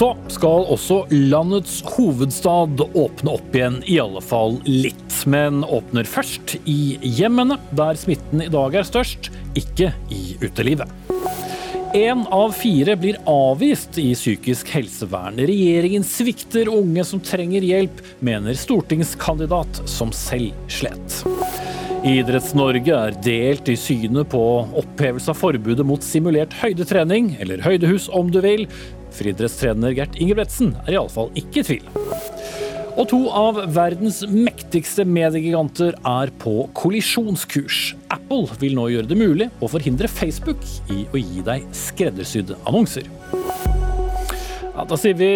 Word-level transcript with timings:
Så 0.00 0.14
skal 0.32 0.62
også 0.72 1.02
landets 1.12 1.82
hovedstad 1.84 2.80
åpne 2.96 3.34
opp 3.34 3.52
igjen, 3.52 3.74
i 3.84 3.98
alle 4.00 4.22
fall 4.24 4.54
litt. 4.64 5.18
Men 5.28 5.58
åpner 5.60 6.06
først 6.08 6.54
i 6.64 6.96
hjemmene, 7.04 7.58
der 7.76 7.98
smitten 8.00 8.40
i 8.40 8.48
dag 8.48 8.78
er 8.80 8.86
størst, 8.88 9.28
ikke 9.60 9.90
i 10.08 10.38
utelivet. 10.40 10.88
Én 11.92 12.22
av 12.32 12.54
fire 12.56 12.94
blir 12.96 13.18
avvist 13.28 13.98
i 14.00 14.14
psykisk 14.16 14.70
helsevern. 14.72 15.36
Regjeringen 15.36 16.06
svikter 16.08 16.70
unge 16.72 17.04
som 17.04 17.20
trenger 17.20 17.66
hjelp, 17.66 18.00
mener 18.24 18.56
stortingskandidat 18.56 19.82
som 19.90 20.14
selv 20.16 20.56
slet. 20.72 21.18
Idretts-Norge 22.08 22.96
er 22.96 23.18
delt 23.20 23.68
i 23.68 23.76
synet 23.76 24.30
på 24.32 24.40
opphevelse 24.80 25.34
av 25.34 25.36
forbudet 25.36 25.84
mot 25.84 26.00
simulert 26.00 26.56
høydetrening, 26.62 27.34
eller 27.44 27.60
høydehus 27.66 28.08
om 28.16 28.32
du 28.32 28.40
vil. 28.40 28.64
Friidrettstrener 29.16 29.94
Gert 29.96 30.18
Ingebretsen 30.20 30.74
er 30.86 30.96
iallfall 30.98 31.32
ikke 31.38 31.62
i 31.62 31.66
tvil. 31.66 31.88
Og 32.98 33.06
to 33.08 33.20
av 33.32 33.56
verdens 33.72 34.20
mektigste 34.28 35.06
mediegiganter 35.08 35.94
er 36.06 36.32
på 36.42 36.66
kollisjonskurs. 36.76 37.94
Apple 38.12 38.58
vil 38.60 38.74
nå 38.76 38.88
gjøre 38.92 39.08
det 39.10 39.18
mulig 39.18 39.50
å 39.62 39.70
forhindre 39.70 40.10
Facebook 40.10 40.60
i 40.92 41.04
å 41.08 41.20
gi 41.20 41.44
deg 41.46 41.68
skreddersydde 41.76 42.58
annonser. 42.68 43.08
Ja, 44.80 44.86
da 44.88 44.96
sier 44.96 45.16
vi 45.18 45.30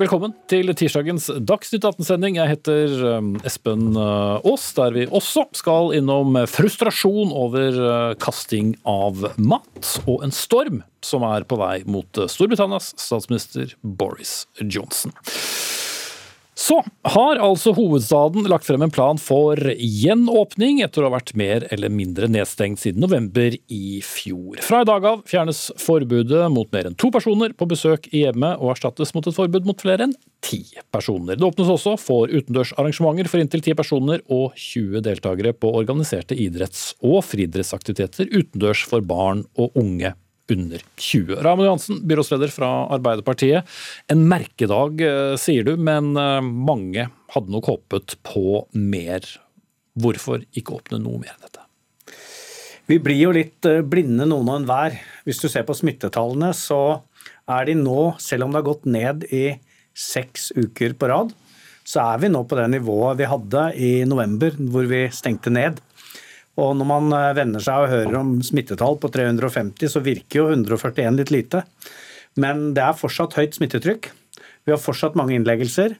velkommen 0.00 0.32
til 0.50 0.72
tirsdagens 0.74 1.28
Dagsnytt 1.46 1.84
18-sending. 1.86 2.38
Jeg 2.40 2.50
heter 2.50 2.94
um, 3.18 3.28
Espen 3.46 3.92
uh, 3.94 4.40
Aas, 4.42 4.64
der 4.74 4.94
vi 4.96 5.04
også 5.06 5.44
skal 5.54 5.92
innom 5.94 6.34
frustrasjon 6.50 7.30
over 7.30 7.78
uh, 7.78 8.14
kasting 8.18 8.72
av 8.88 9.22
mat, 9.38 9.92
og 10.02 10.26
en 10.26 10.34
storm 10.34 10.80
som 11.04 11.26
er 11.28 11.46
på 11.48 11.58
vei 11.60 11.82
mot 11.88 12.20
uh, 12.20 12.28
Storbritannias 12.30 12.94
statsminister 12.98 13.74
Boris 13.82 14.46
Johnson. 14.60 15.14
Så 16.58 16.80
har 17.06 17.38
altså 17.38 17.70
hovedstaden 17.76 18.48
lagt 18.50 18.66
frem 18.66 18.82
en 18.82 18.90
plan 18.90 19.18
for 19.22 19.60
gjenåpning 19.78 20.80
etter 20.82 21.04
å 21.04 21.06
ha 21.06 21.14
vært 21.14 21.30
mer 21.38 21.68
eller 21.70 21.92
mindre 21.94 22.26
nedstengt 22.34 22.82
siden 22.82 23.04
november 23.04 23.54
i 23.54 24.00
fjor. 24.02 24.58
Fra 24.66 24.82
i 24.82 24.88
dag 24.88 25.06
av 25.06 25.22
fjernes 25.30 25.68
forbudet 25.78 26.48
mot 26.50 26.66
mer 26.74 26.90
enn 26.90 26.98
to 26.98 27.12
personer 27.14 27.54
på 27.54 27.70
besøk 27.70 28.10
i 28.10 28.24
hjemmet 28.24 28.58
og 28.58 28.74
erstattes 28.74 29.14
mot 29.14 29.30
et 29.30 29.38
forbud 29.38 29.70
mot 29.70 29.86
flere 29.86 30.08
enn 30.08 30.16
ti 30.42 30.64
personer. 30.90 31.38
Det 31.38 31.46
åpnes 31.46 31.70
også 31.78 31.94
for 32.02 32.26
utendørsarrangementer 32.26 33.30
for 33.30 33.44
inntil 33.44 33.62
ti 33.62 33.78
personer 33.78 34.26
og 34.26 34.58
20 34.58 35.06
deltakere 35.06 35.54
på 35.54 35.70
organiserte 35.78 36.34
idretts- 36.34 36.96
og 36.98 37.22
friidrettsaktiviteter 37.28 38.34
utendørs 38.34 38.82
for 38.90 39.06
barn 39.06 39.46
og 39.54 39.78
unge 39.78 40.16
under 40.52 40.82
20. 40.96 41.42
Raymond 41.44 41.66
Johansen, 41.66 42.00
byrådsleder 42.08 42.52
fra 42.52 42.70
Arbeiderpartiet. 42.94 43.68
En 44.08 44.24
merkedag, 44.28 45.00
eh, 45.00 45.36
sier 45.40 45.66
du, 45.66 45.76
men 45.76 46.16
eh, 46.16 46.40
mange 46.40 47.08
hadde 47.34 47.52
nok 47.52 47.68
håpet 47.72 48.16
på 48.26 48.64
mer. 48.72 49.24
Hvorfor 49.98 50.44
ikke 50.56 50.78
åpne 50.78 51.00
noe 51.02 51.20
mer 51.20 51.34
enn 51.34 51.44
dette? 51.46 51.64
Vi 52.88 52.96
blir 53.04 53.20
jo 53.20 53.34
litt 53.36 53.66
eh, 53.68 53.82
blinde 53.84 54.28
noen 54.28 54.48
og 54.48 54.62
enhver. 54.62 54.96
Hvis 55.28 55.42
du 55.42 55.48
ser 55.52 55.66
på 55.68 55.76
smittetallene, 55.76 56.54
så 56.56 57.02
er 57.48 57.68
de 57.68 57.76
nå, 57.76 58.14
selv 58.22 58.46
om 58.46 58.54
det 58.54 58.62
har 58.62 58.70
gått 58.70 58.88
ned 58.88 59.28
i 59.34 59.44
seks 59.98 60.52
uker 60.56 60.94
på 60.96 61.10
rad, 61.10 61.34
så 61.88 62.04
er 62.14 62.22
vi 62.22 62.30
nå 62.32 62.42
på 62.44 62.56
det 62.58 62.66
nivået 62.72 63.18
vi 63.20 63.28
hadde 63.28 63.62
i 63.80 63.92
november, 64.08 64.56
hvor 64.72 64.88
vi 64.88 65.06
stengte 65.14 65.52
ned. 65.52 65.80
Og 66.58 66.74
når 66.78 66.88
man 66.90 67.14
eh, 67.14 67.30
venner 67.38 67.62
seg 67.62 67.84
og 67.84 67.92
hører 67.92 68.18
om 68.20 68.34
smittetall 68.44 68.98
på 69.00 69.10
350, 69.14 69.92
så 69.94 70.02
virker 70.04 70.42
jo 70.42 70.48
141 70.50 71.20
litt 71.20 71.32
lite. 71.34 71.62
Men 72.38 72.72
det 72.76 72.84
er 72.84 72.98
fortsatt 72.98 73.38
høyt 73.38 73.58
smittetrykk. 73.58 74.10
Vi 74.66 74.74
har 74.74 74.82
fortsatt 74.82 75.18
mange 75.18 75.36
innleggelser. 75.38 75.96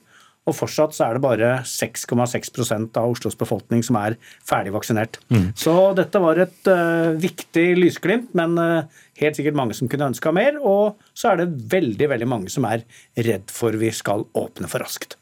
Og 0.47 0.55
fortsatt 0.55 0.95
så 0.95 1.05
er 1.05 1.17
det 1.17 1.23
bare 1.23 1.49
6,6% 1.67 2.97
av 2.97 3.11
Oslos 3.11 3.37
befolkning 3.37 3.83
som 3.85 3.99
er 3.99 4.15
ferdig 4.47 4.73
vaksinert. 4.73 5.19
Mm. 5.29 5.51
Så 5.57 5.73
dette 5.97 6.21
var 6.23 6.41
et 6.41 6.69
uh, 6.71 7.11
viktig 7.19 7.65
lysglimt, 7.77 8.31
men 8.37 8.55
uh, 8.57 9.01
helt 9.21 9.37
sikkert 9.37 9.59
mange 9.59 9.77
som 9.77 9.91
kunne 9.91 10.09
ønska 10.09 10.33
mer. 10.33 10.57
Og 10.63 10.97
så 11.13 11.33
er 11.33 11.41
det 11.41 11.51
veldig, 11.75 12.09
veldig 12.15 12.29
mange 12.31 12.53
som 12.53 12.65
er 12.69 12.87
redd 13.19 13.53
for 13.53 13.77
vi 13.77 13.91
skal 13.93 14.25
åpne 14.39 14.71
for 14.71 14.81
raskt. 14.85 15.19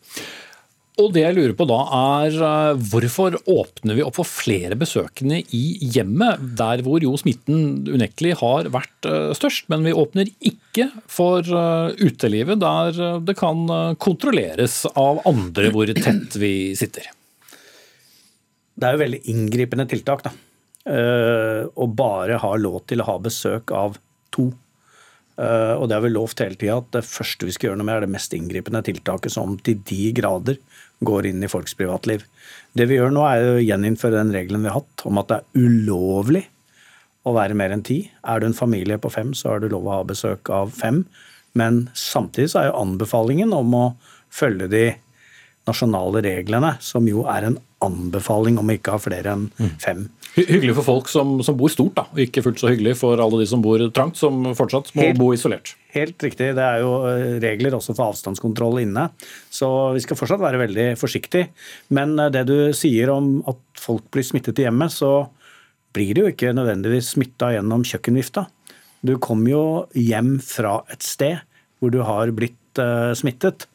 Og 0.98 1.12
det 1.14 1.22
jeg 1.22 1.36
lurer 1.38 1.54
på 1.54 1.66
da 1.70 1.78
er 1.94 2.36
eh, 2.42 2.80
hvorfor 2.90 3.36
åpner 3.46 3.98
vi 4.00 4.04
opp 4.06 4.18
for 4.18 4.30
flere 4.30 4.74
besøkende 4.80 5.44
i 5.54 5.62
hjemmet, 5.94 6.42
der 6.58 6.82
hvor 6.86 7.04
jo 7.04 7.14
smitten 7.22 7.86
unektelig 7.86 8.34
har 8.40 8.70
vært 8.74 9.06
eh, 9.06 9.30
størst, 9.38 9.68
men 9.70 9.86
vi 9.86 9.94
åpner 9.94 10.32
ikke 10.42 10.90
for 11.06 11.46
eh, 11.46 11.94
utelivet 12.02 12.62
der 12.64 13.22
det 13.28 13.38
kan 13.38 13.68
kontrolleres 14.02 14.84
av 14.98 15.22
andre 15.30 15.70
hvor 15.76 15.90
tett 15.94 16.40
vi 16.42 16.74
sitter? 16.78 17.12
Det 18.78 18.88
er 18.88 18.98
jo 18.98 19.04
veldig 19.06 19.24
inngripende 19.34 19.88
tiltak, 19.90 20.26
da. 20.26 20.34
Å 20.88 21.86
bare 21.92 22.38
ha 22.40 22.50
lov 22.56 22.78
til 22.88 23.02
å 23.02 23.08
ha 23.10 23.16
besøk 23.20 23.74
av 23.76 23.98
to. 24.32 24.46
Og 25.36 25.84
det 25.90 25.98
har 25.98 26.04
vi 26.06 26.12
lovt 26.14 26.40
hele 26.46 26.56
tida 26.56 26.78
at 26.80 26.94
det 26.96 27.02
første 27.04 27.50
vi 27.50 27.56
skal 27.56 27.72
gjøre 27.72 27.82
noe 27.82 27.90
med, 27.90 27.98
er 27.98 28.06
det 28.06 28.14
mest 28.14 28.36
inngripende 28.38 28.84
tiltaket 28.88 29.34
som 29.34 29.58
til 29.66 29.82
de 29.90 30.14
grader 30.16 30.62
går 31.06 31.30
inn 31.30 31.44
i 31.44 31.50
folks 31.52 31.76
privatliv. 31.78 32.24
Det 32.78 32.88
vi 32.90 32.98
gjør 32.98 33.14
nå, 33.14 33.24
er 33.28 33.50
å 33.56 33.64
gjeninnføre 33.64 34.18
den 34.18 34.34
regelen 34.34 34.64
vi 34.66 34.72
har 34.72 34.80
hatt 34.82 35.06
om 35.08 35.20
at 35.22 35.30
det 35.32 35.40
er 35.40 35.66
ulovlig 35.68 36.44
å 37.28 37.34
være 37.36 37.58
mer 37.58 37.74
enn 37.76 37.86
ti. 37.86 38.00
Er 38.24 38.40
du 38.40 38.48
en 38.48 38.58
familie 38.58 39.00
på 39.02 39.12
fem, 39.14 39.34
så 39.36 39.54
har 39.54 39.62
du 39.62 39.70
lov 39.72 39.88
å 39.88 39.98
ha 40.00 40.08
besøk 40.08 40.50
av 40.54 40.72
fem. 40.76 41.04
Men 41.58 41.88
samtidig 41.98 42.52
så 42.54 42.62
er 42.62 42.70
jo 42.70 42.80
anbefalingen 42.82 43.54
om 43.56 43.76
å 43.76 43.86
følge 44.34 44.70
de 44.72 44.86
nasjonale 45.68 46.22
reglene, 46.24 46.78
som 46.80 47.08
jo 47.10 47.26
er 47.28 47.50
en 47.50 47.58
anbefaling 47.84 48.58
om 48.58 48.70
å 48.70 48.78
ikke 48.78 48.96
ha 48.96 49.02
flere 49.02 49.34
enn 49.36 49.50
mm. 49.58 49.74
fem. 49.84 50.06
Hyggelig 50.38 50.76
for 50.78 50.86
folk 50.86 51.08
som, 51.10 51.38
som, 51.42 51.56
bor 51.58 51.72
stort, 51.74 51.96
da, 51.98 52.04
og 52.14 52.20
ikke 52.22 52.44
fullt 52.46 52.62
så 52.62 52.70
hyggelig 52.70 52.94
for 53.00 53.18
alle 53.18 53.40
de 53.42 53.48
som 53.50 53.62
bor 53.64 53.82
trangt, 53.96 54.20
som 54.20 54.44
fortsatt 54.58 54.92
må 54.94 55.08
helt, 55.08 55.18
bo 55.18 55.32
isolert. 55.34 55.72
Helt 55.96 56.22
riktig. 56.22 56.52
Det 56.58 56.62
er 56.62 56.84
jo 56.84 56.92
eh, 57.10 57.40
regler 57.42 57.74
også 57.78 57.96
for 57.98 58.12
avstandskontroll 58.12 58.84
inne. 58.84 59.08
Så 59.50 59.70
vi 59.96 60.04
skal 60.06 60.20
fortsatt 60.20 60.44
være 60.44 60.62
veldig 60.62 60.88
forsiktige. 61.02 61.50
Men 61.98 62.14
eh, 62.22 62.30
det 62.36 62.46
du 62.52 62.70
sier 62.78 63.10
om 63.16 63.40
at 63.50 63.82
folk 63.82 64.06
blir 64.14 64.28
smittet 64.28 64.62
i 64.62 64.68
hjemmet, 64.68 64.94
så 64.94 65.26
blir 65.98 66.14
det 66.14 66.22
jo 66.22 66.32
ikke 66.36 66.54
nødvendigvis 66.54 67.16
smitta 67.16 67.56
gjennom 67.56 67.86
kjøkkenvifta. 67.88 68.46
Du 69.02 69.16
kommer 69.24 69.52
jo 69.52 69.66
hjem 69.98 70.36
fra 70.44 70.84
et 70.94 71.06
sted 71.06 71.42
hvor 71.78 71.94
du 71.94 72.00
har 72.06 72.30
blitt 72.36 72.82
uh, 72.82 73.14
smittet. 73.18 73.68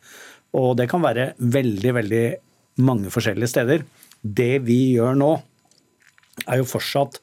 Og 0.58 0.74
det 0.78 0.88
kan 0.90 1.02
være 1.02 1.32
veldig, 1.38 1.92
veldig 1.98 2.26
mange 2.86 3.10
forskjellige 3.14 3.50
steder. 3.50 3.84
Det 4.22 4.62
vi 4.66 4.94
gjør 4.96 5.16
nå, 5.18 5.30
er 6.46 6.62
jo 6.62 6.68
fortsatt 6.68 7.20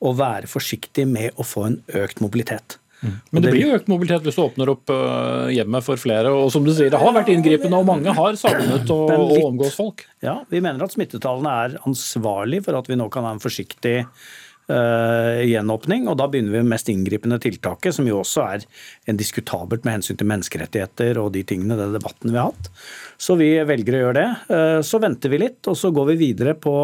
å 0.00 0.12
være 0.16 0.48
forsiktig 0.48 1.06
med 1.08 1.36
å 1.40 1.46
få 1.46 1.66
en 1.68 1.80
økt 2.00 2.22
mobilitet. 2.24 2.78
Mm. 3.00 3.14
Men 3.32 3.44
det 3.44 3.52
blir 3.54 3.62
jo 3.64 3.76
økt 3.78 3.88
mobilitet 3.88 4.26
hvis 4.26 4.36
du 4.36 4.42
åpner 4.42 4.70
opp 4.74 4.92
uh, 4.92 5.48
hjemmet 5.52 5.84
for 5.84 6.00
flere. 6.00 6.32
Og 6.36 6.50
som 6.52 6.66
du 6.66 6.72
sier, 6.74 6.92
det 6.92 7.00
har 7.00 7.16
vært 7.16 7.32
inngripende, 7.32 7.80
og 7.80 7.88
mange 7.88 8.12
har 8.16 8.36
savnet 8.40 8.92
å 8.92 9.00
omgås 9.48 9.76
folk. 9.78 10.04
Ja, 10.24 10.40
vi 10.52 10.62
mener 10.64 10.84
at 10.84 10.96
smittetallene 10.96 11.56
er 11.64 11.80
ansvarlig 11.88 12.62
for 12.66 12.76
at 12.80 12.90
vi 12.90 12.98
nå 13.00 13.08
kan 13.12 13.24
ha 13.28 13.32
en 13.36 13.42
forsiktig 13.42 13.96
uh, 14.04 15.40
gjenåpning. 15.48 16.10
Og 16.12 16.18
da 16.20 16.28
begynner 16.28 16.58
vi 16.58 16.64
med 16.64 16.74
mest 16.74 16.92
inngripende 16.92 17.40
tiltaket, 17.40 17.96
som 17.96 18.08
jo 18.08 18.20
også 18.20 18.44
er 18.56 18.68
en 19.08 19.20
diskutabelt 19.20 19.88
med 19.88 19.98
hensyn 20.00 20.20
til 20.20 20.28
menneskerettigheter 20.28 21.22
og 21.22 21.32
de 21.36 21.44
tingene, 21.48 21.80
den 21.80 21.96
debatten 21.96 22.32
vi 22.32 22.40
har 22.40 22.52
hatt. 22.52 22.72
Så 23.20 23.38
vi 23.40 23.54
velger 23.68 23.96
å 23.96 24.04
gjøre 24.04 24.20
det. 24.20 24.28
Uh, 24.52 24.78
så 24.84 25.00
venter 25.00 25.32
vi 25.32 25.40
litt, 25.46 25.62
og 25.72 25.78
så 25.78 25.92
går 25.94 26.12
vi 26.12 26.20
videre 26.28 26.56
på 26.56 26.76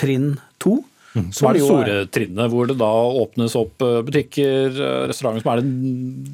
trinn 0.00 0.32
to 0.60 0.78
Mm. 1.14 1.28
Som 1.30 1.46
er 1.46 1.54
det 1.54 1.62
store 1.62 1.98
trinnet, 2.10 2.50
hvor 2.50 2.66
det 2.66 2.74
da 2.80 2.90
åpnes 3.22 3.54
opp 3.58 3.82
eh, 3.86 4.00
butikker, 4.06 4.74
eh, 4.74 5.02
restauranter, 5.10 5.44
som 5.44 5.52
er 5.52 5.62
den, 5.62 5.74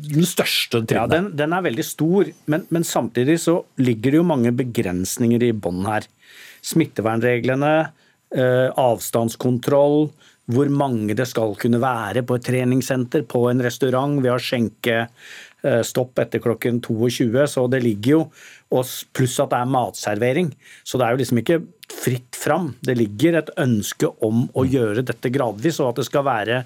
den 0.07 0.29
største 0.29 0.81
trinnet? 0.81 0.97
Ja, 0.97 1.05
den, 1.11 1.29
den, 1.37 1.53
er 1.53 1.67
veldig 1.67 1.85
stor, 1.85 2.31
men, 2.49 2.65
men, 2.73 2.87
samtidig 2.89 3.37
så 3.43 3.59
ligger 3.81 4.15
det 4.15 4.23
jo 4.23 4.31
mange 4.31 4.55
begrensninger 4.57 5.45
i 5.45 5.53
bånn 5.53 5.85
her. 5.85 6.09
Smittevernreglene, 6.65 7.75
eh, 8.33 8.69
avstandskontroll, 8.81 10.09
hvor 10.51 10.73
mange 10.73 11.15
det 11.15 11.29
skal 11.29 11.53
kunne 11.61 11.83
være 11.83 12.25
på 12.27 12.39
et 12.39 12.49
treningssenter, 12.49 13.29
på 13.29 13.45
en 13.51 13.61
restaurant. 13.63 14.17
Vi 14.25 14.33
har 14.33 14.43
skjenkestopp 15.61 16.19
etter 16.19 16.41
klokken 16.41 16.81
22, 16.81 17.47
så 17.47 17.67
det 17.69 17.83
ligger 17.85 18.13
jo 18.13 18.23
Pluss 18.71 19.41
at 19.43 19.51
det 19.51 19.59
er 19.59 19.67
matservering. 19.67 20.53
Så 20.85 20.99
det 20.99 21.07
er 21.07 21.11
jo 21.15 21.21
liksom 21.21 21.41
ikke 21.41 21.57
fritt 21.91 22.37
fram. 22.39 22.75
Det 22.81 22.95
ligger 22.95 23.41
et 23.41 23.51
ønske 23.59 24.07
om 24.23 24.45
å 24.55 24.63
gjøre 24.63 25.03
dette 25.03 25.33
gradvis, 25.35 25.81
og 25.81 25.91
at 25.91 26.01
det 26.01 26.07
skal 26.07 26.25
være 26.29 26.61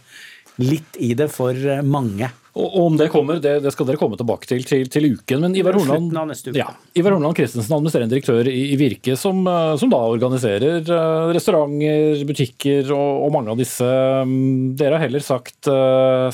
litt 0.63 0.99
i 1.03 1.15
det 1.19 1.31
for 1.35 1.59
mange. 1.87 2.31
Og 2.55 2.75
om 2.85 2.95
det 2.95 3.09
kommer, 3.11 3.41
det, 3.43 3.57
det, 3.65 3.71
skal 3.75 3.89
dere 3.89 3.99
komme 3.99 4.15
tilbake 4.19 4.47
til 4.47 4.63
til, 4.67 4.85
til 4.87 5.09
uken. 5.17 5.43
Men 5.43 5.57
Ivar 5.59 5.75
Hornland, 5.75 6.15
ja, 6.55 6.69
Ivar 6.95 7.17
Hornland 7.17 7.35
Christensen, 7.35 7.75
administrerende 7.75 8.15
direktør 8.15 8.47
i, 8.47 8.61
i 8.71 8.77
Virke, 8.79 9.17
som, 9.19 9.41
eh, 9.51 9.73
som, 9.81 9.91
da 9.91 9.99
organiserer 10.07 10.87
uh, 10.87 11.33
restauranter, 11.35 12.23
butikker 12.29 12.93
og, 12.95 13.25
og, 13.27 13.33
mange 13.35 13.51
av 13.51 13.59
disse. 13.59 13.89
Um, 14.23 14.77
dere 14.79 15.01
har 15.01 15.09
heller 15.09 15.25
sagt 15.25 15.67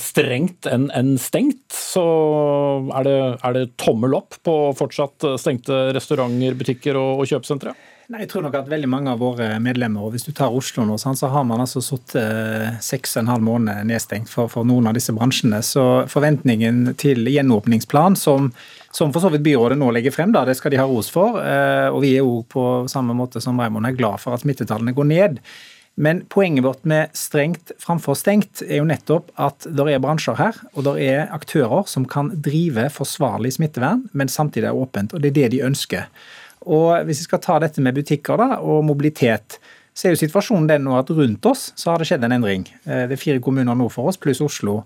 strengt 0.05 0.69
enn 0.69 0.90
en 0.96 1.14
stengt. 1.20 1.64
Så 1.73 2.05
er 3.00 3.08
det, 3.08 3.19
er 3.40 3.56
det 3.56 3.64
tommel 3.81 4.19
opp 4.20 4.37
på 4.44 4.58
fortsatt 4.76 5.25
stengte 5.40 5.87
restauranter, 5.96 6.58
butikker 6.61 7.00
og, 7.00 7.25
og 7.25 7.32
kjøpesentre? 7.32 7.73
Nei, 8.10 8.24
Jeg 8.24 8.32
tror 8.32 8.42
nok 8.42 8.56
at 8.58 8.66
veldig 8.66 8.88
mange 8.90 9.12
av 9.12 9.20
våre 9.22 9.52
medlemmer, 9.62 10.02
og 10.02 10.16
hvis 10.16 10.24
du 10.26 10.32
tar 10.34 10.50
Oslo 10.50 10.82
nå, 10.82 10.96
så 10.98 11.28
har 11.30 11.44
man 11.46 11.62
altså 11.62 11.78
sittet 11.78 12.16
eh, 12.18 12.78
seks 12.82 13.14
og 13.14 13.20
en 13.20 13.30
halv 13.30 13.44
måned 13.46 13.86
nedstengt 13.86 14.32
for, 14.32 14.50
for, 14.50 14.66
noen 14.66 14.88
av 14.90 14.96
disse 14.98 15.14
bransjene. 15.14 15.60
Så 15.62 15.84
forventningen 16.10 16.96
til 16.98 17.30
gjenåpningsplan, 17.30 18.18
som, 18.18 18.48
som 18.90 19.14
for 19.14 19.22
så 19.22 19.30
vidt 19.30 19.44
byrådet 19.46 19.78
nå 19.78 19.92
legger 19.94 20.16
frem, 20.16 20.34
da, 20.34 20.42
det 20.48 20.56
skal 20.58 20.74
de 20.74 20.80
ha 20.82 20.88
ros 20.90 21.12
for. 21.14 21.38
Eh, 21.38 21.86
og 21.86 22.00
vi 22.02 22.16
er 22.16 22.24
jo 22.24 22.40
på 22.50 22.64
samme 22.90 23.14
måte 23.14 23.38
som 23.44 23.62
Raymond 23.62 23.86
er 23.86 23.94
glad 24.00 24.18
for 24.24 24.34
at 24.34 24.42
smittetallene 24.42 24.96
går 24.96 25.10
ned. 25.12 25.38
Men 25.94 26.24
poenget 26.34 26.66
vårt 26.66 26.82
med 26.90 27.14
strengt 27.14 27.70
framfor 27.78 28.18
stengt 28.18 28.64
er 28.66 28.80
jo 28.80 28.90
nettopp 28.90 29.30
at 29.38 29.70
det 29.70 29.86
er 29.86 30.02
bransjer 30.02 30.38
her, 30.40 30.58
og 30.74 30.88
det 30.88 30.98
er 31.06 31.30
aktører 31.30 31.86
som 31.86 32.10
kan 32.10 32.34
drive 32.42 32.90
forsvarlig 32.90 33.54
smittevern, 33.60 34.08
men 34.10 34.32
samtidig 34.32 34.72
er 34.72 34.82
åpent. 34.82 35.14
Og 35.14 35.22
det 35.22 35.30
er 35.30 35.42
det 35.44 35.50
de 35.54 35.66
ønsker. 35.70 36.10
Og 36.66 37.06
Hvis 37.08 37.22
vi 37.22 37.28
skal 37.28 37.40
ta 37.44 37.58
dette 37.62 37.80
med 37.80 37.96
butikker 37.96 38.36
da, 38.40 38.58
og 38.60 38.84
mobilitet, 38.84 39.60
så 39.94 40.08
er 40.08 40.14
jo 40.14 40.20
situasjonen 40.22 40.68
den 40.70 40.84
nå 40.86 40.98
at 40.98 41.10
rundt 41.12 41.46
oss 41.48 41.70
så 41.78 41.92
har 41.92 42.00
det 42.00 42.10
skjedd 42.10 42.26
en 42.26 42.36
endring. 42.36 42.66
Eh, 42.84 43.06
det 43.08 43.16
er 43.16 43.20
fire 43.20 43.40
kommuner 43.42 43.76
nord 43.76 43.94
for 43.94 44.10
oss, 44.10 44.20
pluss 44.20 44.42
Oslo. 44.44 44.82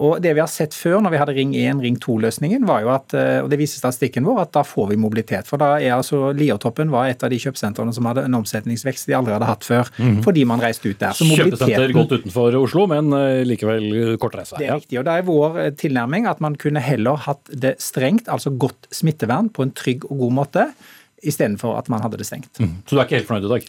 Og 0.00 0.16
Det 0.24 0.32
vi 0.32 0.40
har 0.40 0.48
sett 0.48 0.72
før 0.72 1.02
når 1.04 1.12
vi 1.12 1.18
hadde 1.20 1.34
Ring 1.36 1.50
1, 1.60 1.82
Ring 1.84 1.96
2-løsningen, 2.00 2.64
var 2.68 2.80
jo 2.84 2.90
at, 2.94 3.12
eh, 3.12 3.42
og 3.44 3.50
det 3.52 3.58
viser 3.60 3.82
statistikken 3.82 4.24
vår, 4.24 4.38
at 4.46 4.52
da 4.56 4.62
får 4.64 4.88
vi 4.92 4.98
mobilitet. 5.00 5.48
For 5.48 5.60
da 5.60 5.74
er 5.76 5.92
altså 5.98 6.32
Liertoppen 6.36 6.92
var 6.92 7.10
et 7.10 7.20
av 7.22 7.32
de 7.32 7.38
kjøpesentrene 7.40 7.92
som 7.92 8.08
hadde 8.08 8.24
en 8.24 8.38
omsetningsvekst 8.40 9.10
de 9.10 9.16
aldri 9.18 9.36
hadde 9.36 9.50
hatt 9.50 9.66
før. 9.66 9.90
Mm. 10.00 10.22
Fordi 10.24 10.46
man 10.48 10.62
reiste 10.64 10.88
ut 10.88 11.02
der. 11.02 11.12
Så 11.16 11.28
Kjøpesenter 11.28 11.92
godt 11.96 12.16
utenfor 12.16 12.56
Oslo, 12.62 12.86
men 12.90 13.12
eh, 13.16 13.42
likevel 13.48 14.16
kort 14.22 14.38
reise. 14.40 14.56
Det 14.56 14.70
er 14.70 14.80
riktig. 14.80 15.02
og 15.02 15.04
Da 15.08 15.18
er 15.20 15.28
vår 15.28 15.60
tilnærming 15.80 16.30
at 16.32 16.40
man 16.40 16.56
kunne 16.60 16.80
heller 16.80 17.20
hatt 17.28 17.52
det 17.52 17.76
strengt, 17.84 18.32
altså 18.32 18.54
godt 18.56 18.88
smittevern, 18.94 19.52
på 19.52 19.68
en 19.68 19.76
trygg 19.76 20.08
og 20.08 20.24
god 20.24 20.40
måte 20.40 20.70
istedenfor 21.22 21.76
at 21.78 21.90
man 21.92 22.02
hadde 22.04 22.20
det 22.20 22.26
stengt. 22.28 22.52
Mm. 22.60 22.80
Så 22.86 22.96
du 22.96 23.00
er 23.00 23.06
ikke 23.06 23.18
helt 23.18 23.28
fornøyd 23.28 23.48
i 23.48 23.52
dag? 23.54 23.66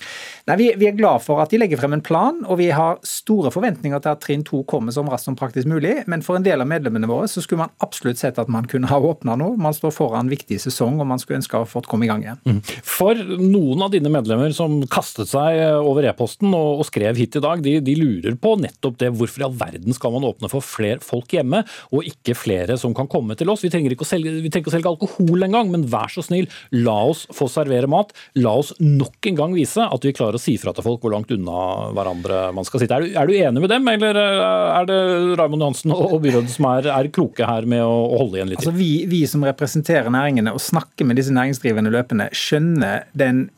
Nei, 0.50 0.58
vi, 0.60 0.68
vi, 0.80 0.88
er 0.90 0.98
glad 0.98 1.24
for 1.26 1.42
at 1.44 1.52
de 1.54 1.60
legger 1.62 1.80
frem 1.82 1.96
en 1.98 2.04
plan, 2.06 2.42
og 2.48 2.60
vi 2.62 2.70
har 2.76 3.00
store 3.08 3.52
forventninger 3.54 4.02
til 4.04 4.14
at 4.14 4.22
trinn 4.24 4.46
to 4.48 4.64
kommer 4.70 4.96
som 4.96 5.10
raskt 5.12 5.30
som 5.30 5.38
praktisk 5.38 5.70
mulig. 5.70 6.02
Men 6.12 6.24
for 6.26 6.40
en 6.40 6.46
del 6.46 6.64
av 6.64 6.70
medlemmene 6.70 7.10
våre 7.10 7.30
så 7.32 7.44
skulle 7.44 7.66
man 7.66 7.74
absolutt 7.84 8.22
sett 8.22 8.40
at 8.42 8.52
man 8.52 8.68
kunne 8.70 8.90
ha 8.90 9.00
åpna 9.12 9.38
nå. 9.40 9.54
Man 9.62 9.76
står 9.76 9.94
foran 9.96 10.26
en 10.26 10.32
viktig 10.32 10.60
sesong, 10.64 11.00
og 11.02 11.10
man 11.10 11.22
skulle 11.22 11.42
ønske 11.42 11.58
å 11.58 11.66
ha 11.66 11.70
fått 11.70 11.90
komme 11.92 12.08
i 12.08 12.12
gang 12.12 12.26
igjen. 12.26 12.42
Mm. 12.48 12.62
For 12.88 13.18
noen 13.42 13.86
av 13.86 13.94
dine 13.94 14.12
medlemmer 14.14 14.54
som 14.56 14.80
kastet 14.92 15.32
seg 15.32 15.62
over 15.82 16.08
e-posten 16.10 16.52
og, 16.52 16.82
og, 16.82 16.86
skrev 16.92 17.20
hit 17.20 17.38
i 17.38 17.44
dag, 17.44 17.62
de, 17.64 17.78
de, 17.84 17.96
lurer 18.00 18.36
på 18.42 18.56
nettopp 18.62 18.98
det. 19.02 19.12
Hvorfor 19.16 19.44
i 19.44 19.48
all 19.48 19.58
verden 19.60 19.96
skal 19.96 20.16
man 20.16 20.28
åpne 20.28 20.50
for 20.52 20.66
flere 20.66 21.00
folk 21.06 21.32
hjemme, 21.36 21.64
og 21.92 22.08
ikke 22.08 22.36
flere 22.38 22.78
som 22.82 22.96
kan 22.98 23.10
komme 23.12 23.38
til 23.40 23.52
oss? 23.54 23.64
Vi 23.66 23.72
trenger 23.74 23.96
ikke 23.96 24.08
å 24.08 24.12
selge, 24.12 24.34
vi 24.42 24.50
trenger 24.50 24.66
ikke 24.66 24.74
å 24.74 24.78
selge 24.78 24.92
alkohol 24.92 25.48
engang, 25.48 25.72
men 25.74 25.88
vær 25.92 26.12
så 26.12 26.24
snill, 26.26 26.50
la 26.76 26.98
oss 27.12 27.26
få 27.36 27.41
servere 27.50 27.90
mat. 27.90 28.12
La 28.42 28.54
oss 28.60 28.74
nok 28.80 29.30
en 29.32 29.40
gang 29.40 29.56
vise 29.56 29.86
at 29.86 30.06
vi 30.06 30.14
klarer 30.16 30.38
å 30.38 30.42
si 30.42 30.58
fra 30.62 30.74
til 30.76 30.86
folk 30.86 31.02
hvor 31.02 31.16
langt 31.16 31.32
unna 31.34 31.92
hverandre 31.96 32.44
man 32.56 32.68
skal 32.68 32.84
sitte. 32.84 32.98
Er 32.98 33.06
du, 33.06 33.16
er 33.18 33.30
du 33.30 33.36
enig 33.38 33.64
med 33.64 33.72
dem, 33.74 33.88
eller 33.96 34.20
er 34.22 34.90
det 34.90 35.00
Raymond 35.40 35.66
Johansen 35.66 35.96
og 35.96 36.20
byrådet 36.24 36.54
som 36.54 36.68
er, 36.74 36.92
er, 36.92 37.10
kloke 37.14 37.48
her 37.48 37.68
med 37.70 37.84
å, 37.86 37.96
å 38.12 38.22
holde 38.24 38.40
igjen 38.40 38.54
litt? 38.54 38.62
Altså, 38.62 38.76
vi, 38.76 38.92
vi 39.12 39.24
som 39.30 39.46
representerer 39.48 40.12
næringene 40.14 40.54
og 40.56 40.62
snakker 40.64 41.08
med 41.08 41.20
disse 41.20 41.34
næringsdrivende 41.36 41.94
løpende, 41.94 42.30
skjønner 42.36 43.10
den 43.18 43.50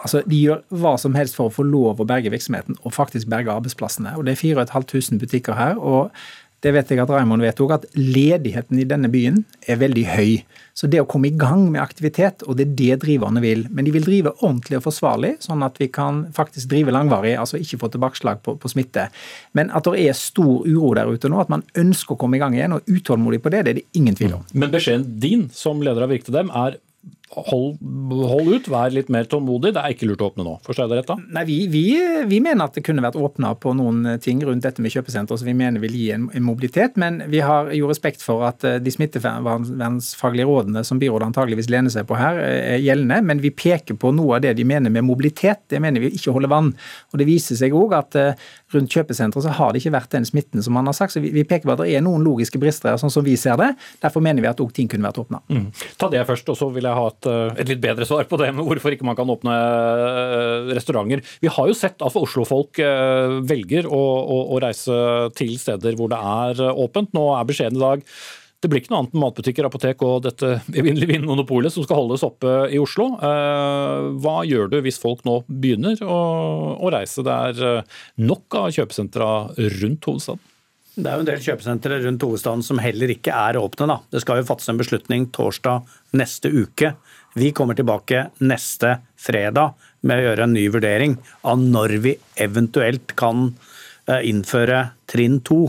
Altså, 0.00 0.22
De 0.24 0.36
gjør 0.40 0.62
hva 0.80 0.94
som 0.96 1.12
helst 1.12 1.36
for 1.36 1.50
å 1.50 1.52
få 1.52 1.60
lov 1.66 1.98
å 2.00 2.06
berge 2.08 2.30
virksomheten 2.32 2.78
og 2.80 2.94
faktisk 2.96 3.28
berge 3.28 3.52
arbeidsplassene. 3.52 4.14
Og 4.16 4.24
Det 4.24 4.32
er 4.32 4.40
4500 4.40 5.20
butikker 5.20 5.58
her. 5.58 5.76
og 5.76 6.08
det 6.60 6.72
vet 6.74 6.90
jeg 6.92 7.00
at 7.00 7.10
Raymond 7.12 7.40
vet 7.44 7.60
òg, 7.64 7.72
at 7.78 7.86
ledigheten 7.96 8.80
i 8.80 8.86
denne 8.88 9.08
byen 9.12 9.42
er 9.64 9.78
veldig 9.80 10.04
høy. 10.12 10.32
Så 10.76 10.88
det 10.90 11.00
å 11.00 11.06
komme 11.08 11.30
i 11.30 11.36
gang 11.36 11.66
med 11.72 11.80
aktivitet, 11.82 12.44
og 12.44 12.58
det 12.58 12.66
er 12.66 12.74
det 12.76 12.98
driverne 13.06 13.40
vil. 13.44 13.64
Men 13.72 13.88
de 13.88 13.94
vil 13.94 14.04
drive 14.04 14.34
ordentlig 14.38 14.80
og 14.80 14.84
forsvarlig, 14.86 15.34
sånn 15.44 15.64
at 15.64 15.80
vi 15.80 15.88
kan 15.92 16.26
faktisk 16.36 16.70
drive 16.72 16.92
langvarig, 16.92 17.32
altså 17.40 17.60
ikke 17.60 17.80
få 17.80 17.90
tilbakeslag 17.94 18.42
på, 18.44 18.58
på 18.60 18.72
smitte. 18.72 19.08
Men 19.56 19.72
at 19.76 19.88
det 19.88 20.04
er 20.04 20.18
stor 20.18 20.68
uro 20.68 20.92
der 20.98 21.08
ute 21.08 21.32
nå, 21.32 21.40
at 21.40 21.52
man 21.52 21.64
ønsker 21.80 22.16
å 22.16 22.20
komme 22.20 22.36
i 22.36 22.42
gang 22.42 22.56
igjen 22.56 22.76
og 22.76 22.92
utålmodig 22.92 23.40
på 23.44 23.54
det, 23.54 23.64
det 23.64 23.74
er 23.74 23.80
det 23.80 23.88
ingen 23.96 24.20
tvil 24.20 24.36
om. 24.38 24.46
Men 24.52 24.72
beskjeden 24.72 25.08
din 25.22 25.48
som 25.56 25.80
leder 25.84 26.04
av 26.04 26.12
Virke 26.12 26.28
til 26.28 26.36
dem 26.36 26.52
er 26.52 26.76
hold, 27.30 27.78
hold, 28.10 28.48
ut, 28.50 28.68
vær 28.70 28.90
litt 28.90 29.10
mer 29.12 29.28
tålmodig. 29.30 29.70
Det 29.76 29.82
er 29.82 29.94
ikke 29.94 30.08
lurt 30.08 30.22
å 30.24 30.30
åpne 30.32 30.46
nå. 30.46 30.56
Forstår 30.66 30.86
jeg 30.86 30.90
det 30.90 30.98
rett 30.98 31.10
da? 31.12 31.16
Nei, 31.36 31.44
vi, 31.46 31.58
vi, 31.70 31.84
vi, 32.26 32.40
mener 32.42 32.66
at 32.66 32.74
det 32.74 32.82
kunne 32.86 33.04
vært 33.04 33.18
åpna 33.20 33.52
på 33.60 33.74
noen 33.78 34.16
ting 34.22 34.42
rundt 34.46 34.66
dette 34.66 34.82
med 34.82 34.90
kjøpesenter 34.94 35.38
som 35.38 35.46
vi 35.46 35.54
mener 35.54 35.82
vil 35.82 35.94
gi 35.94 36.08
en, 36.16 36.26
en, 36.34 36.44
mobilitet. 36.46 36.98
Men 37.00 37.20
vi 37.30 37.42
har 37.46 37.70
jo 37.76 37.90
respekt 37.90 38.24
for 38.24 38.42
at 38.48 38.66
eh, 38.66 38.80
de 38.82 38.94
smittevernfaglige 38.94 40.48
rådene 40.48 40.82
som 40.86 40.98
byrådet 41.02 41.30
antageligvis 41.30 41.70
lener 41.70 41.94
seg 41.94 42.08
på 42.10 42.18
her, 42.18 42.40
eh, 42.42 42.74
er 42.74 42.82
gjeldende. 42.82 43.20
Men 43.30 43.44
vi 43.44 43.54
peker 43.54 43.98
på 44.00 44.10
noe 44.16 44.40
av 44.40 44.44
det 44.46 44.56
de 44.58 44.66
mener 44.66 44.90
med 44.90 45.06
mobilitet. 45.06 45.62
Det 45.70 45.78
mener 45.82 46.02
vi 46.02 46.14
ikke 46.18 46.34
holder 46.34 46.50
vann. 46.50 46.72
Og 47.12 47.22
det 47.22 47.28
viser 47.30 47.60
seg 47.60 47.76
òg 47.78 47.94
at 48.00 48.18
eh, 48.18 48.50
rundt 48.74 48.92
kjøpesenteret 48.92 49.46
så 49.46 49.54
har 49.60 49.72
det 49.72 49.84
ikke 49.84 49.94
vært 49.94 50.12
den 50.16 50.26
smitten 50.28 50.64
som 50.64 50.74
man 50.76 50.90
har 50.90 50.96
sagt. 50.96 51.14
Så 51.14 51.22
vi, 51.22 51.32
vi 51.34 51.46
peker 51.46 51.68
på 51.68 51.76
at 51.76 51.84
det 51.84 51.94
er 51.94 52.04
noen 52.04 52.26
logiske 52.26 52.58
brister 52.60 52.92
her, 52.92 53.00
sånn 53.00 53.12
som 53.12 53.26
vi 53.26 53.36
ser 53.38 53.58
det. 53.60 53.72
Derfor 54.02 54.24
mener 54.24 54.42
vi 54.42 54.50
at 54.50 54.60
òg 54.62 54.74
ting 54.74 54.90
kunne 54.90 55.06
vært 55.06 55.22
åpna. 55.22 55.42
Mm. 55.52 55.70
Ta 56.00 56.10
det 56.12 56.26
først, 56.28 56.50
og 56.50 56.58
så 56.58 56.70
vil 56.74 56.90
jeg 56.90 56.98
ha 56.98 57.06
et 57.10 57.20
et, 57.20 57.60
eh, 57.60 57.64
litt 57.68 57.80
bedre 57.82 58.06
svar 58.06 58.26
på 58.28 58.38
det 58.40 58.50
med 58.54 58.66
hvorfor 58.66 58.94
ikke 58.94 59.06
man 59.06 59.16
kan 59.18 59.30
åpne 59.30 59.54
eh, 59.54 60.74
restauranter. 60.76 61.22
Vi 61.40 61.52
har 61.52 61.68
jo 61.68 61.76
sett 61.76 62.00
at 62.00 62.16
Oslo-folk 62.16 62.78
eh, 62.82 63.40
velger 63.46 63.88
å, 63.88 64.00
å, 64.00 64.38
å, 64.54 64.60
reise 64.60 65.30
til 65.36 65.56
steder 65.60 65.96
hvor 65.98 66.10
det 66.12 66.20
er 66.20 66.62
åpent. 66.70 67.12
Nå 67.16 67.30
er 67.36 67.48
beskjeden 67.48 67.80
i 67.80 67.84
dag 67.84 68.04
det 68.60 68.68
blir 68.68 68.82
ikke 68.82 68.92
noe 68.92 69.02
annet 69.02 69.14
enn 69.16 69.22
matbutikker, 69.22 69.66
apotek 69.66 70.02
og 70.04 70.26
dette 70.26 70.50
evinnelige 70.68 71.14
vinmonopolet 71.14 71.72
som 71.72 71.86
skal 71.86 72.02
holdes 72.02 72.24
oppe 72.26 72.50
i 72.68 72.80
Oslo. 72.82 73.06
Hva 73.16 74.36
gjør 74.44 74.68
du 74.68 74.76
hvis 74.84 75.00
folk 75.00 75.24
nå 75.24 75.38
begynner 75.48 75.96
å, 76.04 76.90
reise? 76.92 77.24
Det 77.24 77.38
er 77.48 77.88
nok 78.20 78.60
av 78.60 78.68
kjøpesentra 78.76 79.30
rundt 79.80 80.10
hovedstaden. 80.10 80.44
Det 80.90 81.06
er 81.06 81.16
jo 81.16 81.22
en 81.22 81.28
del 81.28 81.42
kjøpesentre 81.44 81.98
rundt 82.04 82.24
hovedstaden 82.26 82.64
som 82.66 82.80
heller 82.82 83.12
ikke 83.14 83.32
er 83.32 83.56
åpne. 83.60 83.86
Da. 83.88 83.98
Det 84.12 84.20
skal 84.24 84.40
jo 84.40 84.48
fattes 84.48 84.68
en 84.68 84.80
beslutning 84.80 85.28
torsdag 85.32 85.86
neste 86.18 86.50
uke. 86.50 86.92
Vi 87.38 87.52
kommer 87.56 87.78
tilbake 87.78 88.26
neste 88.42 88.98
fredag 89.20 89.76
med 90.02 90.18
å 90.18 90.24
gjøre 90.28 90.48
en 90.48 90.56
ny 90.56 90.66
vurdering 90.72 91.16
av 91.46 91.62
når 91.62 91.96
vi 92.04 92.16
eventuelt 92.42 93.14
kan 93.18 93.52
eh, 94.10 94.20
innføre 94.28 94.88
trinn 95.10 95.38
to. 95.46 95.68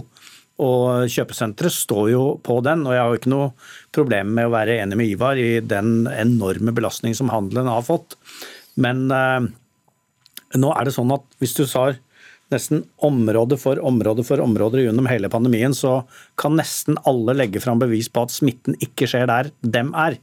Og 0.61 1.09
kjøpesenteret 1.09 1.73
står 1.73 2.11
jo 2.11 2.25
på 2.45 2.59
den, 2.65 2.83
og 2.85 2.93
jeg 2.93 3.01
har 3.01 3.09
jo 3.09 3.19
ikke 3.21 3.33
noe 3.33 3.49
problem 3.95 4.35
med 4.37 4.49
å 4.49 4.53
være 4.53 4.77
enig 4.83 4.99
med 4.99 5.09
Ivar 5.09 5.39
i 5.41 5.57
den 5.65 6.05
enorme 6.11 6.73
belastning 6.77 7.17
som 7.17 7.31
handelen 7.33 7.69
har 7.71 7.81
fått. 7.87 8.15
Men 8.81 9.07
eh, 9.15 9.49
nå 10.61 10.71
er 10.75 10.87
det 10.87 10.95
sånn 10.95 11.13
at 11.15 11.25
hvis 11.41 11.57
du 11.57 11.65
sa 11.65 11.89
nesten 12.51 12.83
område 13.07 13.57
for 13.59 13.79
område 13.79 14.25
for 14.27 14.43
områder 14.43 14.83
gjennom 14.85 15.07
hele 15.09 15.31
pandemien, 15.31 15.73
så 15.73 16.01
kan 16.39 16.57
nesten 16.59 16.99
alle 17.07 17.35
legge 17.37 17.61
fram 17.63 17.79
bevis 17.81 18.11
på 18.11 18.25
at 18.25 18.35
smitten 18.35 18.77
ikke 18.83 19.07
skjer 19.09 19.29
der 19.31 19.51
dem 19.63 19.93
er. 19.97 20.19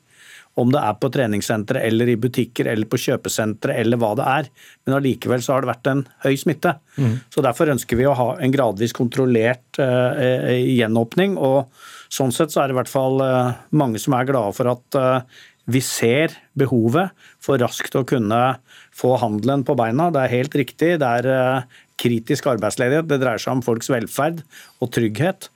Om 0.59 0.73
det 0.75 0.81
er 0.83 0.97
på 0.99 1.11
treningssentre 1.15 1.83
eller 1.87 2.11
i 2.11 2.17
butikker 2.19 2.67
eller 2.73 2.89
på 2.91 2.99
kjøpesentre 2.99 3.77
eller 3.79 4.01
hva 4.01 4.15
det 4.19 4.27
er. 4.27 4.49
Men 4.87 4.97
allikevel 4.99 5.43
så 5.45 5.55
har 5.55 5.65
det 5.65 5.71
vært 5.71 5.91
en 5.93 6.03
høy 6.25 6.35
smitte. 6.41 6.75
Mm. 6.97 7.19
Så 7.31 7.45
Derfor 7.47 7.71
ønsker 7.75 8.01
vi 8.01 8.09
å 8.09 8.17
ha 8.19 8.31
en 8.43 8.55
gradvis 8.55 8.95
kontrollert 8.97 9.79
uh, 9.79 10.51
gjenåpning. 10.59 11.37
og 11.39 11.71
Sånn 12.11 12.35
sett 12.35 12.55
så 12.55 12.63
er 12.63 12.71
det 12.71 12.77
i 12.77 12.81
hvert 12.81 12.91
fall 12.91 13.23
uh, 13.23 13.55
mange 13.71 14.01
som 14.03 14.17
er 14.19 14.27
glade 14.29 14.57
for 14.57 14.73
at 14.73 14.99
uh, 14.99 15.45
vi 15.69 15.83
ser 15.85 16.35
behovet 16.59 17.13
for 17.45 17.61
raskt 17.61 17.95
å 17.99 18.07
kunne 18.09 18.41
få 18.97 19.13
handelen 19.21 19.63
på 19.69 19.77
beina. 19.79 20.09
Det 20.11 20.25
er 20.25 20.35
helt 20.39 20.57
riktig. 20.57 20.95
Det 21.03 21.11
er 21.21 21.69
kritisk 22.01 22.49
arbeidsledighet. 22.49 23.07
Det 23.11 23.19
dreier 23.21 23.43
seg 23.43 23.59
om 23.59 23.63
folks 23.67 23.93
velferd 23.93 24.41
og 24.81 24.91
trygghet. 24.97 25.51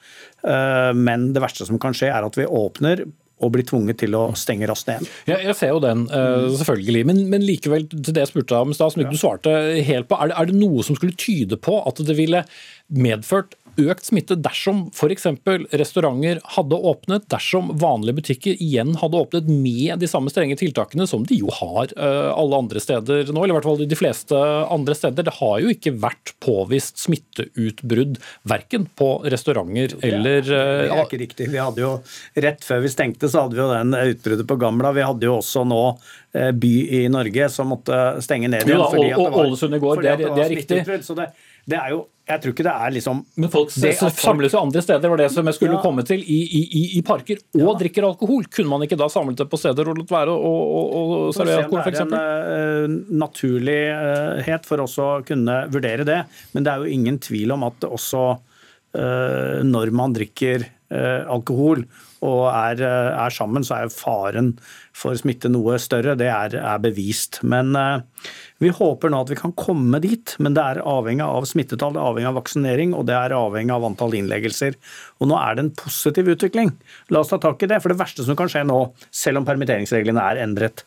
Men 0.45 1.31
det 1.33 1.41
verste 1.41 1.65
som 1.65 1.81
kan 1.81 1.97
skje, 1.97 2.11
er 2.13 2.27
at 2.29 2.37
vi 2.37 2.45
åpner 2.45 3.07
og 3.43 3.53
blir 3.55 3.67
tvunget 3.69 4.01
til 4.03 4.17
å 4.19 4.25
stenge 4.39 4.69
raskt 4.71 4.91
ned. 4.91 5.09
Ja, 5.29 5.39
jeg 5.43 5.57
ser 5.59 5.75
jo 5.75 5.83
den, 5.83 6.07
eh, 6.09 6.49
selvfølgelig. 6.61 7.07
Men, 7.09 7.25
men 7.33 7.47
likevel, 7.47 7.89
til 7.93 8.15
det 8.15 8.27
jeg 8.27 8.33
spurte 8.33 8.61
om 8.61 8.73
i 8.73 8.79
stad, 8.79 8.95
som 8.95 9.03
ikke 9.03 9.17
du 9.17 9.21
svarte 9.21 9.57
helt 9.83 10.09
på, 10.11 10.19
er 10.19 10.31
det, 10.31 10.39
er 10.39 10.51
det 10.51 10.59
noe 10.61 10.87
som 10.87 10.99
skulle 10.99 11.19
tyde 11.19 11.59
på 11.61 11.81
at 11.89 12.03
det 12.07 12.17
ville 12.19 12.45
medført 12.93 13.57
økt 13.81 14.09
smitte 14.09 14.37
dersom 14.41 14.85
f.eks. 14.93 15.27
restauranter 15.73 16.41
hadde 16.57 16.79
åpnet, 16.91 17.27
dersom 17.33 17.71
vanlige 17.81 18.19
butikker 18.21 18.63
igjen 18.63 18.95
hadde 19.01 19.21
åpnet 19.21 19.49
med 19.49 20.03
de 20.03 20.09
samme 20.11 20.33
strenge 20.33 20.59
tiltakene 20.61 21.07
som 21.09 21.25
de 21.29 21.39
jo 21.41 21.53
har 21.57 21.93
eh, 21.97 22.31
alle 22.33 22.61
andre 22.65 22.83
steder 22.83 23.33
nå, 23.33 23.43
eller 23.43 23.55
i 23.55 23.59
hvert 23.59 23.69
fall 23.71 23.85
de 23.89 23.99
fleste 23.99 24.39
andre 24.73 24.97
steder. 24.99 25.27
Det 25.29 25.37
har 25.39 25.61
jo 25.65 25.73
ikke 25.73 25.95
vært 26.03 26.35
påvist 26.43 27.01
smitteutbrudd 27.03 28.19
verken 28.49 28.89
på 28.99 29.13
restauranter 29.33 29.97
eller 30.03 30.43
Det 30.43 30.89
er 30.89 31.05
ikke 31.05 31.23
riktig. 31.23 31.51
Vi 31.53 31.61
hadde 31.61 31.85
jo, 31.85 31.93
Rett 32.43 32.65
før 32.65 32.83
vi 32.85 32.91
stengte, 32.93 33.31
så 33.31 33.45
hadde 33.45 33.57
vi 33.57 33.63
jo 33.63 33.71
den 33.73 33.97
utbruddet 33.97 34.49
på 34.49 34.59
Gamla. 34.61 34.93
Vi 34.97 35.05
hadde 35.05 35.29
jo 35.29 35.39
også 35.39 35.65
nå 35.69 35.83
by 36.33 36.75
i 36.97 37.03
Norge 37.13 37.49
som 37.53 37.69
måtte 37.73 37.97
stenge 38.25 38.49
ned 38.49 38.65
igjen. 38.65 38.81
Ja, 38.81 39.17
da, 39.17 39.43
Ålesund 39.43 39.77
i 39.77 39.81
går, 39.83 40.01
det 40.05 40.13
er, 40.15 40.23
det 40.23 40.45
er 40.47 40.55
riktig. 40.55 41.01
Så 41.05 41.17
det, 41.19 41.29
det 41.69 41.79
er 41.79 41.95
jo 41.95 42.07
jeg 42.23 42.39
tror 42.39 42.53
ikke 42.55 42.65
det 42.65 42.73
er 42.87 42.93
liksom 42.95 43.21
Men 43.43 43.51
folk 43.51 43.73
det, 43.83 43.93
samles 44.15 44.55
jo 44.55 44.61
andre 44.61 44.83
steder, 44.85 45.11
var 45.11 45.19
det 45.19 45.29
som 45.35 45.49
jeg 45.49 45.57
skulle 45.57 45.75
ja. 45.75 45.83
komme 45.83 46.05
til, 46.07 46.23
i, 46.23 46.39
i, 46.55 46.83
i 46.99 47.03
parker, 47.07 47.41
og 47.59 47.65
ja. 47.65 47.73
drikker 47.81 48.07
alkohol. 48.07 48.47
Kunne 48.53 48.71
man 48.71 48.87
ikke 48.87 48.99
da 49.01 49.09
samlet 49.11 49.43
det 49.43 49.49
på 49.51 49.59
steder 49.59 49.91
og 49.91 49.99
latt 49.99 50.15
være 50.15 50.37
å, 50.37 50.53
å, 50.53 51.03
å 51.03 51.33
servere 51.35 51.65
alkohol, 51.65 51.83
f.eks.? 51.83 52.05
Det 52.13 52.21
er 52.21 52.87
en 52.87 52.95
uh, 52.95 53.17
naturlighet 53.25 54.71
for 54.71 54.85
oss 54.85 54.95
å 55.03 55.11
kunne 55.27 55.65
vurdere 55.75 56.07
det, 56.09 56.21
men 56.55 56.67
det 56.67 56.73
er 56.73 56.85
jo 56.85 56.95
ingen 56.95 57.19
tvil 57.23 57.57
om 57.57 57.67
at 57.67 57.89
også 57.91 58.23
uh, 58.39 59.59
når 59.67 59.93
man 59.99 60.15
drikker 60.15 60.69
uh, 60.95 61.27
alkohol 61.27 61.85
og 62.23 62.45
er, 62.55 62.79
er, 62.87 63.35
sammen, 63.35 63.67
så 63.67 63.81
er 63.81 63.91
faren 63.91 64.53
for 64.95 65.19
smitte 65.19 65.51
noe 65.51 65.75
større. 65.83 66.15
Det 66.15 66.29
er, 66.31 66.55
er 66.55 66.83
bevist. 66.85 67.41
Men 67.43 67.75
vi 68.63 68.71
håper 68.71 69.11
nå 69.11 69.23
at 69.25 69.31
vi 69.33 69.39
kan 69.39 69.55
komme 69.59 69.99
dit, 70.03 70.37
men 70.43 70.55
det 70.55 70.63
er 70.63 70.83
avhengig 70.87 71.25
av 71.27 71.47
smittetall, 71.51 71.97
det 71.97 72.03
er 72.03 72.11
avhengig 72.13 72.31
av 72.31 72.39
vaksinering 72.39 72.95
og 72.95 73.07
det 73.09 73.17
er 73.19 73.35
avhengig 73.35 73.75
av 73.75 73.87
antall 73.89 74.15
innleggelser. 74.19 74.77
Og 75.19 75.31
nå 75.31 75.39
er 75.39 75.59
det 75.59 75.65
en 75.65 75.73
positiv 75.83 76.31
utvikling. 76.33 76.71
La 77.11 77.23
oss 77.23 77.33
ta 77.33 77.41
tak 77.43 77.63
i 77.63 77.71
det. 77.71 77.81
For 77.83 77.93
det 77.93 77.99
verste 78.01 78.27
som 78.27 78.39
kan 78.39 78.51
skje 78.53 78.65
nå, 78.69 78.79
selv 79.11 79.43
om 79.43 79.49
permitteringsreglene 79.49 80.29
er 80.31 80.43
endret, 80.45 80.85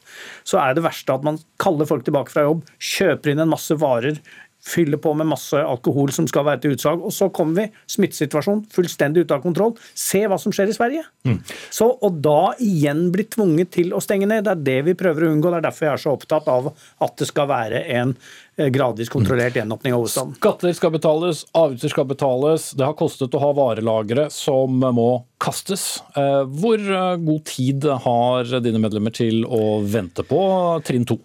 så 0.48 0.62
er 0.64 0.78
det 0.78 0.86
verste 0.86 1.16
at 1.16 1.28
man 1.28 1.42
kaller 1.62 1.90
folk 1.90 2.08
tilbake 2.08 2.32
fra 2.32 2.48
jobb, 2.48 2.64
kjøper 2.80 3.34
inn 3.34 3.44
en 3.44 3.52
masse 3.52 3.76
varer, 3.82 4.22
fyller 4.66 4.98
på 5.02 5.14
med 5.18 5.30
masse 5.30 5.60
alkohol 5.62 6.12
som 6.16 6.28
skal 6.30 6.48
være 6.48 6.64
til 6.64 6.76
utsalg. 6.76 7.04
Og 7.06 7.14
så 7.14 7.30
kommer 7.34 7.62
vi, 7.62 7.84
smittesituasjonen 7.96 8.66
fullstendig 8.74 9.26
ute 9.26 9.38
av 9.38 9.44
kontroll. 9.46 9.76
Se 9.94 10.24
hva 10.26 10.40
som 10.42 10.54
skjer 10.56 10.72
i 10.72 10.78
Sverige. 10.78 11.06
Mm. 11.28 11.38
Så, 11.74 11.90
og 11.90 12.22
da 12.26 12.56
igjen 12.64 13.08
bli 13.14 13.28
tvunget 13.30 13.74
til 13.78 13.94
å 13.96 14.02
stenge 14.04 14.30
ned. 14.30 14.48
Det 14.48 14.56
er 14.56 14.66
det 14.70 14.80
vi 14.90 14.98
prøver 14.98 15.28
å 15.28 15.34
unngå. 15.36 15.54
Det 15.54 15.62
er 15.62 15.68
derfor 15.68 15.90
jeg 15.90 15.94
er 15.94 16.06
så 16.06 16.16
opptatt 16.18 16.50
av 16.52 16.72
at 16.74 17.18
det 17.22 17.30
skal 17.30 17.52
være 17.52 17.86
en 18.00 18.16
gradvis 18.58 19.10
kontrollert 19.10 19.56
gjenåpning 19.56 19.94
av 19.94 20.04
hovedstaden. 20.04 20.36
Skatter 20.40 20.74
skal 20.74 20.94
betales, 20.94 21.46
avgifter 21.52 21.92
skal 21.92 22.08
betales. 22.10 22.72
Det 22.72 22.86
har 22.88 22.98
kostet 22.98 23.36
å 23.36 23.42
ha 23.44 23.52
varelagre 23.56 24.30
som 24.34 24.80
må 24.80 25.10
kastes. 25.42 26.04
Eh, 26.16 26.44
hvor 26.48 26.80
eh, 26.80 27.16
god 27.22 27.46
tid 27.46 27.88
har 28.06 28.58
dine 28.64 28.82
medlemmer 28.82 29.14
til 29.16 29.44
å 29.46 29.80
vente 29.84 30.24
på 30.28 30.42
trinn 30.88 31.08
to? 31.08 31.20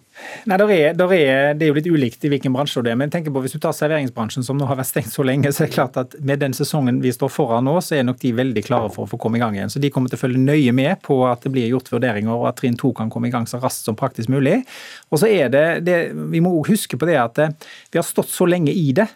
Nei, 0.45 0.57
der 0.59 0.71
er, 0.73 0.93
der 0.93 1.13
er, 1.15 1.53
Det 1.55 1.65
er 1.65 1.69
jo 1.71 1.75
litt 1.77 1.87
ulikt 1.87 2.25
i 2.27 2.29
hvilken 2.29 2.53
bransje 2.53 2.83
det 2.83 2.91
er. 2.91 2.97
men 2.99 3.09
tenk 3.09 3.29
på 3.31 3.41
Hvis 3.41 3.55
du 3.55 3.61
tar 3.63 3.73
serveringsbransjen, 3.75 4.43
som 4.45 4.57
nå 4.59 4.67
har 4.69 4.77
vært 4.77 4.91
stengt 4.91 5.13
så 5.13 5.23
lenge, 5.25 5.49
så 5.51 5.63
er 5.63 5.69
det 5.69 5.75
klart 5.75 5.97
at 5.97 6.15
med 6.19 6.41
den 6.43 6.53
sesongen 6.53 6.99
vi 7.01 7.13
står 7.15 7.31
foran 7.31 7.65
nå, 7.65 7.77
så 7.81 7.97
er 7.97 8.05
nok 8.05 8.19
de 8.21 8.33
veldig 8.35 8.63
klare 8.65 8.91
for 8.93 9.05
å 9.05 9.09
få 9.09 9.19
komme 9.21 9.39
i 9.39 9.43
gang 9.43 9.55
igjen. 9.57 9.71
Så 9.71 9.81
De 9.81 9.89
kommer 9.93 10.11
til 10.11 10.19
å 10.19 10.23
følge 10.25 10.41
nøye 10.41 10.75
med 10.75 11.01
på 11.05 11.21
at 11.29 11.45
det 11.45 11.53
blir 11.55 11.71
gjort 11.71 11.89
vurderinger, 11.93 12.33
og 12.35 12.49
at 12.51 12.59
trinn 12.59 12.77
to 12.77 12.91
kan 12.97 13.09
komme 13.09 13.31
i 13.31 13.33
gang 13.33 13.47
så 13.49 13.61
raskt 13.61 13.87
som 13.87 13.97
praktisk 13.97 14.29
mulig. 14.29 14.61
Og 15.09 15.23
så 15.23 15.31
er 15.31 15.49
det, 15.53 15.65
det 15.87 15.99
Vi 16.11 16.43
må 16.43 16.53
også 16.59 16.75
huske 16.75 16.99
på 16.99 17.07
det 17.09 17.17
at 17.23 17.41
eh, 17.41 17.53
vi 17.91 18.01
har 18.01 18.07
stått 18.07 18.31
så 18.31 18.49
lenge 18.49 18.73
i 18.73 18.91
det 18.97 19.07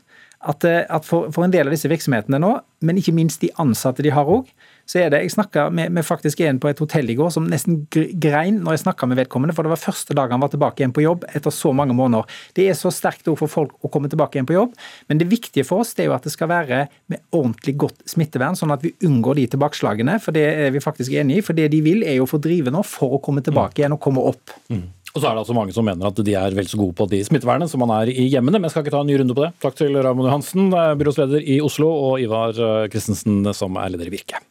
at, 0.45 0.65
at 0.65 1.05
for, 1.05 1.31
for, 1.33 1.45
en 1.45 1.53
del 1.53 1.67
av 1.67 1.73
disse 1.73 1.89
virksomhetene 1.89 2.39
nå, 2.41 2.51
men 2.85 2.99
ikke 2.99 3.15
minst 3.15 3.41
de 3.41 3.51
ansatte 3.61 4.03
de 4.05 4.11
har 4.13 4.29
òg, 4.29 4.49
så 4.85 4.99
er 5.01 5.09
det 5.09 5.23
Jeg 5.23 5.33
snakka 5.33 5.69
med, 5.73 5.89
med, 5.95 6.05
faktisk 6.05 6.43
en 6.45 6.59
på 6.61 6.69
et 6.69 6.81
hotell 6.81 7.09
i 7.09 7.15
går 7.17 7.31
som 7.33 7.47
nesten 7.49 7.79
grein 7.89 8.59
når 8.61 8.75
jeg 8.75 8.83
snakka 8.83 9.07
med 9.09 9.17
vedkommende, 9.17 9.55
for 9.57 9.65
det 9.65 9.71
var 9.73 9.81
første 9.81 10.13
dag 10.17 10.29
han 10.29 10.43
var 10.43 10.51
tilbake 10.53 10.83
igjen 10.83 10.93
på 10.93 11.01
jobb 11.01 11.25
etter 11.33 11.53
så 11.53 11.71
mange 11.73 11.95
måneder. 11.97 12.29
Det 12.53 12.67
er 12.69 12.77
så 12.77 12.91
sterkt 12.93 13.25
òg 13.31 13.39
for 13.41 13.51
folk 13.51 13.73
å 13.81 13.89
komme 13.89 14.11
tilbake 14.11 14.37
igjen 14.37 14.49
på 14.49 14.57
jobb, 14.57 14.75
men 15.09 15.21
det 15.21 15.29
viktige 15.31 15.65
for 15.65 15.81
oss 15.81 15.95
det 15.97 16.05
er 16.05 16.11
jo 16.11 16.17
at 16.19 16.27
det 16.27 16.35
skal 16.35 16.51
være 16.51 16.83
med 17.09 17.23
ordentlig 17.33 17.73
godt 17.81 18.05
smittevern, 18.13 18.57
sånn 18.59 18.75
at 18.75 18.85
vi 18.85 18.93
unngår 19.07 19.41
de 19.41 19.47
tilbakeslagene. 19.55 20.19
For 20.21 20.35
det 20.35 20.45
er 20.45 20.75
vi 20.75 20.83
faktisk 20.83 21.15
enig 21.17 21.39
i. 21.39 21.45
For 21.45 21.57
det 21.57 21.71
de 21.73 21.81
vil, 21.85 22.05
er 22.05 22.19
jo 22.19 22.27
å 22.27 22.29
få 22.29 22.39
drive 22.43 22.73
nå 22.73 22.85
for 22.85 23.17
å 23.17 23.21
komme 23.23 23.41
tilbake 23.45 23.81
igjen 23.81 23.95
og 23.97 24.03
komme 24.05 24.21
opp. 24.29 24.53
Mm. 24.69 24.85
Og 25.15 25.21
så 25.21 25.29
er 25.29 25.37
det 25.37 25.45
altså 25.45 25.55
mange 25.55 25.71
som 25.71 25.85
mener 25.87 26.09
at 26.09 26.17
de 26.27 26.33
er 26.35 26.55
vel 26.57 26.67
så 26.67 26.79
gode 26.79 26.91
på 26.99 27.07
de 27.07 27.21
smittevernene 27.23 27.71
som 27.71 27.79
man 27.79 27.93
er 28.01 28.11
i 28.11 28.27
hjemmene. 28.27 28.59
Men 28.59 28.67
jeg 28.67 28.75
skal 28.75 28.83
ikke 28.83 28.95
ta 28.97 29.03
en 29.05 29.07
ny 29.07 29.15
runde 29.21 29.37
på 29.37 29.45
det. 29.45 29.53
Takk 29.63 29.77
til 29.79 29.95
Raymond 29.95 30.27
Johansen, 30.27 30.67
byrådsleder 30.99 31.47
i 31.55 31.61
Oslo, 31.63 31.87
og 32.09 32.19
Ivar 32.19 32.51
Christensen, 32.91 33.39
som 33.55 33.79
er 33.79 33.95
leder 33.95 34.11
i 34.11 34.17
Virke. 34.17 34.43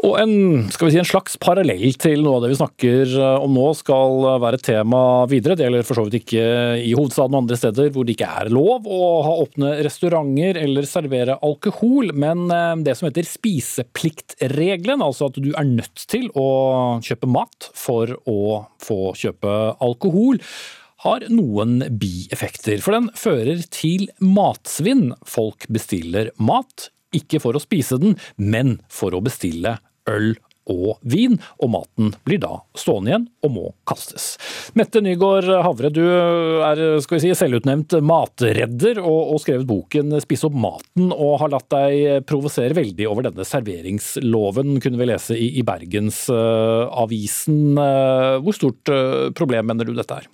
Og 0.00 0.14
en, 0.16 0.32
si, 0.72 0.96
en 0.96 1.06
slags 1.06 1.34
parallell 1.40 1.92
til 2.00 2.22
noe 2.24 2.38
av 2.38 2.44
det 2.44 2.52
vi 2.54 2.58
snakker 2.60 3.10
eh, 3.20 3.42
om 3.44 3.52
nå, 3.52 3.66
skal 3.76 4.24
være 4.40 4.60
tema 4.64 5.02
videre. 5.28 5.58
Det 5.58 5.66
gjelder 5.66 5.84
for 5.84 6.00
så 6.00 6.06
vidt 6.06 6.22
ikke 6.22 6.44
i 6.80 6.94
hovedstaden 6.96 7.36
og 7.36 7.42
andre 7.42 7.58
steder 7.60 7.90
hvor 7.92 8.06
det 8.08 8.14
ikke 8.16 8.30
er 8.40 8.52
lov 8.54 8.88
å 8.88 9.00
ha 9.26 9.34
åpne 9.42 9.74
restauranter 9.84 10.56
eller 10.62 10.88
servere 10.88 11.36
alkohol, 11.44 12.14
men 12.16 12.46
eh, 12.48 12.74
det 12.86 12.96
som 12.96 13.10
heter 13.10 13.28
spisepliktregelen, 13.28 15.04
altså 15.04 15.28
at 15.28 15.40
du 15.40 15.50
er 15.52 15.68
nødt 15.68 16.06
til 16.08 16.30
å 16.32 16.48
kjøpe 17.04 17.28
mat 17.28 17.68
for 17.76 18.16
å 18.24 18.40
få 18.80 19.12
kjøpe 19.20 19.56
alkohol 19.84 20.40
har 21.04 21.24
noen 21.32 21.78
bieffekter, 22.00 22.80
for 22.84 22.96
den 22.96 23.08
fører 23.16 23.62
til 23.72 24.08
matsvinn. 24.20 25.14
Folk 25.28 25.64
bestiller 25.72 26.32
mat, 26.36 26.90
ikke 27.16 27.40
for 27.42 27.56
å 27.56 27.62
spise 27.62 27.96
den, 28.00 28.18
men 28.36 28.78
for 28.92 29.16
å 29.16 29.22
bestille 29.24 29.78
øl 30.10 30.32
og 30.70 31.00
vin, 31.08 31.34
og 31.58 31.70
maten 31.72 32.12
blir 32.26 32.38
da 32.42 32.60
stående 32.78 33.10
igjen 33.10 33.26
og 33.46 33.50
må 33.54 33.74
kastes. 33.88 34.36
Mette 34.78 35.00
Nygaard 35.02 35.48
Havre, 35.64 35.90
du 35.90 36.04
er 36.06 37.00
skal 37.02 37.16
vi 37.18 37.22
si, 37.24 37.32
selvutnevnt 37.38 37.92
matredder 38.06 39.00
og, 39.02 39.34
og 39.34 39.40
skrevet 39.42 39.66
boken 39.68 40.20
'Spis 40.20 40.44
opp 40.46 40.54
maten', 40.54 41.10
og 41.10 41.40
har 41.42 41.50
latt 41.56 41.70
deg 41.74 42.24
provosere 42.28 42.76
veldig 42.76 43.06
over 43.10 43.22
denne 43.26 43.44
serveringsloven, 43.46 44.80
kunne 44.82 45.00
vi 45.00 45.10
lese 45.10 45.34
i, 45.38 45.48
i 45.58 45.66
Bergensavisen. 45.66 47.60
Uh, 47.78 48.38
Hvor 48.44 48.54
stort 48.56 48.84
uh, 48.92 49.30
problem 49.36 49.66
mener 49.72 49.84
du 49.88 49.94
dette 49.96 50.14
er? 50.22 50.26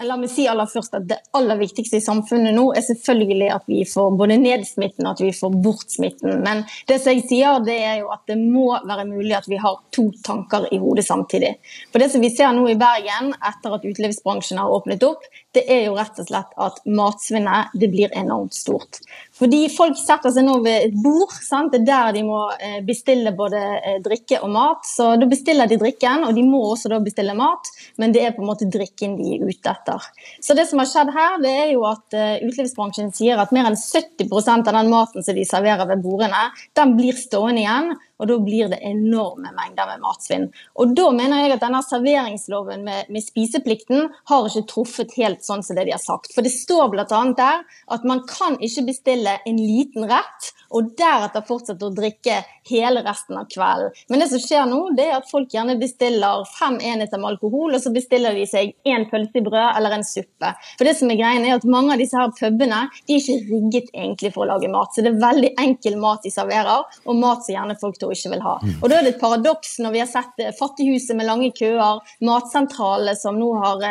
La 0.00 0.16
meg 0.16 0.30
si 0.32 0.46
aller 0.48 0.64
først 0.64 0.94
at 0.96 1.04
Det 1.08 1.18
aller 1.36 1.58
viktigste 1.60 1.98
i 1.98 2.04
samfunnet 2.04 2.54
nå 2.56 2.70
er 2.72 2.84
selvfølgelig 2.86 3.48
at 3.52 3.66
vi 3.68 3.82
får 3.88 4.14
både 4.16 4.38
ned 4.40 4.62
smitten 4.64 5.04
og 5.04 5.18
at 5.18 5.20
vi 5.20 5.32
får 5.36 5.56
bort 5.60 5.92
smitten. 5.92 6.38
Men 6.40 6.62
det 6.88 6.96
som 7.02 7.12
jeg 7.12 7.26
sier 7.28 7.60
det 7.66 7.76
er 7.84 7.98
jo 8.00 8.08
at 8.14 8.22
det 8.30 8.38
må 8.40 8.70
være 8.88 9.04
mulig 9.10 9.34
at 9.36 9.48
vi 9.50 9.58
har 9.60 9.76
to 9.92 10.06
tanker 10.24 10.70
i 10.72 10.78
hodet 10.80 11.04
samtidig. 11.04 11.52
For 11.92 12.00
Det 12.00 12.08
som 12.14 12.24
vi 12.24 12.32
ser 12.32 12.54
nå 12.56 12.64
i 12.70 12.78
Bergen 12.80 13.34
etter 13.36 13.76
at 13.76 13.84
utelivsbransjen 13.84 14.62
har 14.62 14.72
åpnet 14.72 15.04
opp, 15.04 15.26
det 15.52 15.66
er 15.68 15.84
jo 15.90 15.98
rett 15.98 16.16
og 16.22 16.30
slett 16.30 16.56
at 16.56 16.80
matsvinnet 16.88 17.76
det 17.76 17.90
blir 17.92 18.16
enormt 18.16 18.56
stort. 18.56 19.02
Fordi 19.40 19.60
folk 19.72 19.96
setter 19.96 20.32
seg 20.34 20.44
nå 20.44 20.58
ved 20.64 20.90
et 20.90 20.96
bord. 21.00 21.32
Sant? 21.32 21.72
Det 21.72 21.80
er 21.80 21.86
der 21.88 22.18
de 22.18 22.24
må 22.26 22.42
eh, 22.60 22.80
bestille 22.84 23.32
både 23.36 23.60
eh, 23.78 23.98
drikke 24.04 24.42
og 24.44 24.52
mat. 24.52 24.84
Så 24.84 25.14
da 25.20 25.28
bestiller 25.30 25.70
de 25.70 25.78
drikken, 25.80 26.26
og 26.28 26.36
de 26.36 26.44
må 26.44 26.60
også 26.68 26.92
da 26.92 27.00
bestille 27.02 27.36
mat, 27.38 27.70
men 28.00 28.12
det 28.12 28.24
er 28.26 28.34
på 28.36 28.44
en 28.44 28.50
måte 28.50 28.68
drikken 28.68 29.16
de 29.20 29.38
er 29.38 29.46
ute 29.46 29.72
etter. 29.72 30.10
Så 30.44 30.56
det 30.58 30.66
som 30.68 30.82
har 30.82 30.90
skjedd 30.90 31.14
her, 31.16 31.38
det 31.40 31.54
er 31.64 31.72
jo 31.72 31.86
at 31.88 32.16
eh, 32.18 32.44
utelivsbransjen 32.44 33.14
sier 33.16 33.40
at 33.40 33.54
mer 33.56 33.70
enn 33.70 33.80
70% 33.80 34.68
av 34.68 34.76
den 34.76 34.92
maten 34.92 35.24
som 35.24 35.36
de 35.36 35.48
serverer 35.48 35.88
ved 35.88 36.04
bordene, 36.04 36.50
den 36.76 36.96
blir 36.98 37.16
stående 37.16 37.64
igjen 37.64 37.92
og 38.20 38.28
da 38.28 38.36
blir 38.44 38.68
det 38.70 38.80
enorme 38.84 39.52
mengder 39.56 39.88
med 39.88 40.02
matsvinn. 40.04 40.46
Og 40.76 40.94
da 40.96 41.08
mener 41.16 41.42
jeg 41.42 41.56
at 41.56 41.64
denne 41.64 41.80
serveringsloven 41.86 42.84
med, 42.86 43.08
med 43.08 43.24
spiseplikten 43.24 44.10
har 44.30 44.48
ikke 44.48 44.66
truffet 44.70 45.16
helt 45.16 45.44
sånn 45.46 45.64
som 45.64 45.78
det 45.78 45.88
de 45.88 45.96
har 45.96 46.02
sagt. 46.02 46.34
For 46.36 46.44
det 46.44 46.52
står 46.54 46.92
bl.a. 46.92 47.06
der 47.36 47.64
at 47.96 48.06
man 48.08 48.22
kan 48.28 48.58
ikke 48.60 48.86
bestille 48.90 49.38
en 49.48 49.60
liten 49.60 50.08
rett 50.10 50.52
og 50.70 50.92
deretter 50.98 51.46
fortsette 51.46 51.88
å 51.88 51.94
drikke 51.94 52.42
hele 52.70 53.02
resten 53.04 53.36
av 53.36 53.48
kvelden. 53.50 53.90
Men 54.08 54.22
det 54.22 54.28
som 54.30 54.40
skjer 54.42 54.64
nå, 54.70 54.80
det 54.96 55.06
er 55.08 55.18
at 55.18 55.28
folk 55.30 55.52
gjerne 55.52 55.76
bestiller 55.80 56.46
fem 56.56 56.78
enheter 56.78 57.20
med 57.20 57.34
alkohol, 57.34 57.74
og 57.74 57.82
så 57.82 57.92
bestiller 57.94 58.36
de 58.36 58.46
seg 58.48 58.72
en 58.88 59.06
pølse 59.10 59.38
i 59.40 59.44
brød 59.44 59.76
eller 59.76 59.96
en 59.96 60.06
suppe. 60.06 60.52
For 60.78 60.88
det 60.88 60.94
som 60.98 61.10
er 61.12 61.18
greien 61.20 61.44
er 61.46 61.58
at 61.58 61.66
Mange 61.70 61.94
av 61.94 62.00
disse 62.00 62.18
her 62.18 62.32
pubene 62.34 62.80
de 63.06 63.14
er 63.14 63.20
ikke 63.20 63.50
rigget 63.50 63.90
egentlig 63.94 64.32
for 64.34 64.42
å 64.44 64.48
lage 64.50 64.70
mat. 64.72 64.90
Så 64.94 65.04
det 65.04 65.12
er 65.12 65.20
veldig 65.22 65.50
enkel 65.62 65.98
mat 66.00 66.24
de 66.24 66.32
serverer, 66.34 66.86
og 67.04 67.18
mat 67.20 67.44
som 67.44 67.54
gjerne 67.54 67.76
folk 67.80 67.98
tror 68.00 68.14
ikke 68.14 68.32
vil 68.34 68.42
ha. 68.46 68.56
Og 68.80 68.86
Da 68.90 68.98
er 68.98 69.06
det 69.06 69.14
et 69.14 69.20
paradoks 69.22 69.76
når 69.84 69.94
vi 69.94 70.02
har 70.02 70.10
sett 70.10 70.42
Fattighuset 70.58 71.14
med 71.18 71.28
lange 71.28 71.50
køer, 71.56 72.00
matsentralene 72.26 73.14
som 73.18 73.38
nå 73.38 73.52
har 73.62 73.84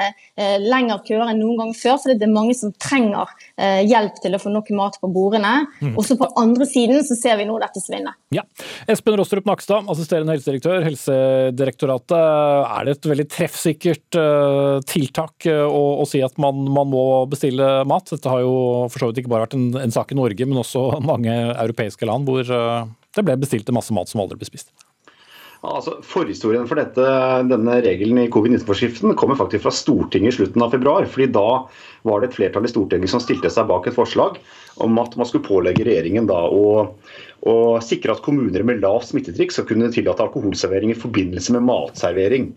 lengre 0.63 0.99
køer 1.07 1.31
enn 1.31 1.39
noen 1.41 1.61
gang 1.63 1.73
før, 1.77 1.97
fordi 2.03 2.17
det 2.19 2.27
er 2.27 2.35
mange 2.35 2.55
som 2.57 2.73
trenger 2.75 3.31
hjelp 3.87 4.19
til 4.23 4.35
å 4.35 4.41
få 4.41 4.51
nok 4.53 4.71
mat 4.77 4.99
på 5.01 5.09
bordene. 5.13 5.53
Mm. 5.79 5.95
Og 5.95 6.03
så 6.07 6.17
på 6.19 6.27
andre 6.39 6.67
siden 6.69 7.03
så 7.07 7.17
ser 7.19 7.39
vi 7.39 7.47
nå 7.49 7.55
dette 7.61 7.81
svinnet. 7.83 8.19
Ja. 8.35 8.43
Espen 8.89 9.17
Rostrup 9.19 9.47
Nakstad, 9.49 9.87
assisterende 9.91 10.35
helsedirektør, 10.35 10.83
Helsedirektoratet. 10.87 12.17
Er 12.17 12.87
det 12.87 12.97
et 12.97 13.09
veldig 13.11 13.27
treffsikkert 13.31 14.19
tiltak 14.89 15.49
å, 15.49 15.83
å 16.03 16.07
si 16.09 16.23
at 16.25 16.37
man, 16.41 16.63
man, 16.69 16.89
må 16.89 17.05
bestille 17.31 17.71
mat? 17.89 18.09
Dette 18.11 18.31
har 18.31 18.43
jo 18.45 18.53
for 18.89 19.01
så 19.01 19.11
vidt 19.11 19.23
ikke 19.23 19.33
bare 19.33 19.47
vært 19.47 19.57
en, 19.59 19.71
en 19.79 19.95
sak 19.95 20.13
i 20.13 20.19
Norge, 20.19 20.49
men 20.49 20.61
også 20.63 20.85
mange 21.11 21.33
europeiske 21.53 22.09
land 22.09 22.29
hvor 22.29 22.45
det 22.49 23.25
ble 23.25 23.39
bestilt 23.41 23.69
masse 23.75 23.95
mat 23.95 24.09
som 24.11 24.21
aldri 24.23 24.39
ble 24.39 24.49
spist. 24.49 24.71
Altså, 25.59 25.97
Forhistorien 26.07 26.67
for 26.69 26.79
dette, 26.79 27.03
denne 27.49 27.79
regelen 27.83 28.21
i 28.21 28.29
covid-19-forskriften 28.31 29.15
kommer 29.19 29.35
faktisk 29.35 29.65
fra 29.65 29.73
Stortinget 29.75 30.31
i 30.31 30.37
slutten 30.37 30.63
av 30.63 30.71
februar. 30.71 31.03
fordi 31.05 31.27
Da 31.35 31.67
var 32.07 32.21
det 32.21 32.29
et 32.29 32.37
flertall 32.37 32.63
i 32.63 32.71
Stortinget 32.71 33.11
som 33.11 33.19
stilte 33.19 33.51
seg 33.51 33.67
bak 33.67 33.87
et 33.87 33.97
forslag 33.97 34.39
om 34.79 34.95
at 35.03 35.17
man 35.19 35.27
skulle 35.27 35.43
pålegge 35.43 35.83
regjeringen 35.83 36.29
da 36.29 36.45
å, 36.47 36.95
å 37.47 37.57
sikre 37.83 38.15
at 38.15 38.23
kommuner 38.25 38.63
med 38.67 38.81
lavt 38.83 39.11
smittetrykk 39.11 39.55
skal 39.55 39.67
kunne 39.69 39.91
tillate 39.93 40.25
alkoholservering 40.25 40.93
i 40.93 40.97
forbindelse 40.99 41.55
med 41.55 41.67
matservering. 41.69 42.49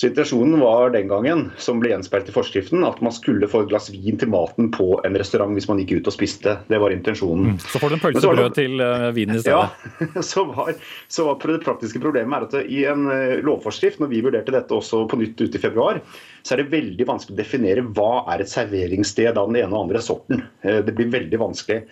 Så 0.00 0.06
Intensjonen 0.06 0.60
var 0.60 0.90
den 0.90 1.08
gangen, 1.10 1.42
som 1.60 1.80
ble 1.82 1.90
gjenspeilt 1.90 2.30
i 2.30 2.32
forskriften, 2.32 2.84
at 2.88 3.02
man 3.04 3.12
skulle 3.12 3.48
få 3.50 3.64
et 3.64 3.72
glass 3.72 3.90
vin 3.92 4.16
til 4.16 4.30
maten 4.32 4.70
på 4.72 4.94
en 5.04 5.18
restaurant 5.20 5.52
hvis 5.52 5.66
man 5.68 5.82
gikk 5.82 5.98
ut 5.98 6.08
og 6.08 6.14
spiste. 6.14 6.54
Det 6.70 6.78
var 6.80 6.94
intensjonen. 6.94 7.50
Mm. 7.50 7.58
Så 7.60 7.82
får 7.82 7.92
du 7.92 7.96
en 7.98 8.02
pølsebrød 8.04 8.54
til 8.56 8.80
uh, 8.80 9.10
vinen 9.16 9.36
i 9.36 9.42
stedet. 9.42 9.58
Ja, 10.00 10.22
så 10.30 10.46
var, 10.48 10.72
så 11.12 11.26
var 11.28 11.44
det 11.50 11.58
praktiske 11.66 12.00
problemet 12.00 12.32
er 12.32 12.48
at 12.48 12.72
i 12.72 12.80
en 12.88 13.10
uh, 13.10 13.42
lovforskrift, 13.44 14.00
når 14.00 14.12
vi 14.14 14.22
vurderte 14.24 14.54
dette 14.56 14.78
også 14.78 15.02
på 15.10 15.20
nytt 15.20 15.42
ute 15.42 15.60
i 15.60 15.64
februar, 15.66 16.00
så 16.40 16.56
er 16.56 16.62
det 16.62 16.72
veldig 16.72 17.10
vanskelig 17.10 17.36
å 17.36 17.42
definere 17.42 17.84
hva 17.90 18.24
er 18.32 18.40
et 18.40 18.54
serveringssted 18.54 19.36
av 19.36 19.52
den 19.52 19.60
ene 19.60 19.74
og 19.74 19.82
andre 19.84 20.00
sorten. 20.06 20.46
Uh, 20.64 20.80
det 20.86 20.96
blir 20.96 21.12
veldig 21.12 21.44
vanskelig. 21.44 21.82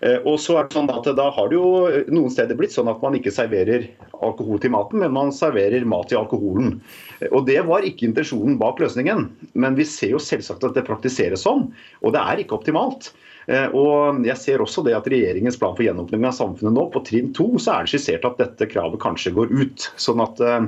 Eh, 0.00 0.18
og 0.24 0.38
så 0.42 0.58
er 0.58 0.68
det 0.68 0.76
sånn 0.78 0.90
at 0.92 1.08
Da 1.18 1.28
har 1.34 1.48
det 1.50 1.58
jo 1.58 1.70
noen 2.14 2.32
steder 2.32 2.58
blitt 2.58 2.74
sånn 2.74 2.90
at 2.90 3.02
man 3.02 3.16
ikke 3.18 3.34
serverer 3.34 3.88
alkohol 4.24 4.60
til 4.62 4.74
maten, 4.74 5.02
men 5.02 5.14
man 5.14 5.32
serverer 5.34 5.86
mat 5.88 6.10
til 6.10 6.20
alkoholen. 6.20 6.80
Eh, 7.20 7.30
og 7.32 7.46
Det 7.46 7.60
var 7.66 7.86
ikke 7.86 8.08
intensjonen 8.10 8.58
bak 8.60 8.82
løsningen, 8.82 9.28
men 9.54 9.78
vi 9.78 9.86
ser 9.88 10.14
jo 10.16 10.22
selvsagt 10.22 10.64
at 10.64 10.76
det 10.78 10.86
praktiseres 10.88 11.46
sånn, 11.46 11.68
og 12.02 12.14
det 12.14 12.22
er 12.22 12.44
ikke 12.44 12.58
optimalt. 12.58 13.12
Eh, 13.48 13.70
og 13.72 14.26
jeg 14.28 14.36
ser 14.36 14.60
også 14.60 14.84
det 14.84 14.92
at 14.92 15.08
Regjeringens 15.08 15.56
plan 15.56 15.74
for 15.76 15.86
gjenåpning 15.86 16.26
av 16.28 16.36
samfunnet 16.36 16.74
nå, 16.76 16.88
på 16.92 17.00
trinn 17.06 17.32
to, 17.32 17.54
så 17.56 17.78
er 17.78 17.86
det 17.86 17.94
skissert 17.94 18.26
at 18.28 18.40
dette 18.42 18.68
kravet 18.68 19.00
kanskje 19.00 19.32
går 19.38 19.54
ut. 19.54 19.90
sånn 19.96 20.20
at 20.20 20.42
Eh, 20.48 20.66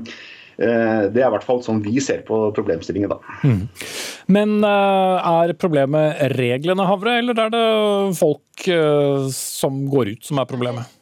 det 0.61 1.23
er 1.23 1.29
i 1.29 1.33
hvert 1.33 1.47
fall 1.47 1.63
sånn 1.65 1.81
vi 1.85 1.97
ser 2.05 2.21
på 2.27 2.43
problemstillingen 2.57 3.13
da. 3.15 3.21
Mm. 3.47 3.63
Men 4.31 4.57
eh, 4.67 5.31
er 5.33 5.57
problemet 5.59 6.21
reglene, 6.37 6.87
Havre, 6.89 7.19
eller 7.23 7.45
er 7.47 7.53
det 7.55 7.67
folk 8.21 8.69
eh, 8.71 9.29
som 9.35 9.85
går 9.91 10.15
ut 10.15 10.29
som 10.29 10.43
er 10.43 10.51
problemet? 10.51 11.00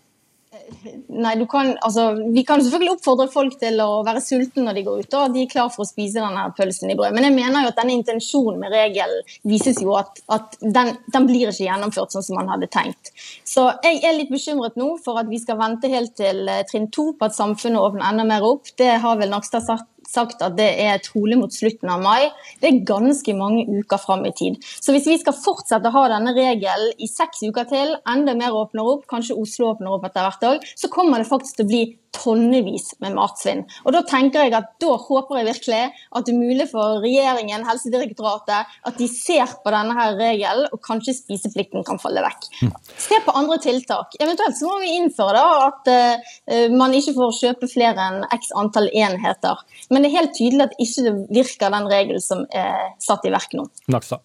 Nei, 1.08 1.34
kan, 1.50 1.70
altså, 1.84 2.10
Vi 2.34 2.44
kan 2.46 2.62
selvfølgelig 2.62 2.96
oppfordre 2.96 3.28
folk 3.32 3.56
til 3.60 3.80
å 3.82 4.02
være 4.06 4.22
sultne 4.24 4.66
når 4.66 4.78
de 4.78 4.84
går 4.86 5.02
ut, 5.02 5.16
og 5.18 5.34
de 5.34 5.42
er 5.44 5.50
klar 5.50 5.70
for 5.74 5.84
å 5.84 5.88
spise 5.88 6.22
denne 6.22 6.44
pølsen 6.56 6.92
i 6.92 6.96
brød. 6.98 7.14
Men 7.16 7.28
jeg 7.28 7.36
mener 7.36 7.64
jo 7.64 7.72
at 7.72 7.80
denne 7.80 7.96
intensjonen 7.98 8.60
med 8.62 8.74
regelen 8.74 9.34
vises 9.48 9.80
jo 9.82 9.96
at, 9.98 10.22
at 10.34 10.58
den, 10.60 10.94
den, 11.08 11.28
blir 11.28 11.50
ikke 11.50 11.66
gjennomført 11.66 12.14
sånn 12.14 12.26
som 12.26 12.40
man 12.40 12.52
hadde 12.52 12.70
tenkt. 12.72 13.12
Så 13.48 13.68
jeg 13.84 14.02
er 14.04 14.16
litt 14.18 14.32
bekymret 14.32 14.78
nå 14.80 14.94
for 15.04 15.20
at 15.20 15.30
vi 15.30 15.40
skal 15.42 15.60
vente 15.60 15.90
helt 15.92 16.14
til 16.18 16.44
eh, 16.48 16.64
trinn 16.68 16.90
to 16.94 17.10
på 17.18 17.28
at 17.28 17.36
samfunnet 17.36 17.82
åpner 17.82 18.08
enda 18.10 18.26
mer 18.28 18.46
opp. 18.46 18.72
Det 18.78 18.94
har 19.02 19.20
vel 19.20 19.32
Nakstad 19.32 19.66
sagt 19.66 19.88
sagt 20.08 20.42
at 20.44 20.56
det 20.58 20.68
er 20.82 21.00
trolig 21.04 21.38
mot 21.40 21.52
slutten 21.52 21.90
av 21.92 22.02
mai. 22.02 22.30
Det 22.62 22.70
er 22.70 22.82
ganske 22.88 23.34
mange 23.36 23.66
uker 23.68 24.00
fram 24.00 24.24
i 24.28 24.34
tid. 24.36 24.58
Så 24.80 24.94
hvis 24.94 25.08
vi 25.10 25.18
skal 25.20 25.36
fortsette 25.36 25.90
å 25.90 25.96
ha 25.98 26.04
denne 26.14 26.34
regelen 26.36 26.94
i 26.98 27.10
seks 27.10 27.44
uker 27.46 27.68
til, 27.70 27.94
enda 28.08 28.36
mer 28.38 28.56
åpner 28.56 28.88
opp, 28.96 29.06
kanskje 29.10 29.36
Oslo 29.38 29.72
åpner 29.72 29.94
opp 29.94 30.08
etter 30.08 30.24
hvert 30.26 30.48
òg, 30.52 30.68
så 30.78 30.90
kommer 30.92 31.20
det 31.20 31.30
faktisk 31.30 31.60
til 31.60 31.68
å 31.68 31.72
bli 31.72 31.82
tonnevis 32.14 32.92
med 33.02 33.16
matsvinn. 33.16 33.64
Og 33.84 33.94
Da 33.94 34.02
tenker 34.08 34.46
jeg 34.46 34.54
at 34.56 34.70
da 34.80 34.94
håper 35.00 35.40
jeg 35.40 35.48
virkelig 35.48 35.80
at 35.88 36.26
det 36.26 36.34
er 36.34 36.38
mulig 36.38 36.68
for 36.70 37.00
regjeringen, 37.02 37.66
Helsedirektoratet, 37.66 38.76
at 38.88 38.98
de 39.00 39.08
ser 39.10 39.50
på 39.64 39.72
denne 39.74 39.96
her 39.98 40.16
regelen, 40.18 40.68
og 40.72 40.82
kanskje 40.84 41.16
spiseplikten 41.18 41.84
kan 41.86 42.00
falle 42.02 42.22
vekk. 42.24 42.48
Se 42.98 43.20
på 43.24 43.34
andre 43.38 43.58
tiltak. 43.62 44.16
Eventuelt 44.20 44.58
så 44.58 44.70
må 44.70 44.78
vi 44.82 44.94
innføre 44.98 45.36
da 45.38 45.68
at 45.68 45.90
uh, 45.92 46.68
man 46.74 46.94
ikke 46.96 47.16
får 47.18 47.36
kjøpe 47.40 47.70
flere 47.70 48.08
enn 48.08 48.24
x 48.34 48.52
antall 48.58 48.88
enheter. 48.92 49.60
Men 49.90 50.04
det 50.04 50.12
er 50.12 50.20
helt 50.20 50.36
tydelig 50.38 50.68
at 50.68 50.78
ikke 50.78 51.06
det 51.08 51.14
virker 51.40 51.74
den 51.74 51.90
regelen 51.90 52.24
som 52.24 52.46
er 52.54 52.94
satt 53.02 53.26
i 53.28 53.34
verk 53.34 53.54
nå. 53.58 53.68
Nakstad. 53.92 54.24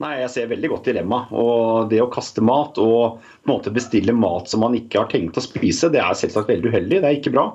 Nei, 0.00 0.14
Jeg 0.22 0.32
ser 0.32 0.48
veldig 0.48 0.70
godt 0.72 0.88
dilemmaet. 0.88 1.32
Og 1.36 1.90
det 1.90 2.00
å 2.00 2.08
kaste 2.12 2.40
mat 2.44 2.78
og 2.80 3.20
på 3.20 3.48
en 3.48 3.52
måte 3.52 3.72
bestille 3.74 4.14
mat 4.16 4.48
som 4.48 4.64
man 4.64 4.76
ikke 4.78 5.02
har 5.02 5.10
tenkt 5.12 5.36
å 5.36 5.44
spise, 5.44 5.90
det 5.92 6.00
er 6.00 6.16
selvsagt 6.16 6.48
veldig 6.48 6.72
uheldig. 6.72 7.02
Det 7.02 7.08
er 7.08 7.18
ikke 7.18 7.34
bra. 7.34 7.50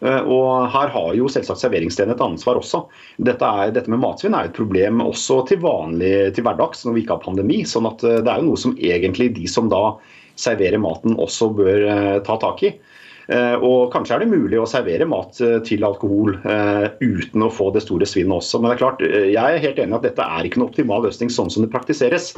Eh, 0.00 0.22
og 0.24 0.70
Her 0.72 0.92
har 0.94 1.10
jo 1.18 1.28
selvsagt 1.28 1.60
serveringsstedene 1.60 2.16
et 2.16 2.24
ansvar 2.24 2.60
også. 2.60 2.86
Dette, 3.20 3.44
er, 3.44 3.74
dette 3.76 3.92
med 3.92 4.00
matsvinn 4.00 4.36
er 4.36 4.48
et 4.48 4.56
problem 4.56 5.04
også 5.04 5.42
til 5.50 5.60
vanlig 5.64 6.14
til 6.36 6.46
hverdags 6.46 6.86
når 6.86 6.96
vi 6.96 7.04
ikke 7.04 7.18
har 7.18 7.26
pandemi. 7.26 7.60
sånn 7.68 7.88
at 7.90 8.04
eh, 8.08 8.22
Det 8.24 8.32
er 8.32 8.40
jo 8.40 8.48
noe 8.48 8.64
som 8.64 8.76
egentlig 8.78 9.34
de 9.36 9.50
som 9.50 9.68
da 9.72 9.98
serverer 10.40 10.80
maten 10.80 11.18
også 11.20 11.50
bør 11.52 11.84
eh, 11.84 12.16
ta 12.24 12.38
tak 12.40 12.64
i. 12.64 12.72
Eh, 13.30 13.62
og 13.62 13.92
kanskje 13.94 14.16
er 14.16 14.24
det 14.24 14.32
mulig 14.32 14.58
å 14.58 14.66
servere 14.66 15.06
mat 15.06 15.38
eh, 15.44 15.60
til 15.66 15.84
alkohol 15.86 16.34
eh, 16.40 16.88
uten 16.98 17.44
å 17.46 17.52
få 17.54 17.68
det 17.70 17.84
store 17.84 18.08
svinnet 18.08 18.40
også. 18.40 18.58
Men 18.58 18.72
det 18.72 18.76
er 18.76 18.82
klart, 18.82 19.04
jeg 19.06 19.38
er 19.38 19.62
helt 19.62 19.78
enig 19.78 19.98
at 20.00 20.06
dette 20.08 20.26
er 20.26 20.48
ikke 20.48 20.58
en 20.58 20.66
optimal 20.66 21.06
løsning 21.06 21.30
sånn 21.30 21.52
som 21.52 21.62
det 21.62 21.70
praktiseres. 21.70 22.32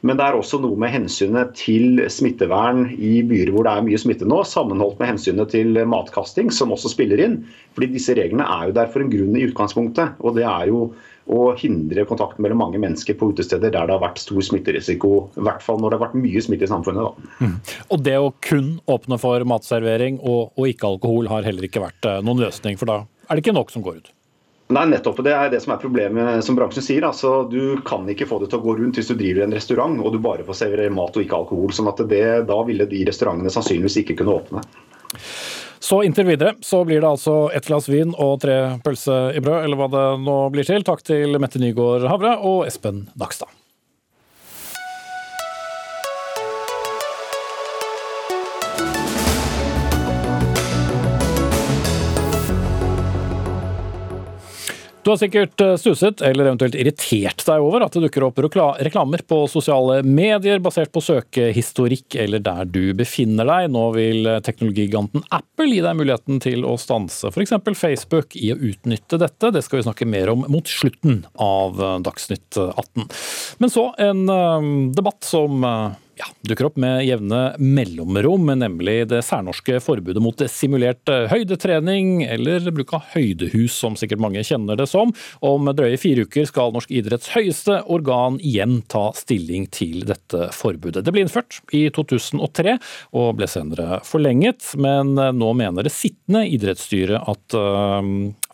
Men 0.00 0.16
det 0.16 0.24
er 0.24 0.38
også 0.38 0.62
noe 0.62 0.78
med 0.80 0.94
hensynet 0.94 1.52
til 1.60 2.00
smittevern 2.08 2.86
i 2.96 3.18
byer 3.28 3.52
hvor 3.52 3.68
det 3.68 3.74
er 3.76 3.84
mye 3.84 4.00
smitte 4.00 4.24
nå, 4.24 4.38
sammenholdt 4.48 4.96
med 5.02 5.12
hensynet 5.12 5.52
til 5.52 5.76
matkasting, 5.92 6.48
som 6.56 6.72
også 6.72 6.94
spiller 6.94 7.20
inn. 7.20 7.42
Fordi 7.76 7.90
disse 7.92 8.16
reglene 8.16 8.46
er 8.48 8.70
jo 8.70 8.76
der 8.80 8.88
for 8.88 9.04
en 9.04 9.12
grunn 9.12 9.36
i 9.36 9.44
utgangspunktet. 9.50 10.16
Og 10.24 10.40
det 10.40 10.48
er 10.48 10.70
jo 10.72 10.86
å 11.30 11.50
hindre 11.58 12.06
kontakten 12.08 12.42
mellom 12.44 12.62
mange 12.62 12.80
mennesker 12.82 13.16
på 13.18 13.30
utesteder 13.32 13.72
der 13.72 13.88
det 13.88 13.94
har 13.94 14.02
vært 14.02 14.22
stor 14.22 14.40
smitterisiko. 14.44 15.12
I 15.38 15.44
hvert 15.46 15.64
fall 15.64 15.80
når 15.80 15.92
det 15.92 15.98
har 15.98 16.06
vært 16.08 16.20
mye 16.22 16.44
smitte 16.44 16.66
i 16.66 16.70
samfunnet. 16.70 17.26
Mm. 17.40 17.58
Og 17.90 18.06
det 18.06 18.16
å 18.18 18.32
kun 18.44 18.72
åpne 18.90 19.20
for 19.20 19.44
matservering 19.48 20.18
og, 20.20 20.54
og 20.56 20.70
ikke 20.72 20.94
alkohol 20.94 21.30
har 21.30 21.46
heller 21.46 21.68
ikke 21.68 21.84
vært 21.84 22.08
eh, 22.08 22.22
noen 22.26 22.42
løsning, 22.46 22.80
for 22.80 22.90
da 22.90 23.02
er 23.28 23.36
det 23.36 23.44
ikke 23.44 23.54
nok 23.54 23.70
som 23.70 23.84
går 23.86 24.00
ut? 24.00 24.10
Nei, 24.70 24.84
nettopp. 24.86 25.18
Det 25.26 25.32
er 25.34 25.48
det 25.50 25.58
som 25.64 25.72
er 25.74 25.80
problemet, 25.82 26.44
som 26.46 26.54
bransjen 26.54 26.84
sier. 26.86 27.04
Altså, 27.06 27.42
du 27.50 27.80
kan 27.86 28.06
ikke 28.10 28.28
få 28.30 28.38
det 28.38 28.52
til 28.52 28.60
å 28.60 28.62
gå 28.62 28.76
rundt 28.78 29.00
hvis 29.00 29.10
du 29.10 29.16
driver 29.18 29.42
en 29.42 29.54
restaurant 29.56 29.96
og 29.98 30.14
du 30.14 30.20
bare 30.22 30.46
får 30.46 30.60
servere 30.60 30.92
mat 30.94 31.16
og 31.16 31.24
ikke 31.24 31.40
alkohol. 31.42 31.72
sånn 31.74 31.90
at 31.90 32.02
det, 32.10 32.22
Da 32.46 32.58
ville 32.68 32.86
de 32.86 33.02
restaurantene 33.08 33.50
sannsynligvis 33.50 33.98
ikke 34.04 34.20
kunne 34.20 34.36
åpne. 34.38 34.62
Så 35.80 36.02
inntil 36.04 36.28
videre 36.28 36.54
så 36.60 36.82
blir 36.84 37.00
det 37.00 37.08
altså 37.08 37.48
ett 37.56 37.66
glass 37.66 37.88
vin 37.88 38.12
og 38.20 38.42
tre 38.42 38.58
pølse 38.84 39.16
i 39.32 39.40
brød, 39.40 39.64
eller 39.64 39.80
hva 39.80 39.88
det 39.94 40.04
nå 40.26 40.36
blir 40.52 40.68
til. 40.68 40.84
Takk 40.84 41.00
til 41.08 41.40
Mette 41.40 41.62
Nygaard 41.62 42.04
Havre 42.10 42.36
og 42.44 42.66
Espen 42.68 43.06
Nakstad. 43.16 43.59
Du 55.10 55.14
har 55.16 55.18
sikkert 55.18 55.60
eh, 55.60 55.72
stuset 55.74 56.20
eller 56.22 56.46
eventuelt 56.46 56.76
irritert 56.78 57.42
deg 57.42 57.64
over 57.66 57.82
at 57.82 57.96
det 57.96 58.04
dukker 58.04 58.28
opp 58.28 58.36
reklamer 58.38 59.24
på 59.26 59.40
sosiale 59.50 60.04
medier 60.06 60.60
basert 60.62 60.92
på 60.94 61.02
søkehistorikk 61.02 62.14
eller 62.22 62.38
der 62.46 62.68
du 62.70 62.92
befinner 62.94 63.48
deg. 63.48 63.72
Nå 63.74 63.88
vil 63.96 64.28
teknologiganten 64.46 65.24
Apple 65.34 65.66
gi 65.66 65.80
deg 65.82 65.98
muligheten 65.98 66.38
til 66.44 66.62
å 66.62 66.76
stanse 66.78 67.32
f.eks. 67.34 67.56
Facebook 67.74 68.38
i 68.38 68.52
å 68.54 68.60
utnytte 68.70 69.18
dette. 69.18 69.50
Det 69.50 69.64
skal 69.66 69.80
vi 69.80 69.88
snakke 69.88 70.06
mer 70.06 70.30
om 70.30 70.46
mot 70.46 70.70
slutten 70.70 71.24
av 71.42 71.82
Dagsnytt 72.06 72.60
18. 72.70 73.10
Men 73.58 73.74
så 73.74 73.88
en 73.98 74.22
eh, 74.30 74.70
debatt 74.94 75.26
som 75.26 75.66
eh, 75.66 75.98
ja, 76.20 76.28
dukker 76.46 76.68
opp 76.68 76.78
med 76.80 77.04
jevne 77.06 77.40
mellomrom, 77.60 78.50
nemlig 78.60 79.06
det 79.10 79.22
særnorske 79.24 79.80
forbudet 79.82 80.22
mot 80.22 80.42
simulert 80.52 81.08
eh, 81.12 81.26
høydetrening, 81.30 82.24
eller 82.28 82.68
bruk 82.74 82.94
av 82.98 83.06
høydehus, 83.14 83.76
som 83.80 83.96
sikkert 83.98 84.22
mange 84.22 84.44
kjenner 84.46 84.78
det 84.78 84.88
som. 84.90 85.14
Om 85.46 85.70
drøye 85.76 86.00
fire 86.00 86.26
uker 86.28 86.48
skal 86.48 86.74
norsk 86.74 86.92
idretts 86.92 87.32
høyeste 87.34 87.80
organ 87.90 88.38
igjen 88.44 88.80
ta 88.90 89.08
stilling 89.16 89.68
til 89.72 90.04
dette 90.08 90.50
forbudet. 90.56 91.04
Det 91.06 91.14
ble 91.14 91.24
innført 91.24 91.60
i 91.76 91.86
2003 91.94 92.76
og 93.16 93.32
ble 93.40 93.48
senere 93.50 94.00
forlenget, 94.06 94.74
men 94.80 95.16
nå 95.16 95.52
mener 95.56 95.86
det 95.86 95.94
sittende 95.94 96.44
idrettsstyret 96.50 97.30
at 97.30 97.56
uh, 97.56 98.02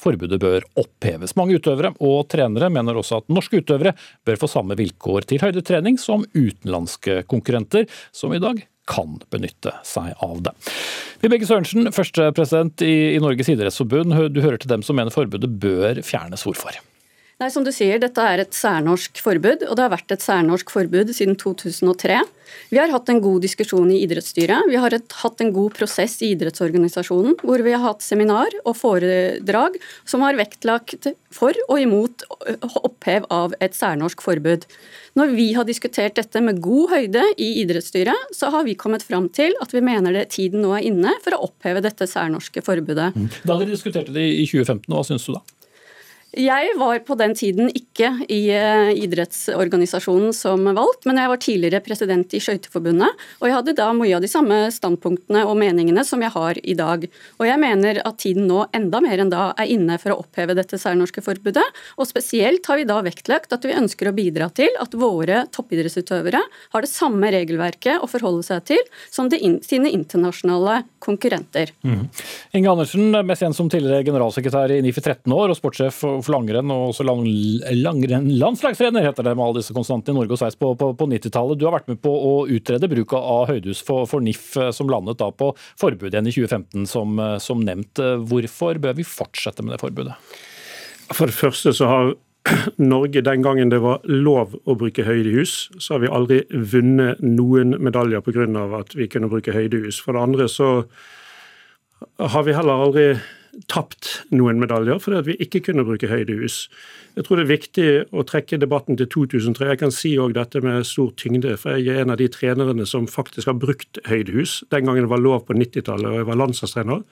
forbudet 0.03 0.41
bør 0.43 0.65
oppheves. 0.79 1.37
Mange 1.39 1.59
utøvere 1.59 1.93
og 2.05 2.27
trenere 2.33 2.71
mener 2.73 2.99
også 2.99 3.21
at 3.23 3.29
norske 3.33 3.63
utøvere 3.63 3.95
bør 4.27 4.41
få 4.41 4.51
samme 4.51 4.79
vilkår 4.79 5.29
til 5.31 5.43
høydetrening 5.45 6.01
som 6.01 6.27
utenlandske 6.37 7.23
konkurrenter, 7.31 7.87
som 8.15 8.35
i 8.37 8.43
dag 8.43 8.65
kan 8.87 9.17
benytte 9.35 9.73
seg 9.87 10.15
av 10.23 10.43
det. 10.47 10.55
Vibeke 11.25 11.49
Sørensen, 11.49 11.91
førstepresident 11.95 12.85
i, 12.87 13.17
Norges 13.23 13.51
idrettsforbund. 13.51 14.15
Du 14.31 14.43
hører 14.45 14.61
til 14.63 14.71
dem 14.71 14.85
som 14.87 14.99
mener 14.99 15.15
forbudet 15.15 15.51
bør 15.63 16.05
fjernes. 16.07 16.47
Hvorfor? 16.47 16.79
Nei, 17.37 17.51
som 17.53 17.67
du 17.67 17.69
sier, 17.69 17.99
Dette 18.01 18.23
er 18.25 18.41
et 18.41 18.57
særnorsk 18.57 19.19
forbud, 19.21 19.67
og 19.67 19.77
det 19.77 19.83
har 19.85 19.93
vært 19.93 20.13
et 20.15 20.23
særnorsk 20.25 20.71
forbud 20.73 21.11
siden 21.13 21.35
2003. 21.37 22.23
Vi 22.71 22.79
har 22.81 22.89
hatt 22.89 23.11
en 23.13 23.19
god 23.21 23.43
diskusjon 23.45 23.91
i 23.93 23.99
idrettsstyret. 24.07 24.65
Vi 24.71 24.79
har 24.81 24.95
et, 24.97 25.17
hatt 25.21 25.43
en 25.45 25.51
god 25.53 25.75
prosess 25.77 26.15
i 26.25 26.31
idrettsorganisasjonen, 26.33 27.35
hvor 27.45 27.61
vi 27.61 27.75
har 27.75 27.83
hatt 27.83 28.01
seminar 28.01 28.57
og 28.63 28.79
foredrag 28.79 29.77
som 30.09 30.25
har 30.25 30.39
vektlagt 30.39 31.11
for 31.29 31.53
og 31.67 31.83
imot 31.83 32.25
opphev 32.81 33.29
av 33.29 33.53
et 33.61 33.77
særnorsk 33.77 34.25
forbud. 34.25 34.65
Når 35.21 35.35
vi 35.37 35.51
har 35.59 35.69
diskutert 35.69 36.17
dette 36.17 36.41
med 36.41 36.63
god 36.65 36.95
høyde 36.95 37.27
i 37.37 37.51
idrettsstyret, 37.61 38.33
så 38.33 38.49
har 38.55 38.65
vi 38.65 38.79
kommet 38.81 39.05
fram 39.05 39.29
til 39.29 39.53
at 39.61 39.77
vi 39.77 39.85
mener 39.85 40.17
det 40.17 40.31
tiden 40.39 40.65
nå 40.65 40.73
er 40.79 40.89
inne 40.89 41.13
for 41.21 41.37
å 41.37 41.51
oppheve 41.51 41.85
dette 41.85 42.09
særnorske 42.09 42.65
forbudet. 42.65 43.11
Da 43.45 43.59
dere 43.61 43.69
diskuterte 43.75 44.17
det 44.17 44.25
i 44.25 44.49
2015, 44.49 44.89
hva 44.89 45.05
syns 45.05 45.29
du 45.29 45.37
da? 45.37 45.45
Jeg 46.37 46.75
var 46.77 46.99
på 47.01 47.15
den 47.17 47.33
tiden 47.33 47.71
ikke 47.73 48.11
i 48.29 48.43
eh, 48.53 48.91
idrettsorganisasjonen 49.01 50.35
som 50.37 50.67
valgt, 50.77 51.07
men 51.09 51.17
jeg 51.17 51.31
var 51.33 51.41
tidligere 51.41 51.81
president 51.81 52.35
i 52.37 52.41
Skøyteforbundet, 52.45 53.23
og 53.41 53.47
jeg 53.49 53.55
hadde 53.57 53.75
da 53.79 53.87
mye 53.97 54.19
av 54.19 54.21
de 54.21 54.29
samme 54.29 54.59
standpunktene 54.75 55.47
og 55.49 55.57
meningene 55.57 56.05
som 56.05 56.21
jeg 56.21 56.35
har 56.35 56.61
i 56.61 56.75
dag. 56.77 57.07
Og 57.41 57.49
jeg 57.49 57.63
mener 57.63 58.03
at 58.05 58.19
tiden 58.21 58.45
nå 58.51 58.67
enda 58.77 59.01
mer 59.01 59.23
enn 59.25 59.33
da 59.33 59.47
er 59.57 59.73
inne 59.73 59.97
for 60.03 60.13
å 60.13 60.19
oppheve 60.27 60.59
dette 60.59 60.77
særnorske 60.81 61.25
forbudet, 61.25 61.65
og 61.97 62.11
spesielt 62.11 62.69
har 62.69 62.83
vi 62.83 62.85
da 62.93 62.99
vektlagt 63.07 63.57
at 63.57 63.65
vi 63.65 63.73
ønsker 63.79 64.13
å 64.13 64.15
bidra 64.19 64.51
til 64.53 64.77
at 64.83 64.93
våre 64.93 65.47
toppidrettsutøvere 65.57 66.45
har 66.75 66.85
det 66.85 66.93
samme 66.93 67.33
regelverket 67.33 68.05
å 68.05 68.11
forholde 68.13 68.45
seg 68.45 68.69
til 68.75 68.85
som 69.09 69.33
in 69.33 69.57
sine 69.65 69.89
internasjonale 69.89 70.83
konkurrenter. 71.01 71.73
Mm. 71.81 72.07
Inge 72.61 72.71
Andersen, 72.77 73.09
mest 73.25 73.43
igjen 73.43 73.57
som 73.57 73.73
tidligere 73.73 74.05
generalsekretær 74.05 74.77
i 74.77 74.83
NIF 74.85 75.01
i 75.01 75.07
13 75.07 75.33
år 75.33 75.53
og 75.55 75.59
sportssjef 75.59 76.05
for 76.05 76.26
langrenn 76.33 76.73
og 76.73 76.91
også 76.91 77.07
lang, 77.07 77.23
langrenn 77.77 78.29
landslagstrener, 78.41 79.05
heter 79.07 79.27
det 79.27 79.35
med 79.37 79.45
alle 79.45 79.63
disse 79.63 79.77
konstantene 79.77 80.15
i 80.15 80.19
Norge 80.21 80.37
og 80.37 80.41
Sveits 80.41 80.59
på, 80.61 80.73
på, 80.79 80.91
på 80.99 81.09
90-tallet. 81.13 81.61
Du 81.61 81.67
har 81.69 81.77
vært 81.79 81.91
med 81.93 82.01
på 82.05 82.13
å 82.13 82.35
utrede 82.53 82.91
bruk 82.93 83.17
av 83.19 83.49
høydehus 83.53 83.83
for, 83.87 84.09
for, 84.11 84.25
NIF, 84.25 84.51
eh, 84.61 84.73
som 84.77 84.91
landet 84.93 85.21
da 85.23 85.31
på 85.33 85.53
forbud 85.81 86.13
igjen 86.13 86.31
i 86.31 86.35
2015, 86.35 86.87
som, 86.91 87.17
eh, 87.23 87.39
som 87.43 87.65
nevnt. 87.65 88.03
Hvorfor 88.29 88.83
bør 88.83 88.99
vi 88.99 89.09
fortsette 89.09 89.65
med 89.65 89.77
det 89.77 89.83
forbudet? 89.85 90.17
For 91.15 91.31
det 91.31 91.39
første 91.39 91.75
så 91.77 91.91
har 91.91 92.15
Norge, 92.93 93.21
den 93.21 93.43
gangen 93.43 93.71
det 93.73 93.81
var 93.83 94.05
lov 94.07 94.55
å 94.67 94.77
bruke 94.79 95.05
høydehus, 95.07 95.69
så 95.79 95.97
har 95.97 96.05
vi 96.05 96.13
aldri 96.13 96.41
vunnet 96.51 97.23
noen 97.23 97.77
medaljer 97.83 98.23
pga. 98.23 98.47
at 98.79 98.95
vi 98.95 99.09
kunne 99.11 99.31
bruke 99.31 99.55
høydehus. 99.55 99.99
For 100.03 100.15
det 100.15 100.23
andre 100.23 100.49
så 100.49 100.71
har 102.19 102.47
vi 102.47 102.55
heller 102.55 102.85
aldri 102.87 103.07
tapt 103.73 104.11
noen 104.35 104.61
medaljer 104.61 105.01
fordi 105.03 105.19
at 105.19 105.29
vi 105.29 105.37
ikke 105.43 105.63
kunne 105.69 105.85
bruke 105.87 106.11
høydehus. 106.11 106.67
Jeg 107.17 107.27
tror 107.27 107.41
det 107.41 107.47
er 107.47 107.53
viktig 107.53 107.89
å 108.13 108.25
trekke 108.29 108.61
debatten 108.61 108.99
til 109.01 109.09
2003. 109.13 109.71
Jeg 109.73 109.81
kan 109.81 109.95
si 109.95 110.13
òg 110.21 110.37
dette 110.37 110.61
med 110.65 110.87
stor 110.89 111.15
tyngde, 111.17 111.57
for 111.61 111.79
jeg 111.79 111.95
er 111.95 112.05
en 112.05 112.13
av 112.13 112.21
de 112.21 112.29
trenerne 112.33 112.87
som 112.89 113.09
faktisk 113.09 113.49
har 113.49 113.59
brukt 113.61 114.01
høydehus. 114.09 114.61
Den 114.75 114.89
gangen 114.89 115.07
det 115.07 115.13
var 115.15 115.25
lov 115.25 115.47
på 115.49 115.57
90-tallet 115.57 116.13
og 116.13 116.21
jeg 116.21 116.29
var 116.29 116.41
landslagstrener. 116.43 117.03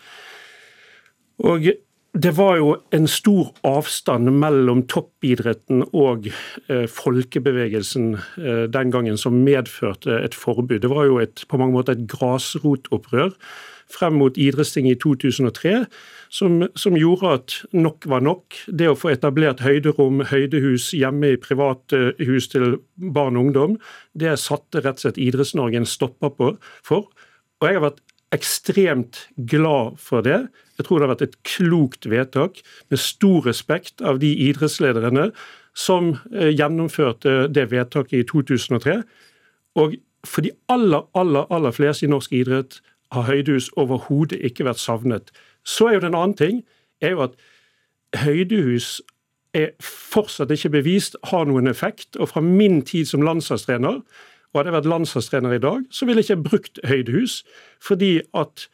Og 1.45 1.73
det 2.15 2.31
var 2.37 2.59
jo 2.61 2.69
en 2.95 3.09
stor 3.11 3.49
avstand 3.67 4.31
mellom 4.39 4.85
toppidretten 4.87 5.83
og 5.91 6.29
eh, 6.71 6.85
folkebevegelsen 6.87 8.13
eh, 8.15 8.65
den 8.71 8.93
gangen 8.95 9.19
som 9.19 9.41
medførte 9.43 10.21
et 10.21 10.37
forbud. 10.39 10.79
Det 10.85 10.91
var 10.93 11.09
jo 11.09 11.19
et, 11.19 11.43
på 11.51 11.59
mange 11.59 11.75
måter 11.75 11.97
et 11.97 12.07
grasrotopprør 12.13 13.35
frem 13.91 14.15
mot 14.21 14.39
idrettstinget 14.39 14.95
i 14.95 15.01
2003 15.03 15.75
som, 16.35 16.65
som, 16.75 16.97
gjorde 16.99 17.31
at 17.37 17.57
nok 17.77 18.09
var 18.11 18.25
nok. 18.27 18.57
Det 18.67 18.89
å 18.91 18.97
få 18.99 19.13
etablert 19.13 19.63
høyderom, 19.63 20.25
høydehus 20.31 20.89
hjemme 20.97 21.35
i 21.35 21.41
private 21.41 22.15
hus 22.23 22.49
til 22.51 22.79
barn 22.97 23.39
og 23.39 23.49
ungdom, 23.49 23.77
det 24.19 24.35
satte 24.43 24.83
rett 24.83 24.99
og 24.99 25.07
slett 25.07 25.21
Idretts-Norge 25.23 25.79
en 25.79 25.89
stopper 25.89 26.35
på, 26.35 26.51
for. 26.87 27.07
Og 27.63 27.69
jeg 27.69 27.79
har 27.79 27.87
vært 27.87 28.03
ekstremt 28.35 29.21
glad 29.51 30.01
for 30.03 30.27
det. 30.27 30.41
Jeg 30.79 30.89
tror 30.89 30.99
det 30.99 31.07
har 31.07 31.13
vært 31.15 31.29
et 31.29 31.37
klokt 31.47 32.09
vedtak, 32.11 32.59
med 32.91 32.99
stor 32.99 33.47
respekt 33.47 34.03
av 34.03 34.19
de 34.23 34.33
idrettslederne 34.49 35.29
som 35.79 36.17
eh, 36.35 36.51
gjennomførte 36.51 37.45
det 37.55 37.69
vedtaket 37.71 38.25
i 38.25 38.27
2003. 38.27 38.99
Og 39.79 39.97
for 40.27 40.43
de 40.47 40.51
aller, 40.73 41.07
aller, 41.15 41.47
aller 41.53 41.75
fleste 41.75 42.07
i 42.07 42.11
norsk 42.11 42.35
idrett 42.35 42.81
har 43.15 43.29
høydehus 43.29 43.71
overhodet 43.79 44.41
ikke 44.43 44.67
vært 44.67 44.83
savnet. 44.83 45.31
Så 45.65 45.89
er 45.89 45.99
jo 45.99 46.05
det 46.05 46.13
en 46.13 46.21
annen 46.21 46.39
ting 46.39 46.63
er 47.03 47.17
jo 47.17 47.25
at 47.27 47.35
høydehus 48.25 49.01
er 49.55 49.71
fortsatt 49.83 50.51
ikke 50.51 50.73
bevist 50.75 51.17
har 51.31 51.47
noen 51.49 51.71
effekt. 51.71 52.17
Og 52.17 52.31
fra 52.33 52.43
min 52.45 52.83
tid 52.83 53.07
som 53.11 53.23
landslagstrener, 53.23 54.01
og 54.55 54.59
hadde 54.59 54.71
jeg 54.71 54.77
vært 54.77 54.91
landslagstrener 54.91 55.57
i 55.57 55.63
dag, 55.63 55.83
så 55.91 56.07
ville 56.07 56.23
jeg 56.23 56.31
ikke 56.31 56.49
brukt 56.49 56.81
høydehus. 56.87 57.43
Fordi 57.83 58.21
at 58.35 58.69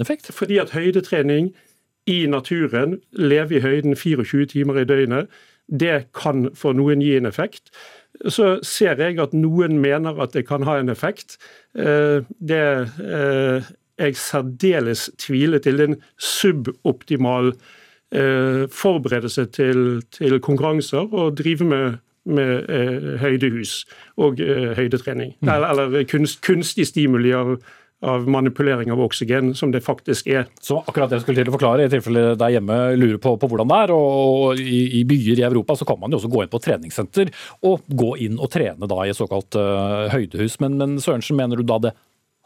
effekt? 0.00 0.32
Fordi 0.32 0.58
at 0.58 0.70
høydetrening 0.70 1.54
i 2.08 2.26
naturen, 2.26 2.98
leve 3.12 3.56
i 3.56 3.60
høyden 3.60 3.96
24 3.96 4.46
timer 4.46 4.80
i 4.80 4.84
døgnet, 4.84 5.28
det 5.68 6.08
kan 6.16 6.48
for 6.56 6.76
noen 6.76 7.00
gi 7.04 7.16
en 7.16 7.28
effekt. 7.28 7.68
Så 8.28 8.58
ser 8.64 9.00
jeg 9.00 9.18
at 9.20 9.34
noen 9.36 9.78
mener 9.80 10.20
at 10.20 10.32
det 10.32 10.46
kan 10.48 10.64
ha 10.64 10.78
en 10.80 10.88
effekt. 10.88 11.36
Eh, 11.76 12.24
det 12.40 12.64
eh, 13.04 13.68
jeg 13.98 14.16
særdeles 14.16 15.10
tviler 15.18 15.58
til. 15.58 15.80
en 15.80 15.96
suboptimal 16.18 17.52
eh, 18.12 18.68
forberedelse 18.70 19.46
til, 19.46 20.02
til, 20.10 20.40
konkurranser 20.40 21.08
og 21.12 21.38
drive 21.38 21.64
med, 21.64 21.98
med 22.24 22.68
eh, 22.68 23.18
høydehus 23.20 23.84
og 24.16 24.40
eh, 24.40 24.76
høydetrening. 24.76 25.34
Mm. 25.40 25.48
Eller, 25.48 25.68
eller 25.68 26.04
kunst, 26.04 26.40
kunstig 26.46 26.86
stimuli 26.86 27.32
av, 27.32 27.56
av 28.02 28.28
manipulering 28.30 28.92
av 28.94 29.00
oksygen, 29.02 29.54
som 29.58 29.72
det 29.74 29.82
faktisk 29.82 30.28
er. 30.30 30.46
Så 30.62 30.78
akkurat 30.86 31.10
det 31.10 31.18
jeg 31.18 31.26
skulle 31.26 31.42
til 31.42 31.50
å 31.50 31.56
forklare, 31.56 31.86
i 31.88 31.92
tilfelle 31.92 32.36
der 32.38 32.54
hjemme 32.54 32.76
lurer 32.98 33.18
på, 33.22 33.34
på 33.40 33.50
hvordan 33.50 33.70
det 33.70 33.80
er. 33.84 33.94
og 33.94 34.60
i, 34.62 35.00
i, 35.00 35.04
byer 35.08 35.42
i 35.42 35.46
Europa 35.48 35.76
så 35.78 35.88
kan 35.88 35.98
man 36.00 36.12
jo 36.12 36.20
også 36.20 36.30
gå 36.30 36.44
inn 36.44 36.52
på 36.52 36.62
treningssenter 36.62 37.32
og 37.66 37.82
gå 37.88 38.14
inn 38.28 38.38
og 38.38 38.52
trene 38.54 38.90
da 38.90 39.02
i 39.02 39.10
et 39.10 39.18
såkalt 39.18 39.58
uh, 39.58 40.06
høydehus. 40.14 40.60
Men, 40.62 40.78
men 40.78 41.00
Sørensen, 41.02 41.38
mener 41.38 41.58
du 41.58 41.66
da 41.66 41.80
det 41.88 41.96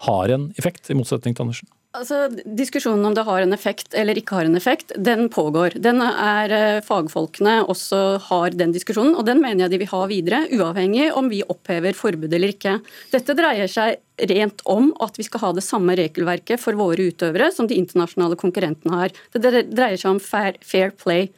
har 0.07 0.35
en 0.35 0.51
effekt, 0.59 0.91
i 0.91 0.99
motsetning 0.99 1.37
til 1.37 1.47
Andersen? 1.47 1.71
Altså, 1.93 2.31
Diskusjonen 2.57 3.05
om 3.05 3.13
det 3.13 3.27
har 3.27 3.43
en 3.45 3.53
effekt 3.53 3.93
eller 3.99 4.17
ikke 4.17 4.39
har 4.39 4.49
en 4.49 4.57
effekt, 4.57 4.95
den 4.97 5.27
pågår. 5.33 5.75
Den 5.85 6.01
er 6.01 6.55
eh, 6.57 6.79
Fagfolkene 6.87 7.59
også 7.69 8.01
har 8.31 8.57
den 8.57 8.73
diskusjonen, 8.73 9.13
og 9.21 9.27
den 9.29 9.43
mener 9.45 9.67
jeg 9.67 9.75
de 9.75 9.81
vil 9.83 9.91
ha 9.91 10.01
videre, 10.09 10.41
uavhengig 10.57 11.11
om 11.19 11.29
vi 11.29 11.43
opphever 11.45 11.93
forbudet 11.97 12.39
eller 12.39 12.55
ikke. 12.55 12.79
Dette 13.13 13.37
dreier 13.37 13.69
seg 13.69 14.01
rent 14.33 14.65
om 14.73 14.89
at 15.05 15.21
vi 15.21 15.27
skal 15.29 15.45
ha 15.45 15.53
det 15.59 15.67
samme 15.67 15.99
regelverket 16.01 16.63
for 16.63 16.81
våre 16.81 17.11
utøvere 17.13 17.51
som 17.53 17.69
de 17.69 17.77
internasjonale 17.77 18.41
konkurrentene 18.41 19.03
har. 19.03 19.13
Det 19.37 19.45
dreier 19.69 20.01
seg 20.01 20.15
om 20.15 20.23
fair, 20.23 20.57
fair 20.65 20.97
play. 20.97 21.29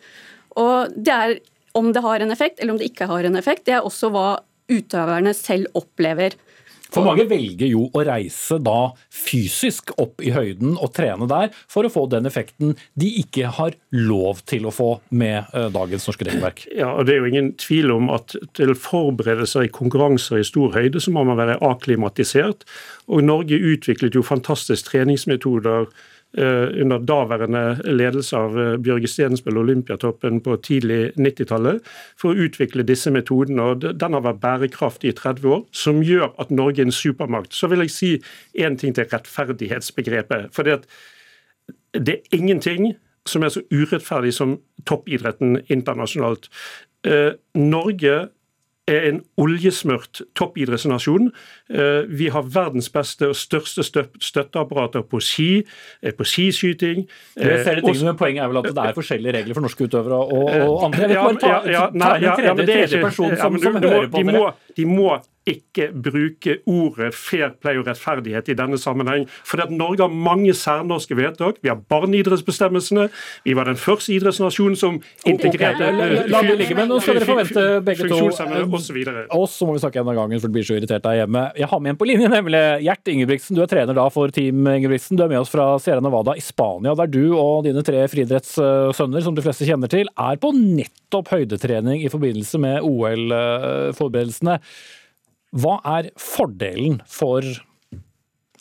Og 0.54 0.94
det 0.94 1.18
er 1.18 1.36
om 1.74 1.90
det 1.90 2.04
har 2.04 2.22
en 2.22 2.30
effekt 2.30 2.60
eller 2.60 2.76
om 2.76 2.78
det 2.78 2.92
ikke 2.92 3.10
har 3.10 3.26
en 3.26 3.42
effekt, 3.42 3.66
det 3.66 3.74
er 3.74 3.86
også 3.86 4.12
hva 4.14 4.28
utøverne 4.70 5.34
selv 5.34 5.66
opplever. 5.74 6.38
For 6.94 7.06
mange 7.06 7.26
velger 7.30 7.70
jo 7.70 7.88
å 7.90 8.04
reise 8.06 8.60
da 8.62 8.94
fysisk 9.12 9.92
opp 10.00 10.22
i 10.22 10.30
høyden 10.34 10.76
og 10.78 10.92
trene 10.94 11.26
der 11.30 11.50
for 11.70 11.86
å 11.86 11.92
få 11.92 12.06
den 12.12 12.28
effekten 12.30 12.74
de 13.00 13.10
ikke 13.20 13.50
har 13.58 13.74
lov 13.94 14.44
til 14.48 14.68
å 14.68 14.74
få 14.74 14.90
med 15.10 15.50
eh, 15.52 15.68
dagens 15.74 16.06
norske 16.08 16.28
regelverk. 16.28 16.64
Ja, 16.70 16.92
og 16.94 17.08
Det 17.08 17.16
er 17.16 17.22
jo 17.22 17.32
ingen 17.32 17.52
tvil 17.60 17.92
om 17.94 18.10
at 18.14 18.36
til 18.56 18.74
forberedelser 18.78 19.66
i 19.66 19.74
konkurranser 19.74 20.40
i 20.40 20.46
stor 20.46 20.74
høyde, 20.76 21.02
så 21.02 21.14
må 21.14 21.26
man 21.26 21.40
være 21.40 21.58
aklimatisert. 21.66 22.66
Og 23.10 23.24
Norge 23.26 23.58
utviklet 23.58 24.16
jo 24.16 24.24
fantastiske 24.26 24.92
treningsmetoder 24.92 25.90
under 26.82 26.98
daværende 26.98 27.62
ledelse 27.86 28.36
av 28.36 28.58
eh, 28.58 28.74
Bjørge 28.82 29.10
Stensbøl, 29.10 29.60
Olympiatoppen 29.62 30.40
på 30.44 30.56
tidlig 30.66 31.12
90-tallet, 31.14 31.84
for 32.20 32.32
å 32.32 32.46
utvikle 32.48 32.86
disse 32.86 33.12
metodene. 33.14 33.62
og 33.62 33.86
Den 33.86 34.18
har 34.18 34.24
vært 34.24 34.42
bærekraftig 34.42 35.12
i 35.12 35.16
30 35.18 35.48
år, 35.56 35.64
som 35.70 36.02
gjør 36.02 36.32
at 36.42 36.50
Norge 36.50 36.82
er 36.82 36.88
en 36.88 36.94
supermakt. 36.94 37.54
Så 37.54 37.70
vil 37.70 37.84
jeg 37.84 37.94
si 37.94 38.12
én 38.58 38.78
ting 38.80 38.94
til 38.96 39.08
rettferdighetsbegrepet. 39.12 40.50
for 40.52 40.62
det 41.94 42.14
er 42.14 42.36
ingenting 42.36 42.94
som 43.26 43.42
er 43.42 43.52
så 43.54 43.62
urettferdig 43.72 44.34
som 44.34 44.58
toppidretten 44.86 45.62
internasjonalt. 45.72 46.48
Eh, 47.06 47.32
Norge 47.54 48.28
er 48.90 49.06
en 49.08 49.20
oljesmørt 49.40 50.20
toppidrettsnasjon. 50.36 51.30
Eh, 51.72 52.04
vi 52.08 52.28
har 52.32 52.44
verdens 52.54 52.90
beste 52.92 53.30
og 53.32 53.36
største 53.38 53.84
støtteapparater 54.20 55.06
på 55.08 55.20
ski, 55.24 55.64
eh, 56.02 56.12
på 56.12 56.26
skiskyting. 56.28 57.06
Det 57.36 57.64
ser 57.64 57.80
det 57.80 57.84
ting, 57.84 58.04
men 58.04 58.16
Poenget 58.16 58.44
er 58.44 58.52
vel 58.52 58.60
at 58.60 58.70
det 58.70 58.84
er 58.84 58.96
forskjellige 58.96 59.36
regler 59.38 59.56
for 59.56 59.64
norske 59.64 59.88
utøvere 59.88 60.18
og, 60.20 60.50
og 60.68 60.84
andre. 60.88 61.00
Jeg 61.00 61.08
vil 61.08 61.16
bare 61.16 61.40
ta, 61.40 61.48
ja, 61.48 61.62
ja, 61.72 61.86
nei, 61.92 62.12
ja, 62.22 62.36
ja, 62.44 62.54
men 62.54 62.66
det 62.66 62.76
er 62.76 62.84
ikke, 62.88 63.14
ja, 63.36 63.48
men 63.48 63.60
du, 63.62 63.68
du 63.68 63.88
må, 63.88 64.04
de, 64.12 64.24
må, 64.28 64.44
de 64.76 64.86
må 64.88 65.08
ikke 65.48 65.90
bruke 65.92 66.56
ordet 66.70 67.10
fair 67.16 67.52
play 67.60 67.76
og 67.76 67.88
rettferdighet 67.88 68.48
i 68.48 68.56
denne 68.56 68.78
sammenheng. 68.80 69.26
For 69.44 69.60
at 69.60 69.72
Norge 69.72 70.06
har 70.06 70.12
mange 70.12 70.54
særnorske 70.56 71.16
vedtak. 71.18 71.58
Vi 71.62 71.68
har 71.68 71.80
barneidrettsbestemmelsene. 71.92 73.08
Vi 73.44 73.56
var 73.56 73.68
den 73.68 73.76
første 73.80 74.14
idrettsnasjonen 74.14 74.78
som 74.80 75.00
integrerte 75.28 75.90
okay. 75.90 76.22
La 76.32 76.40
det 76.46 76.56
ligge, 76.62 76.76
men 76.78 76.88
nå 76.88 77.00
skal 77.04 77.18
dere 77.18 77.28
forvente 77.28 77.66
begge 77.84 78.08
to. 78.08 78.22
Og 79.36 79.46
så 79.52 79.68
må 79.68 79.76
vi 79.76 79.84
snakke 79.84 80.00
en 80.00 80.12
av 80.14 80.18
gangen, 80.18 80.40
for 80.40 80.48
du 80.48 80.56
blir 80.56 80.66
så 80.66 80.78
irritert 80.78 81.04
der 81.04 81.20
hjemme. 81.20 81.44
Jeg 81.60 81.68
har 81.70 81.84
med 81.84 81.94
en 81.94 82.00
på 82.00 82.08
linje, 82.08 82.32
nemlig 82.32 82.64
Gjert 82.86 83.12
Ingebrigtsen. 83.12 83.58
Du 83.58 83.62
er 83.64 83.70
trener 83.70 84.00
da 84.00 84.08
for 84.12 84.32
Team 84.34 84.64
Ingebrigtsen. 84.70 85.20
Du 85.20 85.26
er 85.26 85.32
med 85.32 85.42
oss 85.44 85.52
fra 85.52 85.74
Sierra 85.82 86.04
Nevada 86.04 86.36
i 86.38 86.44
Spania, 86.44 86.96
der 86.96 87.12
du 87.12 87.36
og 87.36 87.68
dine 87.68 87.84
tre 87.84 88.06
friidrettssønner, 88.10 89.24
som 89.24 89.36
de 89.36 89.44
fleste 89.44 89.68
kjenner 89.68 89.92
til, 89.92 90.08
er 90.16 90.40
på 90.40 90.54
nettopp 90.56 91.34
høydetrening 91.36 92.02
i 92.04 92.12
forbindelse 92.12 92.60
med 92.64 92.80
OL-forberedelsene. 92.84 94.60
Hva 95.54 95.76
er 95.86 96.10
fordelen 96.18 96.98
for 97.06 97.46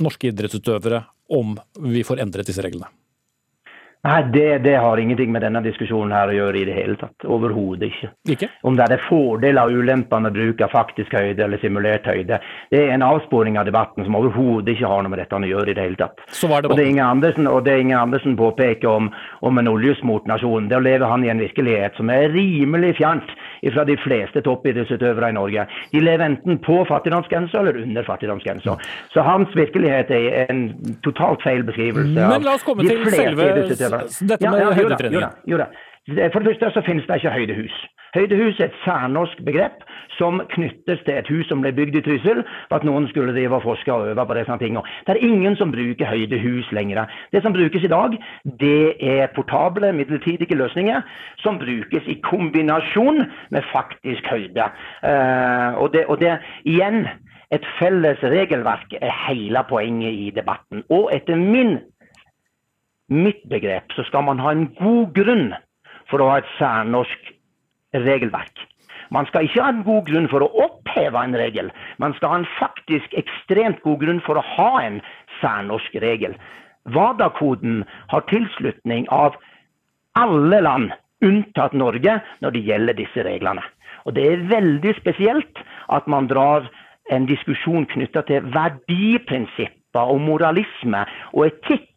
norske 0.03 0.29
idrettsutøvere 0.29 1.01
om 1.33 1.55
vi 1.89 2.03
får 2.05 2.21
endret 2.21 2.49
disse 2.49 2.61
reglene? 2.61 2.91
Nei, 4.03 4.17
det, 4.35 4.57
det, 4.65 4.73
har 4.83 4.99
ingenting 4.99 5.29
med 5.31 5.45
denne 5.45 5.61
diskusjonen 5.63 6.11
her 6.11 6.27
å 6.27 6.33
gjøre 6.35 6.59
i 6.59 6.65
det 6.67 6.73
hele 6.75 6.97
tatt. 6.99 7.23
Overhodet 7.23 7.87
ikke. 7.87 8.09
ikke. 8.33 8.49
Om 8.67 8.75
det 8.75 8.89
er 8.91 9.03
fordeler 9.05 9.71
og 9.71 9.79
ulemper 9.79 10.19
med 10.25 10.35
bruk 10.35 10.59
av 10.65 10.73
faktisk 10.73 11.15
høyde 11.15 11.45
eller 11.45 11.61
simulert 11.61 12.09
høyde, 12.11 12.41
det 12.73 12.81
er 12.81 12.91
en 12.91 13.05
avsporing 13.07 13.55
av 13.61 13.69
debatten 13.69 14.03
som 14.03 14.17
overhodet 14.19 14.75
ikke 14.75 14.91
har 14.91 15.05
noe 15.05 15.13
med 15.13 15.23
dette 15.23 15.39
å 15.39 15.47
gjøre 15.47 15.71
i 15.71 15.77
det 15.77 15.85
hele 15.87 16.01
tatt. 16.01 16.19
Det 16.27 16.51
og, 16.51 16.75
det 16.75 16.89
Inge 16.91 17.07
Andersen, 17.15 17.47
og 17.47 17.63
det 17.63 17.77
Inge 17.79 18.01
Andersen 18.01 18.35
påpeker 18.35 18.91
om, 18.91 19.07
om 19.39 19.63
en 19.63 19.71
oljesmurt 19.71 20.27
nasjon, 20.27 20.67
det 20.67 20.81
å 20.81 20.83
leve 20.83 21.07
han 21.07 21.23
i 21.23 21.31
en 21.31 21.45
virkelighet 21.45 21.95
som 21.95 22.11
er 22.11 22.27
rimelig 22.35 22.97
fjernt 22.99 23.31
fra 23.71 23.85
de 23.87 23.95
fleste 24.03 24.43
toppidrettsutøvere 24.43 25.29
i 25.31 25.37
Norge. 25.37 25.65
De 25.93 26.03
lever 26.03 26.25
enten 26.25 26.59
på 26.65 26.81
fattigdomsgrensa 26.89 27.61
eller 27.61 27.79
under 27.83 28.03
fattigdomsgrensa. 28.07 28.77
Så 29.13 29.25
hans 29.25 29.55
virkelighet 29.55 30.11
er 30.11 30.51
en 30.51 30.65
totalt 31.05 31.43
feil 31.45 31.63
beskrivelse 31.67 32.27
Men 32.33 32.43
la 32.43 32.57
oss 32.57 32.67
komme 32.67 32.85
til 32.87 33.03
selve 33.13 33.49
dette 33.53 33.89
med 33.89 34.41
ja, 34.43 34.53
ja, 34.59 34.71
høydetrening. 34.77 35.27
Jo 35.47 35.61
da. 35.61 35.71
For 36.07 36.39
det 36.39 36.57
første 36.59 36.71
så 36.75 36.81
finnes 36.85 37.05
det 37.07 37.15
ikke 37.15 37.31
høydehus. 37.31 37.75
Høydehus 38.13 38.59
er 38.59 38.65
et 38.65 38.81
særnorsk 38.83 39.39
begrep 39.45 39.85
som 40.17 40.41
knyttes 40.51 40.99
til 41.05 41.13
et 41.15 41.29
hus 41.31 41.47
som 41.47 41.63
ble 41.63 41.71
bygd 41.73 41.95
i 41.95 42.01
Trysil 42.03 42.41
for 42.67 42.75
at 42.75 42.83
noen 42.85 43.07
skulle 43.07 43.31
drive 43.33 43.55
og 43.55 43.63
forske 43.63 43.93
og 43.93 44.09
øve 44.11 44.25
på 44.27 44.35
disse 44.37 44.57
tingene. 44.59 44.83
Det 45.07 45.15
er 45.15 45.23
ingen 45.29 45.55
som 45.55 45.71
bruker 45.71 46.11
høydehus 46.11 46.71
lenger. 46.75 47.07
Det 47.31 47.41
som 47.41 47.55
brukes 47.55 47.87
i 47.87 47.93
dag, 47.95 48.19
det 48.59 48.93
er 48.99 49.31
portable, 49.35 49.93
midlertidige 49.93 50.59
løsninger 50.59 51.01
som 51.39 51.59
brukes 51.63 52.11
i 52.11 52.19
kombinasjon 52.29 53.23
med 53.49 53.61
faktisk 53.71 54.27
høyde. 54.27 54.69
Uh, 55.07 55.81
og, 55.81 55.93
det, 55.93 56.05
og 56.05 56.19
det 56.19 56.37
igjen 56.65 57.07
et 57.55 57.65
felles 57.79 58.19
regelverk 58.23 58.93
er 59.01 59.19
hele 59.29 59.63
poenget 59.69 60.13
i 60.13 60.31
debatten. 60.35 60.83
Og 60.89 61.09
etter 61.15 61.39
min 61.39 61.77
mitt 63.09 63.43
begrep 63.49 63.95
så 63.95 64.03
skal 64.03 64.27
man 64.27 64.39
ha 64.39 64.51
en 64.51 64.67
god 64.75 65.13
grunn 65.15 65.53
for 66.13 66.21
å 66.21 66.29
ha 66.29 66.41
et 66.43 66.51
særnorsk 66.59 67.33
regelverk. 68.05 68.67
Man 69.13 69.27
skal 69.29 69.45
ikke 69.45 69.61
ha 69.61 69.71
en 69.73 69.83
god 69.85 70.07
grunn 70.07 70.29
for 70.31 70.45
å 70.45 70.51
oppheve 70.65 71.21
en 71.21 71.35
regel. 71.37 71.69
Man 72.01 72.13
skal 72.17 72.31
ha 72.31 72.41
en 72.41 72.51
faktisk 72.57 73.13
ekstremt 73.17 73.81
god 73.85 74.01
grunn 74.05 74.21
for 74.25 74.39
å 74.39 74.45
ha 74.55 74.71
en 74.85 75.01
særnorsk 75.41 75.97
regel. 76.01 76.37
WADA-koden 76.93 77.83
har 78.11 78.25
tilslutning 78.31 79.07
av 79.13 79.37
alle 80.19 80.61
land 80.61 80.93
unntatt 81.23 81.75
Norge 81.77 82.19
når 82.43 82.55
det 82.55 82.65
gjelder 82.67 82.97
disse 82.97 83.25
reglene. 83.25 83.63
Og 84.05 84.15
Det 84.17 84.25
er 84.27 84.49
veldig 84.49 84.95
spesielt 84.99 85.61
at 85.93 86.07
man 86.07 86.27
drar 86.27 86.67
en 87.11 87.25
diskusjon 87.29 87.87
knytta 87.91 88.23
til 88.27 88.45
verdiprinsipper 88.53 90.11
og 90.11 90.21
moralisme 90.23 91.05
og 91.31 91.47
etikk 91.47 91.92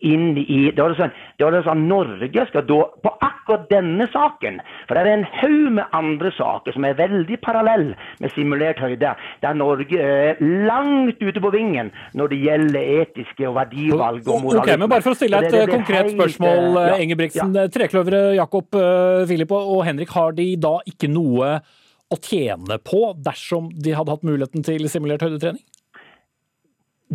inn 0.00 0.38
i 0.38 0.58
Da 0.74 0.86
er 0.86 0.94
det 0.94 0.98
sånn, 0.98 1.14
da 1.38 1.46
er 1.48 1.56
det 1.56 1.62
sånn 1.66 1.84
Norge 1.90 2.46
skal 2.48 2.66
da 2.68 2.80
På 3.04 3.12
akkurat 3.24 3.66
denne 3.70 4.06
saken 4.12 4.60
For 4.88 4.96
det 4.96 5.04
er 5.04 5.10
en 5.12 5.26
haug 5.40 5.68
med 5.78 5.96
andre 5.96 6.32
saker 6.36 6.76
som 6.76 6.86
er 6.88 6.96
veldig 6.98 7.38
parallell 7.44 7.92
med 8.22 8.32
simulert 8.34 8.80
høyde, 8.82 9.12
der 9.42 9.56
Norge 9.58 10.00
er 10.00 10.40
langt 10.40 11.20
ute 11.22 11.40
på 11.42 11.50
vingen 11.54 11.90
når 12.16 12.32
det 12.32 12.38
gjelder 12.44 12.90
etiske 13.02 13.46
og 13.48 13.56
verdivalg 13.58 14.26
og 14.26 14.42
moralisme. 14.44 14.62
Okay, 14.62 14.80
men 14.80 14.90
bare 14.90 15.04
for 15.04 15.14
å 15.14 15.18
stille 15.18 15.40
et 15.44 15.70
konkret 15.70 16.10
spørsmål, 16.12 16.78
ja, 16.88 16.98
Ingebrigtsen. 17.04 17.54
Ja. 17.56 17.66
Trekløveret 17.74 18.36
Jakob, 18.38 18.78
Filip 19.30 19.54
og 19.56 19.84
Henrik, 19.86 20.12
har 20.14 20.34
de 20.36 20.48
da 20.60 20.76
ikke 20.90 21.10
noe 21.12 21.56
å 22.12 22.20
tjene 22.20 22.78
på 22.84 23.06
dersom 23.24 23.70
de 23.74 23.94
hadde 23.96 24.14
hatt 24.14 24.26
muligheten 24.26 24.66
til 24.66 24.88
simulert 24.92 25.24
høydetrening? 25.24 25.62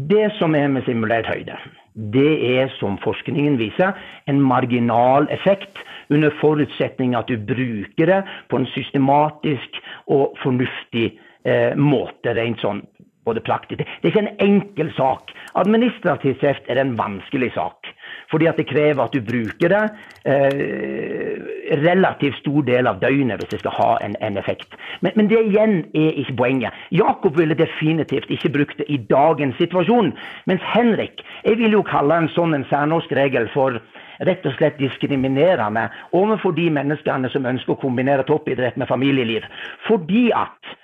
Det 0.10 0.30
som 0.38 0.56
er 0.56 0.70
med 0.72 0.86
simulert 0.88 1.28
høyde, 1.28 1.58
det 1.94 2.34
er, 2.58 2.70
som 2.80 2.98
forskningen 3.04 3.58
viser, 3.60 3.96
en 4.28 4.42
marginal 4.42 5.28
effekt 5.34 5.82
under 6.10 6.34
forutsetning 6.42 7.16
at 7.18 7.30
du 7.30 7.38
bruker 7.38 8.06
det 8.10 8.22
på 8.50 8.60
en 8.60 8.70
systematisk 8.74 9.82
og 10.08 10.38
fornuftig 10.44 11.12
eh, 11.46 11.76
måte. 11.78 12.34
rent 12.36 12.62
sånn 12.62 12.84
både 13.30 13.46
praktisk. 13.46 13.86
Det 13.86 14.10
er 14.10 14.12
ikke 14.12 14.26
en 14.26 14.36
enkel 14.50 14.92
sak. 14.98 15.34
Administrativt 15.60 16.42
sett 16.44 16.68
er 16.68 16.78
det 16.78 16.86
en 16.88 16.98
vanskelig 17.00 17.54
sak. 17.56 17.90
Fordi 18.32 18.46
at 18.50 18.58
det 18.58 18.68
krever 18.70 19.04
at 19.04 19.14
du 19.14 19.22
bruker 19.26 19.74
det 19.74 19.84
eh, 20.30 21.40
relativt 21.84 22.38
stor 22.42 22.62
del 22.68 22.90
av 22.90 23.00
døgnet 23.02 23.42
hvis 23.42 23.54
det 23.54 23.62
skal 23.64 23.76
ha 23.78 23.90
en, 24.06 24.18
en 24.26 24.38
effekt. 24.38 24.76
Men, 25.02 25.16
men, 25.16 25.30
det 25.32 25.42
igjen 25.50 25.80
er 25.98 26.20
ikke 26.24 26.38
poenget. 26.44 26.84
Jakob 26.94 27.38
ville 27.38 27.58
definitivt 27.58 28.30
ikke 28.34 28.54
brukt 28.58 28.82
det 28.82 28.90
i 28.90 29.00
dagens 29.10 29.58
situasjon. 29.62 30.14
Mens 30.50 30.66
Henrik 30.74 31.24
Jeg 31.46 31.58
vil 31.58 31.74
jo 31.74 31.84
kalle 31.86 32.16
en 32.20 32.30
sånn 32.36 32.54
en 32.54 32.68
særnorsk 32.70 33.12
regel 33.16 33.48
for 33.54 33.80
rett 34.28 34.46
og 34.46 34.56
slett 34.58 34.80
diskriminerende 34.80 35.86
overfor 36.18 36.52
de 36.58 36.68
menneskene 36.76 37.32
som 37.32 37.48
ønsker 37.48 37.76
å 37.76 37.82
kombinere 37.82 38.26
toppidrett 38.28 38.78
med 38.78 38.90
familieliv. 38.92 39.46
Fordi 39.88 40.28
at 40.36 40.76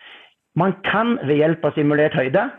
man 0.56 0.76
kan 0.88 1.18
ved 1.28 1.42
hjelp 1.42 1.66
av 1.68 1.76
simulert 1.76 2.16
høyde 2.16 2.50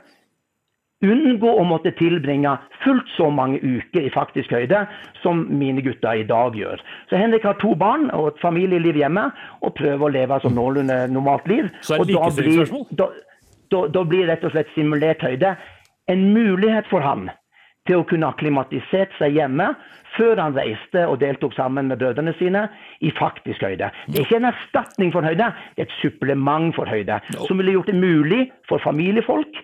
unngå 1.05 1.51
å 1.61 1.65
måtte 1.69 1.93
tilbringe 1.99 2.55
fullt 2.81 3.09
så 3.17 3.29
mange 3.33 3.59
uker 3.61 4.07
i 4.07 4.13
faktisk 4.13 4.53
høyde 4.55 4.87
som 5.21 5.45
mine 5.61 5.83
gutter 5.85 6.23
i 6.23 6.25
dag 6.27 6.57
gjør. 6.57 6.81
Så 7.11 7.21
Henrik 7.21 7.45
har 7.45 7.59
to 7.61 7.75
barn 7.77 8.09
og 8.17 8.31
et 8.33 8.41
familieliv 8.41 8.97
hjemme 8.97 9.29
og 9.61 9.75
prøver 9.77 10.07
å 10.07 10.13
leve 10.15 10.41
som 10.41 10.57
noenlunde 10.57 11.03
normalt 11.13 11.49
liv. 11.53 11.69
Så 11.85 11.99
er 11.99 12.09
det 12.09 12.17
blir, 12.39 12.73
da, 12.97 13.11
da, 13.75 13.83
da 13.93 14.05
blir 14.09 14.31
rett 14.31 14.47
og 14.47 14.55
slett 14.57 14.73
simulert 14.75 15.25
høyde 15.25 15.57
en 16.09 16.31
mulighet 16.33 16.89
for 16.89 17.05
han 17.05 17.29
til 17.89 18.03
å 18.03 18.07
kunne 18.09 18.29
akklimatisert 18.29 19.15
seg 19.21 19.37
hjemme 19.39 19.71
før 20.17 20.41
han 20.41 20.57
reiste 20.57 21.05
og 21.07 21.21
deltok 21.21 21.55
sammen 21.57 21.91
med 21.91 22.01
brødrene 22.01 22.33
sine 22.39 22.67
i 23.05 23.13
faktisk 23.17 23.65
høyde. 23.67 23.91
Det 24.09 24.21
er 24.21 24.27
ikke 24.27 24.41
en 24.41 24.51
erstatning 24.51 25.13
for 25.15 25.27
høyde, 25.27 25.51
det 25.77 25.85
er 25.85 25.89
et 25.89 25.97
supplement 26.01 26.73
for 26.77 26.89
høyde. 26.89 27.21
Som 27.49 27.61
ville 27.61 27.77
gjort 27.77 27.91
det 27.93 27.99
mulig 28.01 28.47
for 28.71 28.83
familiefolk 28.85 29.61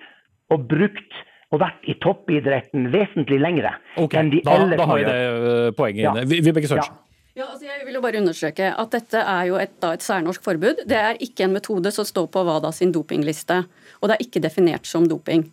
å 0.52 0.58
brukt 0.60 1.22
og 1.52 1.60
vært 1.60 1.88
i 1.88 1.94
toppidretten 2.00 2.88
vesentlig 2.92 3.38
lengre 3.42 3.74
okay, 4.00 4.22
enn 4.22 4.30
de 4.32 4.40
da, 4.44 4.54
ellers 4.56 4.80
da 4.80 4.86
har 4.88 5.00
vi 5.00 5.04
det 5.04 5.16
uh, 5.20 5.66
poenget 5.76 6.06
inne. 6.06 6.22
Ja. 6.24 6.44
Vibeke 6.48 6.70
Sørensen. 6.70 6.94
Ja. 6.96 7.11
Ja, 7.32 7.46
altså 7.48 7.64
jeg 7.64 7.86
vil 7.86 7.96
jo 7.96 8.02
bare 8.04 8.20
understreke 8.20 8.66
at 8.76 8.90
Dette 8.92 9.20
er 9.24 9.46
jo 9.48 9.56
et, 9.56 9.72
da, 9.80 9.94
et 9.96 10.04
særnorsk 10.04 10.42
forbud. 10.44 10.82
Det 10.88 10.98
er 10.98 11.20
ikke 11.24 11.46
en 11.46 11.54
metode 11.56 11.88
som 11.94 12.04
står 12.04 12.26
på 12.28 12.42
WADA 12.44 12.68
sin 12.76 12.92
dopingliste. 12.92 13.62
Og 14.00 14.10
det 14.10 14.18
er 14.18 14.24
ikke 14.26 14.42
definert 14.44 14.88
som 14.88 15.06
doping. 15.08 15.46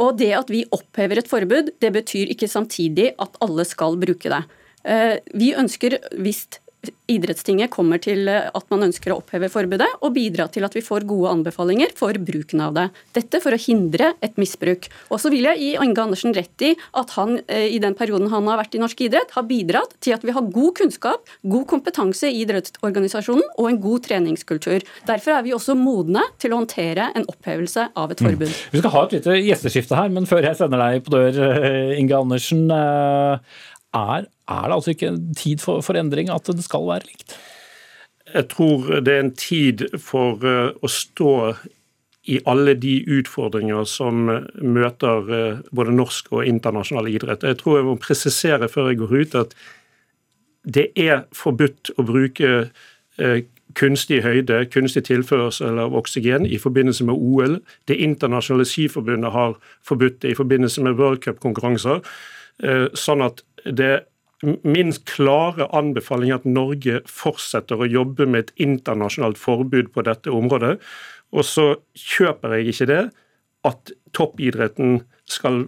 Og 0.00 0.16
Det 0.16 0.30
at 0.32 0.48
vi 0.52 0.64
opphever 0.72 1.20
et 1.20 1.28
forbud, 1.28 1.74
det 1.82 1.90
betyr 1.92 2.32
ikke 2.32 2.48
samtidig 2.48 3.10
at 3.20 3.36
alle 3.44 3.68
skal 3.68 3.98
bruke 4.00 4.32
det. 4.32 4.42
Uh, 4.86 5.16
vi 5.36 5.52
ønsker 5.58 5.98
visst 6.24 6.62
Idrettstinget 7.10 7.70
kommer 7.72 8.00
til 8.02 8.26
eh, 8.30 8.48
at 8.50 8.66
man 8.72 8.86
ønsker 8.88 9.12
å 9.12 9.20
oppheve 9.20 9.50
forbudet, 9.52 9.88
og 10.02 10.14
bidra 10.16 10.48
til 10.52 10.66
at 10.66 10.74
vi 10.76 10.82
får 10.84 11.06
gode 11.08 11.32
anbefalinger 11.32 11.92
for 11.98 12.16
bruken 12.18 12.62
av 12.64 12.74
det. 12.76 12.86
Dette 13.16 13.40
for 13.44 13.54
å 13.54 13.60
hindre 13.60 14.12
et 14.24 14.38
misbruk. 14.40 14.88
Og 15.10 15.22
så 15.22 15.30
vil 15.32 15.46
jeg 15.48 15.62
gi 15.62 15.70
Inge 15.82 16.02
Andersen 16.02 16.34
rett 16.36 16.66
i 16.66 16.72
at 16.98 17.14
han 17.16 17.38
eh, 17.46 17.68
i 17.76 17.80
den 17.82 17.96
perioden 17.98 18.30
han 18.32 18.48
har 18.50 18.60
vært 18.60 18.76
i 18.76 18.82
norsk 18.82 19.04
idrett, 19.06 19.34
har 19.36 19.46
bidratt 19.48 19.96
til 20.04 20.16
at 20.16 20.26
vi 20.26 20.34
har 20.36 20.50
god 20.56 20.76
kunnskap, 20.80 21.32
god 21.46 21.66
kompetanse 21.70 22.30
i 22.30 22.42
idrettsorganisasjonen 22.44 23.46
og 23.56 23.70
en 23.70 23.80
god 23.82 24.06
treningskultur. 24.08 24.86
Derfor 25.08 25.36
er 25.38 25.46
vi 25.46 25.54
også 25.56 25.78
modne 25.78 26.24
til 26.42 26.54
å 26.54 26.60
håndtere 26.62 27.10
en 27.16 27.28
opphevelse 27.30 27.90
av 27.94 28.14
et 28.14 28.22
mm. 28.22 28.30
forbud. 28.30 28.50
Mm. 28.50 28.60
Vi 28.74 28.82
skal 28.82 28.96
ha 28.96 29.06
et 29.06 29.16
lite 29.18 29.40
gjesteskifte 29.40 30.00
her, 30.00 30.12
men 30.12 30.28
før 30.28 30.50
jeg 30.50 30.58
sender 30.58 30.82
deg 30.82 31.06
på 31.06 31.14
dør, 31.14 31.42
eh, 31.46 31.96
Inge 32.00 32.18
Andersen. 32.18 32.66
Er, 33.96 34.26
er, 34.48 34.66
det 34.66 34.76
altså 34.76 34.94
ikke 34.94 35.12
tid 35.36 35.62
for, 35.62 35.82
for 35.84 35.98
endring 35.98 36.30
at 36.32 36.48
det 36.48 36.64
skal 36.64 36.86
være 36.88 37.08
likt? 37.08 37.36
Jeg 38.34 38.48
tror 38.52 39.00
det 39.06 39.14
er 39.14 39.24
en 39.24 39.34
tid 39.38 39.86
for 40.02 40.42
uh, 40.42 40.74
å 40.82 40.90
stå 40.90 41.32
i 42.26 42.40
alle 42.50 42.74
de 42.74 42.98
utfordringer 43.20 43.86
som 43.86 44.26
møter 44.26 45.30
uh, 45.30 45.60
både 45.70 45.94
norsk 45.94 46.32
og 46.34 46.46
internasjonal 46.46 47.10
idrett. 47.12 47.46
Jeg 47.46 47.60
tror 47.62 47.78
jeg 47.78 47.88
må 47.90 47.98
presisere 48.02 48.70
før 48.70 48.90
jeg 48.90 49.02
går 49.04 49.18
ut 49.20 49.36
at 49.44 49.58
det 50.66 50.88
er 50.98 51.28
forbudt 51.36 51.92
å 51.94 52.02
bruke 52.02 52.48
kunstig 53.76 54.22
høyde, 54.24 54.64
kunstig 54.72 55.04
tilførsel 55.08 55.78
av 55.80 55.94
oksygen 55.96 56.46
i 56.48 56.58
forbindelse 56.60 57.04
med 57.06 57.14
OL. 57.14 57.58
Det 57.88 57.98
internasjonale 58.02 58.66
skiforbundet 58.68 59.32
har 59.32 59.56
forbudt 59.86 60.22
det 60.22 60.32
i 60.32 60.38
forbindelse 60.38 60.84
med 60.86 60.96
worldcupkonkurranser. 61.00 62.00
Eh, 62.64 62.86
sånn 62.96 63.24
at 63.26 63.42
det 63.64 64.06
Min 64.44 64.92
klare 65.08 65.68
anbefaling 65.72 66.30
er 66.30 66.40
at 66.40 66.48
Norge 66.48 67.00
fortsetter 67.08 67.80
å 67.80 67.88
jobbe 67.88 68.26
med 68.28 68.44
et 68.44 68.66
internasjonalt 68.68 69.40
forbud 69.40 69.92
på 69.94 70.04
dette 70.04 70.32
området. 70.32 70.76
Og 71.32 71.46
så 71.48 71.70
kjøper 71.96 72.58
jeg 72.58 72.74
ikke 72.74 72.90
det 72.90 73.02
at 73.66 73.94
toppidretten 74.14 75.00
skal 75.26 75.64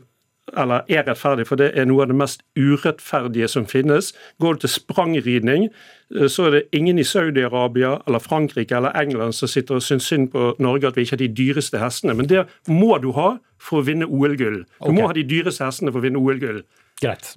eller 0.57 0.81
er 0.89 1.05
rettferdig, 1.05 1.47
for 1.49 1.61
det 1.61 1.73
er 1.77 1.85
noe 1.89 2.05
av 2.05 2.09
det 2.09 2.17
mest 2.17 2.43
urettferdige 2.57 3.49
som 3.53 3.67
finnes. 3.69 4.13
Går 4.41 4.57
du 4.57 4.65
til 4.65 4.73
sprangridning, 4.73 5.69
eh, 6.15 6.27
så 6.29 6.47
er 6.47 6.51
det 6.51 6.63
ingen 6.73 6.99
i 6.99 7.05
Saudi-Arabia 7.05 7.99
eller 8.07 8.19
Frankrike 8.19 8.77
eller 8.77 8.97
England 8.97 9.35
som 9.35 9.49
sitter 9.49 9.77
og 9.77 9.83
syns 9.83 10.09
synd 10.09 10.31
på 10.33 10.55
Norge 10.59 10.89
at 10.89 10.97
vi 10.97 11.05
ikke 11.05 11.17
har 11.17 11.25
de 11.25 11.29
dyreste 11.29 11.79
hestene. 11.79 12.17
Men 12.17 12.29
det 12.29 12.47
må 12.69 12.99
du 13.03 13.13
ha 13.13 13.37
for 13.59 13.81
å 13.81 13.87
vinne 13.87 14.07
OL-gull. 14.07 14.65
Du 14.65 14.89
okay. 14.89 14.95
må 14.95 15.07
ha 15.07 15.13
de 15.13 15.27
dyreste 15.29 15.65
hestene 15.65 15.93
for 15.93 16.01
å 16.01 16.07
vinne 16.07 16.19
OL-gull. 16.21 16.63
Greit. 16.99 17.29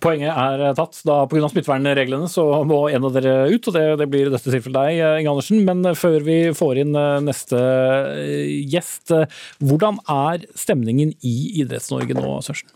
Poenget 0.00 0.32
er 0.32 0.74
tatt. 0.76 0.96
da 1.04 1.18
Pga. 1.28 1.48
smittevernreglene 1.52 2.28
så 2.30 2.44
må 2.68 2.86
en 2.88 3.04
av 3.04 3.12
dere 3.12 3.50
ut, 3.52 3.68
og 3.68 3.76
det, 3.76 3.84
det 4.00 4.08
blir 4.08 4.30
i 4.30 4.32
dette 4.32 4.48
tilfellet 4.48 4.96
deg, 4.96 5.20
Inge 5.20 5.34
Andersen. 5.34 5.60
Men 5.66 5.84
før 5.98 6.24
vi 6.24 6.38
får 6.56 6.80
inn 6.84 6.96
eh, 6.96 7.20
neste 7.24 7.60
eh, 7.60 8.56
gjest, 8.72 9.12
eh, 9.12 9.40
hvordan 9.60 10.00
er 10.08 10.48
stemningen 10.56 11.12
i 11.20 11.34
Idretts-Norge 11.60 12.16
nå, 12.16 12.38
Sørensen? 12.46 12.72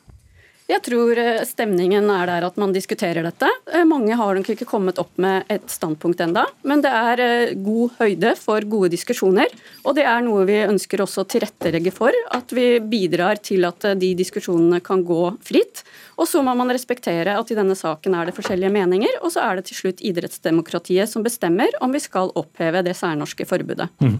Jeg 0.64 0.80
tror 0.80 1.18
eh, 1.20 1.42
stemningen 1.44 2.06
er 2.08 2.30
der 2.30 2.44
at 2.46 2.54
man 2.56 2.70
diskuterer 2.72 3.26
dette. 3.26 3.50
Eh, 3.68 3.82
mange 3.84 4.16
har 4.16 4.38
nok 4.38 4.46
ikke 4.54 4.64
kommet 4.68 4.96
opp 5.02 5.12
med 5.20 5.44
et 5.52 5.66
standpunkt 5.68 6.22
enda, 6.24 6.46
men 6.64 6.80
det 6.80 6.88
er 6.88 7.20
eh, 7.20 7.52
god 7.60 7.98
høyde 7.98 8.30
for 8.40 8.64
gode 8.72 8.88
diskusjoner. 8.94 9.52
Og 9.84 9.92
det 9.98 10.06
er 10.08 10.24
noe 10.24 10.46
vi 10.48 10.62
ønsker 10.64 11.02
også 11.04 11.20
å 11.20 11.28
tilrettelegge 11.28 11.92
for, 11.92 12.16
at 12.32 12.54
vi 12.56 12.78
bidrar 12.80 13.42
til 13.44 13.68
at 13.68 13.84
de 14.00 14.14
diskusjonene 14.16 14.80
kan 14.84 15.04
gå 15.04 15.34
fritt. 15.44 15.82
Og 16.16 16.30
så 16.30 16.40
må 16.46 16.54
man 16.56 16.72
respektere 16.72 17.36
at 17.36 17.52
i 17.52 17.58
denne 17.58 17.76
saken 17.76 18.16
er 18.16 18.30
det 18.30 18.36
forskjellige 18.38 18.72
meninger, 18.72 19.20
og 19.20 19.34
så 19.34 19.44
er 19.44 19.60
det 19.60 19.66
til 19.68 19.82
slutt 19.82 20.00
idrettsdemokratiet 20.00 21.10
som 21.10 21.26
bestemmer 21.26 21.76
om 21.84 21.92
vi 21.92 22.00
skal 22.00 22.32
oppheve 22.38 22.80
det 22.86 22.96
særnorske 22.96 23.44
forbudet. 23.50 23.90
Mm. 24.00 24.16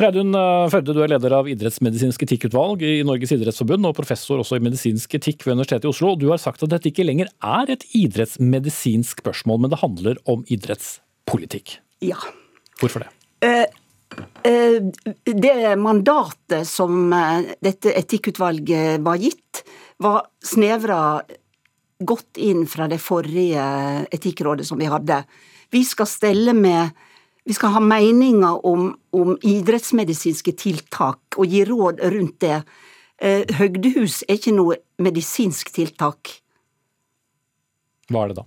Reidun 0.00 0.32
Førde, 0.72 0.94
du 0.94 1.02
er 1.04 1.12
leder 1.12 1.36
av 1.36 1.50
idrettsmedisinsk 1.50 2.24
etikkutvalg 2.24 2.86
i 2.86 2.94
Norges 3.04 3.34
idrettsforbund 3.36 3.90
og 3.90 3.96
professor 3.98 4.40
også 4.40 4.56
i 4.56 4.64
medisinsk 4.64 5.18
etikk 5.18 5.44
ved 5.44 5.58
Universitetet 5.58 5.81
i 5.84 5.90
Oslo. 5.90 6.14
Du 6.16 6.28
har 6.30 6.40
sagt 6.40 6.62
at 6.64 6.72
dette 6.72 6.90
ikke 6.90 7.06
lenger 7.06 7.30
er 7.44 7.72
et 7.74 7.84
idrettsmedisinsk 7.96 9.22
spørsmål, 9.24 9.64
men 9.64 9.72
det 9.72 9.80
handler 9.82 10.18
om 10.30 10.44
idrettspolitikk. 10.52 11.78
Ja. 12.04 12.18
Hvorfor 12.80 13.04
det? 13.04 13.10
Uh, 13.42 13.66
uh, 14.46 15.14
det 15.26 15.54
mandatet 15.80 16.68
som 16.68 17.12
uh, 17.12 17.44
dette 17.64 17.94
etikkutvalget 17.98 19.02
var 19.04 19.22
gitt, 19.22 19.62
var 20.02 20.26
snevra 20.42 21.22
godt 22.02 22.38
inn 22.42 22.66
fra 22.66 22.88
det 22.90 22.98
forrige 23.02 23.62
etikkrådet 24.10 24.66
som 24.66 24.80
vi 24.80 24.90
hadde. 24.90 25.22
Vi 25.72 25.84
skal 25.86 26.10
stelle 26.10 26.54
med 26.56 26.90
vi 27.44 27.54
skal 27.56 27.72
ha 27.74 27.80
meninger 27.82 28.66
om, 28.66 28.92
om 29.10 29.34
idrettsmedisinske 29.42 30.54
tiltak 30.58 31.38
og 31.38 31.50
gi 31.50 31.64
råd 31.66 32.02
rundt 32.14 32.38
det. 32.44 32.60
Eh, 33.22 33.44
høgdehus 33.54 34.24
er 34.26 34.40
ikke 34.40 34.54
noe 34.56 34.80
medisinsk 35.02 35.70
tiltak. 35.76 36.40
Hva 38.10 38.24
er 38.24 38.32
det 38.32 38.38
da? 38.40 38.46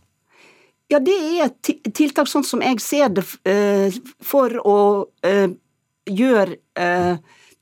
Ja, 0.92 1.00
det 1.02 1.16
er 1.16 1.46
et 1.48 1.94
tiltak 1.96 2.28
sånn 2.30 2.44
som 2.46 2.62
jeg 2.62 2.82
ser 2.84 3.14
det, 3.16 3.24
eh, 3.48 3.96
for 4.22 4.52
å 4.68 4.80
eh, 5.26 5.48
gjøre 6.06 6.60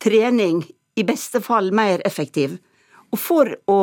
trening 0.03 0.65
i 0.99 1.05
beste 1.07 1.39
fall 1.39 1.69
mer 1.71 2.01
effektiv. 2.03 2.57
Og 3.13 3.21
for 3.21 3.53
å 3.69 3.77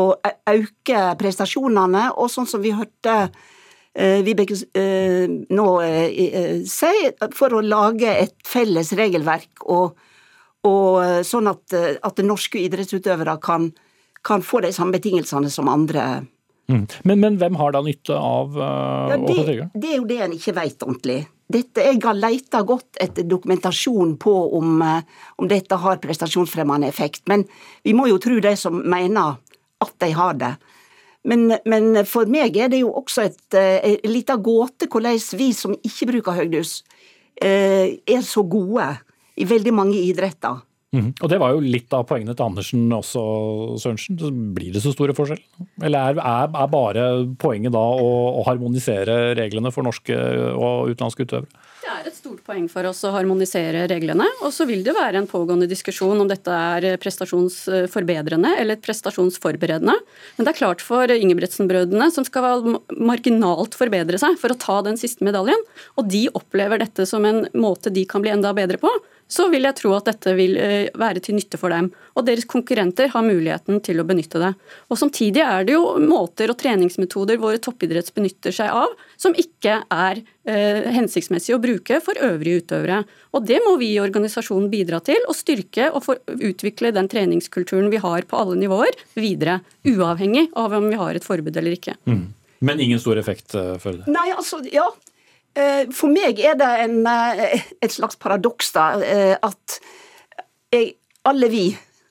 øke 0.51 1.05
prestasjonene, 1.17 2.11
og 2.19 2.29
sånn 2.29 2.51
som 2.51 2.61
vi 2.61 2.75
hørte 2.75 3.31
Vibeke 3.91 4.55
nå 5.51 5.69
si, 6.69 6.93
for 7.35 7.57
å 7.57 7.63
lage 7.65 8.11
et 8.11 8.37
felles 8.47 8.93
regelverk 8.99 9.65
og 9.65 9.97
og 10.67 11.01
eh, 11.03 11.21
sånn 11.27 11.49
at, 11.51 11.65
eh, 11.77 11.97
at 12.03 12.21
norske 12.25 12.61
idrettsutøvere 12.61 13.37
kan, 13.43 13.71
kan, 14.27 14.45
få 14.45 14.63
de 14.65 14.73
samme 14.77 14.97
betingelsene 14.99 15.51
som 15.53 15.71
andre. 15.73 16.25
Mm. 16.71 16.87
Men, 17.09 17.21
men, 17.21 17.39
hvem 17.41 17.59
har 17.59 17.75
da 17.75 17.83
nytte 17.83 18.15
av 18.15 18.55
uh, 18.55 19.11
ja, 19.11 19.17
det, 19.25 19.71
det 19.75 19.89
er 19.91 19.97
jo 19.97 20.07
det 20.07 20.19
en 20.23 20.35
ikke 20.37 20.55
vet 20.61 20.85
ordentlig. 20.87 21.21
Dette, 21.51 21.83
jeg 21.83 21.99
har 22.05 22.15
leita 22.15 22.61
godt 22.63 23.01
etter 23.03 23.27
dokumentasjon 23.27 24.15
på 24.23 24.35
om, 24.55 24.85
om, 24.85 25.49
dette 25.51 25.81
har 25.83 25.99
prestasjonsfremmende 25.99 26.87
effekt, 26.87 27.25
men 27.27 27.43
vi 27.83 27.97
må 27.97 28.07
jo 28.07 28.21
tro 28.23 28.37
de 28.39 28.53
som 28.55 28.77
mener 28.79 29.41
at 29.83 29.97
de 30.05 30.13
har 30.15 30.39
det. 30.39 30.53
Men, 31.27 31.51
men 31.67 32.05
for 32.07 32.31
meg 32.31 32.55
er 32.55 32.71
det 32.71 32.85
jo 32.85 32.93
også 33.01 33.27
et 33.27 34.07
lita 34.07 34.39
gåte 34.41 34.87
hvordan 34.87 35.19
vi 35.37 35.51
som 35.57 35.75
ikke 35.75 36.07
bruker 36.13 36.39
høydehus, 36.39 36.85
er 37.43 38.23
så 38.25 38.45
gode 38.47 38.87
i 39.41 39.49
veldig 39.49 39.75
mange 39.75 39.99
idretter. 39.99 40.61
Mm. 40.91 41.13
Og 41.23 41.29
Det 41.31 41.37
var 41.39 41.53
jo 41.55 41.63
litt 41.63 41.93
av 41.95 42.03
poengene 42.09 42.35
til 42.35 42.49
Andersen 42.49 42.89
også, 42.91 43.21
Sørensen. 43.79 44.17
Blir 44.57 44.73
det 44.75 44.81
så 44.83 44.91
store 44.91 45.15
forskjell? 45.15 45.39
Eller 45.87 46.17
er, 46.17 46.19
er, 46.19 46.49
er 46.51 46.73
bare 46.73 47.05
poenget 47.39 47.71
da 47.77 47.83
å, 47.95 48.09
å, 48.41 48.43
harmonisere 48.49 49.37
reglene 49.39 49.71
for 49.71 49.87
norske 49.87 50.17
og 50.51 50.91
utenlandske 50.91 51.29
utøvere? 51.29 51.61
Det 51.81 51.93
er 51.95 52.09
et 52.11 52.17
stort 52.19 52.43
poeng 52.47 52.67
for 52.73 52.89
oss 52.91 53.05
å 53.07 53.13
harmonisere 53.15 53.85
reglene. 53.91 54.27
Og 54.43 54.51
så 54.55 54.67
vil 54.67 54.83
det 54.87 54.97
være 54.97 55.23
en 55.23 55.31
pågående 55.31 55.71
diskusjon 55.71 56.25
om 56.25 56.29
dette 56.31 56.59
er 56.75 56.99
prestasjonsforbedrende 57.03 58.57
eller 58.59 58.83
prestasjonsforberedende. 58.83 59.95
Men 59.95 60.49
det 60.49 60.55
er 60.57 60.59
klart 60.59 60.83
for 60.83 61.15
Ingebrigtsen-brødrene, 61.15 62.11
som 62.11 62.27
skal 62.27 62.67
marginalt 62.99 63.79
forbedre 63.79 64.19
seg 64.19 64.35
for 64.43 64.51
å 64.51 64.59
ta 64.59 64.81
den 64.91 64.99
siste 64.99 65.23
medaljen, 65.27 65.63
og 65.95 66.11
de 66.11 66.27
opplever 66.35 66.83
dette 66.83 67.07
som 67.07 67.23
en 67.31 67.45
måte 67.55 67.95
de 67.95 68.03
kan 68.11 68.27
bli 68.27 68.35
enda 68.35 68.51
bedre 68.59 68.83
på, 68.83 68.91
så 69.31 69.47
vil 69.53 69.67
jeg 69.69 69.77
tro 69.79 69.93
at 69.95 70.09
dette 70.11 70.33
vil 70.39 70.57
eh, 70.59 70.91
være 70.99 71.23
til 71.23 71.37
nytte 71.39 71.59
for 71.61 71.73
dem. 71.73 71.91
Og 72.19 72.27
deres 72.27 72.47
konkurrenter 72.51 73.13
har 73.13 73.25
muligheten 73.25 73.79
til 73.87 74.03
å 74.03 74.07
benytte 74.09 74.43
det. 74.43 74.51
Og 74.91 74.99
Samtidig 75.01 75.45
er 75.45 75.67
det 75.69 75.77
jo 75.77 75.85
måter 76.03 76.51
og 76.51 76.59
treningsmetoder 76.61 77.39
våre 77.41 77.61
toppidretts 77.63 78.15
benytter 78.17 78.55
seg 78.55 78.73
av, 78.75 78.97
som 79.21 79.37
ikke 79.39 79.79
er 79.87 80.23
eh, 80.51 80.91
hensiktsmessig 80.97 81.55
å 81.55 81.61
bruke 81.63 82.01
for 82.05 82.19
øvrige 82.27 82.65
utøvere. 82.65 83.05
Og 83.37 83.47
Det 83.47 83.61
må 83.67 83.77
vi 83.81 83.93
i 83.95 84.03
organisasjonen 84.03 84.71
bidra 84.73 84.99
til, 85.07 85.23
å 85.31 85.37
styrke 85.37 85.93
og 85.95 86.11
utvikle 86.35 86.93
den 86.97 87.11
treningskulturen 87.11 87.91
vi 87.93 88.03
har 88.03 88.27
på 88.27 88.41
alle 88.41 88.59
nivåer, 88.59 88.99
videre. 89.15 89.61
Uavhengig 89.87 90.49
av 90.59 90.75
om 90.77 90.91
vi 90.91 90.99
har 90.99 91.15
et 91.15 91.27
forbud 91.27 91.55
eller 91.57 91.79
ikke. 91.79 91.95
Mm. 92.11 92.27
Men 92.67 92.83
ingen 92.83 93.01
stor 93.01 93.17
effekt 93.17 93.55
føler 93.55 94.03
du? 94.03 94.11
Nei, 94.13 94.27
altså, 94.37 94.59
ja, 94.69 94.91
Eh, 95.01 95.10
for 95.95 96.13
meg 96.13 96.39
er 96.39 96.55
det 96.59 96.69
en, 96.85 97.01
eh, 97.07 97.63
et 97.83 97.93
slags 97.93 98.17
paradoks, 98.17 98.73
da, 98.73 98.87
eh, 99.03 99.37
at 99.43 99.81
jeg, 100.71 100.95
alle 101.25 101.49
vi, 101.51 101.65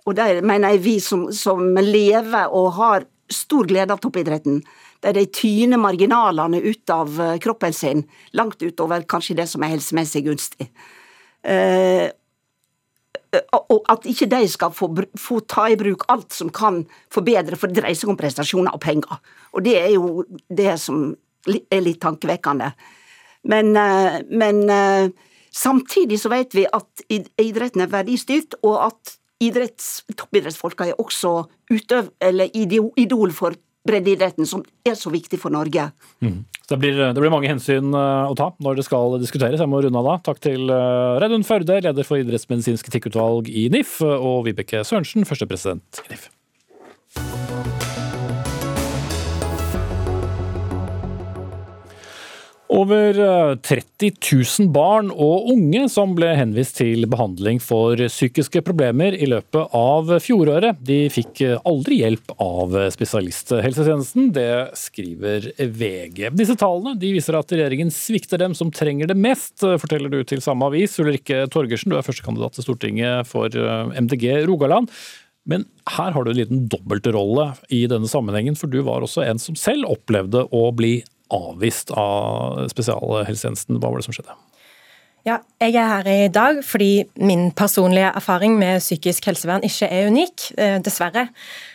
og 0.06 0.15
det 0.15 0.43
mener 0.43 0.75
jeg 0.75 0.84
vi 0.84 0.99
som, 0.99 1.30
som, 1.32 1.63
lever 1.75 2.52
og 2.52 2.73
har 2.75 3.08
stor 3.32 3.67
glede 3.69 3.93
av 3.93 4.02
toppidretten, 4.04 4.62
der 5.02 5.15
de 5.15 5.25
tyner 5.32 5.80
marginalene 5.80 6.60
ut 6.60 6.89
av 6.91 7.39
kroppen 7.39 7.73
sin, 7.73 8.04
langt 8.34 8.60
utover 8.62 9.06
kanskje 9.08 9.38
det 9.38 9.47
som 9.47 9.63
er 9.63 9.71
helsemessig 9.78 10.25
gunstig. 10.25 10.67
Og 13.69 13.86
at 13.93 14.08
ikke 14.10 14.28
de 14.28 14.41
skal 14.49 14.73
få, 14.75 14.89
få, 15.15 15.39
ta 15.47 15.69
i 15.69 15.78
bruk 15.80 16.04
alt 16.10 16.34
som 16.36 16.49
kan 16.49 16.82
forbedre, 17.13 17.56
for 17.56 17.69
det 17.69 17.80
dreier 17.80 17.95
seg 17.95 18.12
om 18.12 18.17
prestasjoner 18.19 18.75
og 18.75 18.82
penger. 18.84 19.21
Og 19.54 19.63
det 19.63 19.78
er 19.78 19.93
jo 19.93 20.25
det 20.49 20.73
som 20.82 21.13
er 21.45 21.86
litt 21.86 22.02
tankevekkende. 22.02 22.73
Men, 23.47 23.75
eh, 23.78 24.19
men 24.30 24.69
eh, 24.69 25.10
samtidig 25.52 26.19
så 26.19 26.32
vet 26.34 26.56
vi 26.56 26.65
at 26.67 27.06
idretten 27.10 27.86
er 27.86 27.91
verdistyrt, 27.91 28.58
og 28.63 28.89
at 28.89 29.15
idretts, 29.39 30.04
toppidrettsfolka 30.17 30.89
er 30.89 30.99
også 30.99 31.43
utøv, 31.71 32.12
eller 32.19 32.52
idol 32.54 33.34
for 33.36 33.56
breddeidretten, 33.88 34.45
som 34.45 34.62
er 34.86 34.97
så 34.99 35.10
viktig 35.10 35.39
for 35.39 35.54
Norge. 35.56 35.88
Mm. 36.21 36.43
Det, 36.67 36.78
blir, 36.78 36.97
det, 36.99 37.15
blir, 37.17 37.32
mange 37.32 37.49
hensyn 37.49 37.95
eh, 37.95 38.25
å 38.30 38.36
ta 38.38 38.52
når 38.60 38.82
det 38.82 38.86
skal 38.89 39.15
diskuteres. 39.21 39.63
Jeg 39.63 39.71
må 39.71 39.80
runde 39.82 40.02
av 40.02 40.10
da. 40.12 40.17
Takk 40.30 40.43
til 40.43 40.67
Reidun 40.69 41.47
Førde, 41.47 41.80
leder 41.86 42.08
for 42.08 42.19
idrettsmedisinsk 42.19 42.91
etikkutvalg 42.91 43.49
i 43.49 43.69
NIF, 43.73 44.02
og 44.04 44.43
Vibeke 44.49 44.84
Sørensen, 44.84 45.25
førstepresident 45.30 46.04
i 46.06 46.13
NIF. 46.13 46.30
Over 52.70 53.56
30 53.56 54.08
eh, 54.08 54.14
000 54.60 54.68
barn 54.70 55.08
og 55.10 55.48
unge 55.50 55.88
som 55.90 56.12
ble 56.14 56.28
henvist 56.38 56.76
til 56.78 57.08
behandling 57.10 57.58
for 57.64 57.98
psykiske 57.98 58.62
problemer 58.68 59.18
i 59.18 59.26
løpet 59.32 59.74
av 59.74 60.12
fjoråret. 60.22 60.78
De 60.86 61.00
fikk 61.10 61.42
aldri 61.66 62.04
hjelp 62.04 62.36
av 62.38 62.78
spesialisthelsetjenesten, 62.94 64.30
det 64.38 64.52
skriver 64.78 65.50
VG. 65.58 66.30
Disse 66.38 66.60
tallene 66.62 66.94
viser 67.02 67.40
at 67.40 67.56
regjeringen 67.56 67.90
svikter 67.94 68.44
dem 68.44 68.54
som 68.54 68.70
trenger 68.70 69.10
det 69.10 69.18
mest, 69.18 69.58
forteller 69.66 70.14
du 70.14 70.22
til 70.30 70.46
samme 70.46 70.70
avis. 70.70 71.00
Ulrikke 71.02 71.48
Torgersen, 71.50 71.90
du 71.90 71.98
er 71.98 72.06
førstekandidat 72.06 72.60
til 72.60 72.70
Stortinget 72.70 73.34
for 73.34 73.50
eh, 73.50 73.98
MDG 73.98 74.44
Rogaland. 74.46 74.94
Men 75.50 75.66
her 75.90 76.14
har 76.14 76.22
du 76.22 76.36
en 76.36 76.38
liten 76.38 76.68
dobbeltrolle 76.70 77.56
i 77.74 77.88
denne 77.90 78.10
sammenhengen, 78.12 78.58
for 78.60 78.70
du 78.70 78.84
var 78.86 79.02
også 79.02 79.26
en 79.26 79.42
som 79.42 79.58
selv 79.58 79.90
opplevde 79.90 80.46
å 80.54 80.67
bli 80.78 81.00
avvist 81.34 81.92
av 81.92 82.67
spesialhelsetjenesten. 82.71 83.80
Hva 83.80 83.92
var 83.92 84.02
det 84.02 84.08
som 84.10 84.15
skjedde? 84.17 84.36
Ja, 85.28 85.42
jeg 85.60 85.76
er 85.76 85.90
her 85.90 86.08
i 86.08 86.28
dag 86.32 86.62
fordi 86.63 87.04
min 87.20 87.50
personlige 87.52 88.08
erfaring 88.15 88.54
med 88.60 88.80
psykisk 88.80 89.26
helsevern 89.28 89.65
ikke 89.67 89.90
er 89.92 90.08
unik, 90.08 90.46
eh, 90.56 90.78
dessverre. 90.80 91.26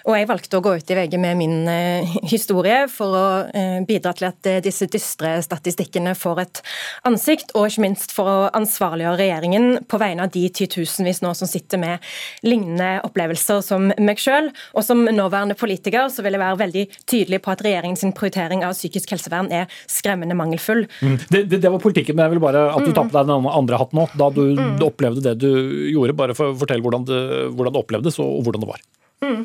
Og 0.09 0.17
jeg 0.17 0.29
valgte 0.31 0.57
å 0.57 0.63
gå 0.65 0.73
ut 0.79 0.91
i 0.91 0.97
VG 0.97 1.19
med 1.21 1.37
min 1.37 1.69
eh, 1.69 2.15
historie 2.25 2.87
for 2.89 3.13
å 3.19 3.27
eh, 3.53 3.83
bidra 3.85 4.15
til 4.17 4.31
at 4.31 4.49
disse 4.65 4.89
dystre 4.89 5.35
statistikkene 5.45 6.15
får 6.17 6.41
et 6.41 6.63
ansikt, 7.05 7.53
og 7.53 7.69
ikke 7.69 7.85
minst 7.85 8.15
for 8.17 8.31
å 8.31 8.49
ansvarliggjøre 8.57 9.21
regjeringen 9.21 9.69
på 9.93 10.01
vegne 10.01 10.25
av 10.25 10.33
de 10.33 10.47
titusenvis 10.49 11.21
nå 11.25 11.35
som 11.37 11.51
sitter 11.51 11.83
med 11.85 12.09
lignende 12.47 13.05
opplevelser 13.05 13.61
som 13.65 13.93
meg 13.93 14.25
sjøl. 14.25 14.49
Og 14.73 14.89
som 14.89 15.05
nåværende 15.05 15.59
politiker 15.61 16.09
så 16.09 16.25
vil 16.25 16.39
jeg 16.39 16.45
være 16.47 16.63
veldig 16.65 16.87
tydelig 17.05 17.43
på 17.45 17.53
at 17.53 17.67
regjeringens 17.69 18.09
prioritering 18.17 18.65
av 18.65 18.73
psykisk 18.73 19.13
helsevern 19.13 19.53
er 19.53 19.69
skremmende 19.85 20.37
mangelfull. 20.39 20.87
Mm. 21.05 21.21
Det, 21.29 21.45
det, 21.53 21.61
det, 21.61 21.69
var 21.69 21.83
politikken, 21.85 22.17
men 22.17 22.31
jeg 22.31 22.37
vil 22.39 22.45
bare 22.49 22.67
at 22.73 22.89
du 22.89 22.93
tar 22.95 23.05
på 23.05 23.13
deg 23.19 23.29
den 23.29 23.34
andre 23.39 23.81
hatt 23.81 23.95
nå, 23.97 24.07
da 24.19 24.29
du, 24.35 24.43
mm. 24.59 24.77
du 24.81 24.87
opplevde 24.87 25.25
det 25.25 25.35
du 25.43 25.51
gjorde. 25.93 26.17
Bare 26.19 26.37
for 26.39 26.53
å 26.53 26.59
fortelle 26.59 26.85
hvordan 26.85 27.07
det, 27.09 27.23
hvordan 27.55 27.75
det 27.75 27.83
opplevdes 27.83 28.21
og 28.23 28.45
hvordan 28.47 28.65
det 28.65 28.71
var. 28.71 28.85
Mm. 29.25 29.43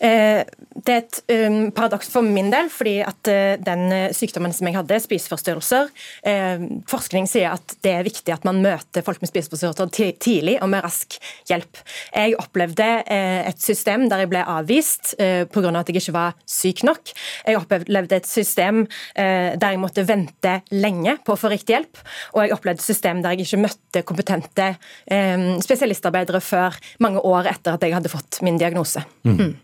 Eh, 0.00 0.42
det 0.84 0.94
er 0.94 1.02
et 1.04 1.20
um, 1.48 1.70
paradoks 1.74 2.10
for 2.10 2.26
min 2.26 2.50
del, 2.52 2.68
fordi 2.72 2.96
at 3.06 3.30
uh, 3.30 3.54
den 3.62 3.84
sykdommen 4.16 4.52
som 4.54 4.68
jeg 4.68 4.76
hadde, 4.76 4.98
spiseforstyrrelser 5.00 5.90
eh, 6.26 6.64
Forskning 6.90 7.28
sier 7.30 7.54
at 7.54 7.76
det 7.84 7.92
er 7.94 8.06
viktig 8.06 8.32
at 8.34 8.44
man 8.46 8.60
møter 8.64 9.04
folk 9.06 9.22
med 9.22 9.30
spiseforstyrrelser 9.30 9.92
tidlig 10.20 10.56
og 10.62 10.70
med 10.72 10.84
rask 10.84 11.16
hjelp. 11.48 11.80
Jeg 12.12 12.36
opplevde 12.40 12.88
eh, 13.02 13.46
et 13.48 13.62
system 13.62 14.08
der 14.10 14.24
jeg 14.24 14.32
ble 14.32 14.44
avvist 14.56 15.14
pga. 15.18 15.64
Av 15.64 15.80
at 15.80 15.90
jeg 15.90 16.02
ikke 16.02 16.14
var 16.14 16.34
syk 16.48 16.82
nok. 16.86 17.12
Jeg 17.46 17.58
opplevde 17.58 18.18
et 18.18 18.28
system 18.28 18.84
eh, 18.84 19.54
der 19.56 19.74
jeg 19.74 19.80
måtte 19.82 20.04
vente 20.06 20.58
lenge 20.74 21.16
på 21.24 21.34
å 21.34 21.40
få 21.40 21.50
riktig 21.52 21.76
hjelp, 21.76 22.00
og 22.34 22.44
jeg 22.44 22.54
opplevde 22.56 22.82
et 22.82 22.86
system 22.86 23.22
der 23.24 23.34
jeg 23.34 23.46
ikke 23.48 23.62
møtte 23.64 24.04
kompetente 24.06 24.70
eh, 25.08 25.46
spesialistarbeidere 25.64 26.42
før 26.44 26.78
mange 27.04 27.22
år 27.24 27.50
etter 27.54 27.76
at 27.76 27.86
jeg 27.86 27.96
hadde 27.96 28.12
fått 28.12 28.42
min 28.46 28.60
diagnose. 28.60 29.04
Mm. 29.26 29.54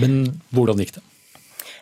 Men 0.00 0.40
hvordan 0.54 0.80
gikk 0.82 0.96
det? 0.98 1.04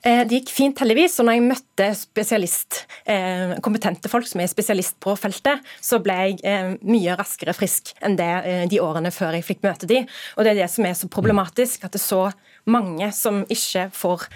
Eh, 0.03 0.24
det 0.26 0.41
gikk 0.41 0.51
fint, 0.51 0.80
heldigvis. 0.83 1.20
Og 1.20 1.28
når 1.28 1.37
jeg 1.37 1.45
møtte 1.47 1.89
spesialist, 1.95 2.80
eh, 3.07 3.55
kompetente 3.62 4.11
folk 4.11 4.26
som 4.26 4.43
er 4.43 4.51
spesialist 4.51 4.99
på 5.03 5.14
feltet, 5.18 5.62
så 5.80 6.01
ble 6.03 6.16
jeg 6.18 6.41
eh, 6.43 6.72
mye 6.83 7.14
raskere 7.18 7.55
frisk 7.55 7.95
enn 8.03 8.18
det 8.18 8.33
de 8.72 8.80
årene 8.83 9.12
før 9.14 9.39
jeg 9.39 9.47
fikk 9.47 9.62
møte 9.62 9.87
de. 9.87 10.03
Og 10.37 10.45
det 10.45 10.55
er 10.55 10.64
det 10.64 10.70
som 10.72 10.89
er 10.89 10.99
så 10.99 11.11
problematisk, 11.12 11.87
at 11.87 11.95
det 11.95 12.03
så 12.03 12.33
mange 12.71 13.09
som 13.17 13.43
ikke 13.51 13.89
får 13.97 14.27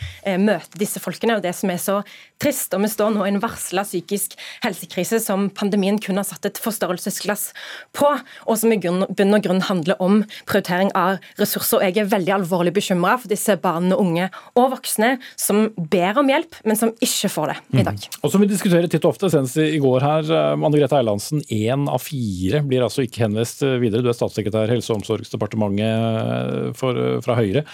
møte 0.42 0.80
disse 0.80 1.00
folkene. 1.02 1.38
Og 1.38 1.44
det 1.44 1.54
som 1.56 1.70
er 1.70 1.80
så 1.82 2.00
trist, 2.42 2.74
og 2.76 2.82
vi 2.84 2.90
står 2.90 3.14
nå 3.14 3.24
i 3.24 3.32
en 3.32 3.40
varsla 3.42 3.84
psykisk 3.86 4.36
helsekrise 4.64 5.20
som 5.22 5.48
pandemien 5.56 5.98
kun 6.02 6.20
har 6.20 6.26
satt 6.28 6.48
et 6.48 6.60
forstørrelsesglass 6.60 7.48
på, 7.96 8.10
og 8.46 8.58
som 8.60 8.74
i 8.74 8.80
bunn 8.80 9.36
og 9.36 9.46
grunn 9.46 9.62
handler 9.68 10.00
om 10.02 10.22
prioritering 10.48 10.92
av 10.98 11.22
ressurser. 11.40 11.80
Og 11.80 11.86
jeg 11.86 12.02
er 12.02 12.10
veldig 12.12 12.34
alvorlig 12.38 12.74
bekymra 12.76 13.16
for 13.20 13.32
disse 13.32 13.56
barn 13.62 13.90
og 13.94 14.02
unge 14.04 14.28
og 14.56 14.70
voksne 14.76 15.16
som 15.40 15.68
ber 15.76 16.20
om 16.20 16.30
hjelp, 16.32 16.60
men 16.68 16.78
som 16.78 16.92
ikke 17.04 17.32
får 17.32 17.52
det 17.52 17.58
i 17.80 17.86
dag. 17.86 18.00
Mm. 18.00 18.20
Og 18.22 18.32
som 18.32 18.44
vi 18.44 18.50
diskuterer 18.50 18.90
titt 18.90 19.04
og 19.06 19.14
ofte, 19.14 19.30
senest 19.32 19.60
i 19.62 19.80
går 19.82 20.04
her, 20.04 20.30
eh, 20.30 20.54
Anne 20.56 20.76
Grete 20.76 20.98
Eilandsen, 20.98 21.44
én 21.52 21.88
av 21.88 22.02
fire 22.04 22.62
blir 22.66 22.84
altså 22.86 23.06
ikke 23.06 23.26
henvist 23.26 23.64
videre. 23.80 24.04
Du 24.04 24.10
er 24.12 24.18
statssekretær 24.18 24.72
Helse- 24.72 24.92
og 24.92 25.00
omsorgsdepartementet 25.00 25.86
eh, 25.86 26.74
for, 26.76 26.98
eh, 27.00 27.20
fra 27.24 27.38
Høyre. 27.38 27.64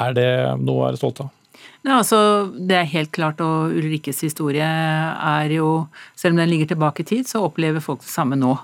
Er 0.00 0.16
det 0.16 0.28
noe 0.62 0.78
å 0.78 0.84
være 0.86 1.00
stolt 1.00 1.22
av? 1.24 1.30
Ja, 1.82 1.98
altså, 1.98 2.18
det 2.54 2.76
er 2.78 2.92
helt 2.92 3.10
klart, 3.14 3.42
og 3.42 3.74
Ulrikkes 3.74 4.22
historie 4.24 4.64
er 4.64 5.52
jo 5.52 5.88
Selv 6.16 6.36
om 6.36 6.42
den 6.42 6.52
ligger 6.52 6.70
tilbake 6.72 7.02
i 7.02 7.08
tid, 7.08 7.28
så 7.28 7.42
opplever 7.44 7.82
folk 7.82 8.04
det 8.04 8.12
samme 8.12 8.38
nå. 8.38 8.54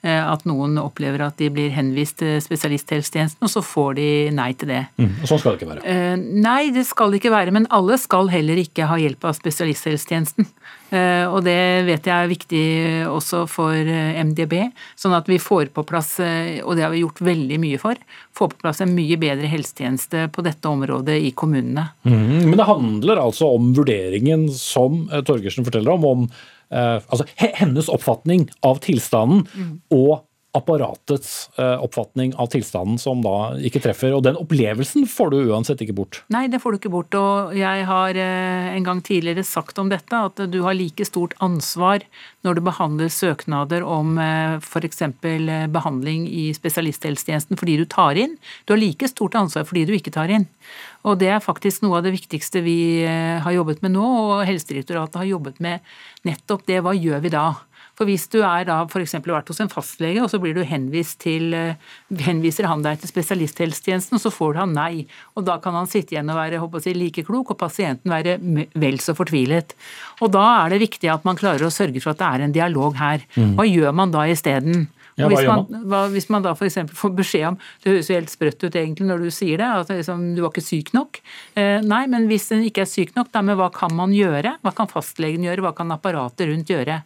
Eh, 0.00 0.32
at 0.32 0.46
noen 0.48 0.78
opplever 0.80 1.20
at 1.26 1.36
de 1.36 1.50
blir 1.52 1.74
henvist 1.74 2.22
til 2.22 2.38
spesialisthelsetjenesten, 2.40 3.44
og 3.44 3.50
så 3.52 3.60
får 3.60 3.98
de 3.98 4.08
nei 4.32 4.48
til 4.56 4.70
det. 4.72 4.84
Mm, 4.96 5.10
og 5.20 5.26
Sånn 5.28 5.40
skal 5.42 5.52
det 5.52 5.60
ikke 5.60 5.72
være? 5.74 5.82
Eh, 5.84 6.14
nei, 6.40 6.70
det 6.72 6.86
skal 6.88 7.12
det 7.12 7.18
ikke 7.20 7.34
være. 7.34 7.52
Men 7.52 7.66
alle 7.68 7.98
skal 8.00 8.30
heller 8.32 8.62
ikke 8.62 8.88
ha 8.88 8.96
hjelp 8.96 9.26
av 9.28 9.36
spesialisthelsetjenesten. 9.36 10.48
Eh, 10.90 11.22
og 11.28 11.44
det 11.46 11.84
vet 11.86 12.08
jeg 12.08 12.16
er 12.16 12.30
viktig 12.30 12.62
også 13.12 13.44
for 13.46 13.76
MDB, 13.76 14.56
sånn 14.98 15.12
at 15.14 15.28
vi 15.30 15.36
får 15.38 15.68
på 15.76 15.84
plass, 15.86 16.16
og 16.18 16.72
det 16.74 16.82
har 16.82 16.90
vi 16.90 17.04
gjort 17.04 17.20
veldig 17.28 17.58
mye 17.62 17.78
for, 17.78 18.00
få 18.34 18.48
på 18.50 18.58
plass 18.64 18.80
en 18.82 18.96
mye 18.96 19.14
bedre 19.20 19.46
helsetjeneste 19.52 20.24
på 20.34 20.42
dette 20.42 20.66
området 20.66 21.20
i 21.28 21.30
kommunene. 21.30 21.92
Mm, 22.02 22.48
men 22.48 22.56
det 22.58 22.66
handler 22.66 23.22
altså 23.22 23.52
om 23.54 23.70
vurderingen 23.76 24.48
som 24.50 25.04
Torgersen 25.28 25.68
forteller 25.68 25.94
om, 25.94 26.08
om 26.10 26.26
altså 26.70 27.26
hennes 27.36 27.88
oppfatning 27.90 28.48
av 28.66 28.78
tilstanden 28.84 29.46
mm. 29.50 29.70
og 29.96 30.20
apparatets 30.52 31.50
eh, 31.58 31.82
oppfatning 31.82 32.34
av 32.34 32.48
tilstanden 32.50 32.98
som 32.98 33.22
da 33.22 33.54
ikke 33.62 33.82
treffer. 33.84 34.14
Og 34.16 34.24
den 34.26 34.38
opplevelsen 34.40 35.06
får 35.10 35.30
du 35.30 35.38
uansett 35.52 35.84
ikke 35.84 35.94
bort. 36.00 36.22
Nei, 36.34 36.48
det 36.50 36.58
får 36.62 36.74
du 36.74 36.80
ikke 36.80 36.92
bort. 36.92 37.14
Og 37.14 37.54
jeg 37.54 37.86
har 37.86 38.18
eh, 38.18 38.70
en 38.74 38.86
gang 38.86 39.02
tidligere 39.06 39.46
sagt 39.46 39.78
om 39.78 39.92
dette 39.92 40.10
at 40.10 40.42
du 40.50 40.60
har 40.66 40.74
like 40.74 41.06
stort 41.06 41.36
ansvar 41.44 42.02
når 42.46 42.58
du 42.58 42.62
behandler 42.66 43.12
søknader 43.14 43.86
om 43.86 44.18
eh, 44.18 44.58
f.eks. 44.58 45.04
behandling 45.70 46.26
i 46.26 46.50
spesialisthelsetjenesten 46.56 47.60
fordi 47.60 47.78
du 47.78 47.86
tar 47.86 48.18
inn. 48.18 48.34
Du 48.66 48.74
har 48.74 48.82
like 48.82 49.10
stort 49.12 49.38
ansvar 49.38 49.68
fordi 49.70 49.86
du 49.86 49.94
ikke 49.94 50.14
tar 50.14 50.34
inn. 50.34 50.48
Og 51.06 51.20
det 51.22 51.30
er 51.32 51.44
faktisk 51.44 51.86
noe 51.86 52.00
av 52.00 52.04
det 52.04 52.16
viktigste 52.18 52.60
vi 52.60 53.06
har 53.06 53.54
jobbet 53.54 53.80
med 53.80 53.94
nå, 53.94 54.04
og 54.04 54.42
Helsedirektoratet 54.44 55.16
har 55.22 55.30
jobbet 55.30 55.56
med 55.64 55.80
nettopp 56.28 56.66
det. 56.68 56.82
Hva 56.84 56.92
gjør 56.92 57.22
vi 57.24 57.32
da? 57.32 57.46
For 58.00 58.08
hvis 58.08 58.22
du 58.32 58.38
er 58.40 58.64
da 58.64 58.78
f.eks. 58.86 59.12
vært 59.20 59.50
hos 59.52 59.58
en 59.60 59.68
fastlege, 59.68 60.22
og 60.24 60.30
så 60.32 60.38
blir 60.40 60.54
du 60.56 60.62
henvist 60.64 61.18
til, 61.20 61.52
eh, 61.52 61.76
henviser 62.24 62.64
han 62.64 62.80
deg 62.80 63.02
til 63.02 63.10
spesialisthelsetjenesten, 63.10 64.16
og 64.16 64.22
så 64.22 64.32
får 64.32 64.54
du 64.56 64.60
han 64.62 64.72
nei. 64.72 65.04
Og 65.36 65.44
da 65.44 65.58
kan 65.60 65.76
han 65.76 65.90
sitte 65.90 66.16
igjen 66.16 66.32
og 66.32 66.38
være 66.40 66.62
håper 66.62 66.80
si, 66.80 66.94
like 66.96 67.26
klok, 67.28 67.52
og 67.52 67.60
pasienten 67.60 68.08
være 68.08 68.38
vel 68.72 68.96
så 69.04 69.12
fortvilet. 69.18 69.76
Og 70.24 70.32
da 70.32 70.46
er 70.62 70.72
det 70.72 70.80
viktig 70.86 71.12
at 71.12 71.28
man 71.28 71.36
klarer 71.36 71.68
å 71.68 71.74
sørge 71.74 72.00
for 72.00 72.14
at 72.14 72.22
det 72.22 72.30
er 72.30 72.46
en 72.46 72.56
dialog 72.56 72.96
her. 72.96 73.28
Mm. 73.36 73.52
Hva 73.60 73.68
gjør 73.68 74.00
man 74.00 74.16
da 74.16 74.24
isteden? 74.32 74.88
Ja, 75.20 75.28
hvis, 75.28 75.46
man, 75.46 75.84
hva, 75.90 76.00
hvis 76.12 76.28
man 76.32 76.44
da 76.44 76.52
f.eks. 76.54 76.78
får 76.96 77.12
beskjed 77.18 77.46
om 77.50 77.58
Det 77.82 77.92
høres 77.92 78.10
jo 78.10 78.16
helt 78.16 78.32
sprøtt 78.32 78.62
ut 78.64 78.76
egentlig 78.78 79.08
når 79.08 79.24
du 79.26 79.30
sier 79.34 79.60
det, 79.60 79.68
at 79.82 79.92
liksom, 79.92 80.22
du 80.36 80.42
var 80.44 80.52
ikke 80.52 80.64
syk 80.64 80.92
nok. 80.96 81.20
Eh, 81.58 81.80
nei, 81.84 82.04
men 82.10 82.28
hvis 82.30 82.48
den 82.52 82.64
ikke 82.68 82.84
er 82.84 82.90
syk 82.90 83.12
nok, 83.18 83.30
da 83.34 83.42
med 83.44 83.58
hva 83.60 83.70
kan 83.74 83.92
man 83.96 84.14
gjøre? 84.14 84.56
Hva 84.64 84.74
kan 84.76 84.90
fastlegen 84.90 85.44
gjøre? 85.46 85.64
Hva 85.66 85.74
kan 85.76 85.92
apparatet 85.94 86.50
rundt 86.50 86.72
gjøre? 86.72 87.00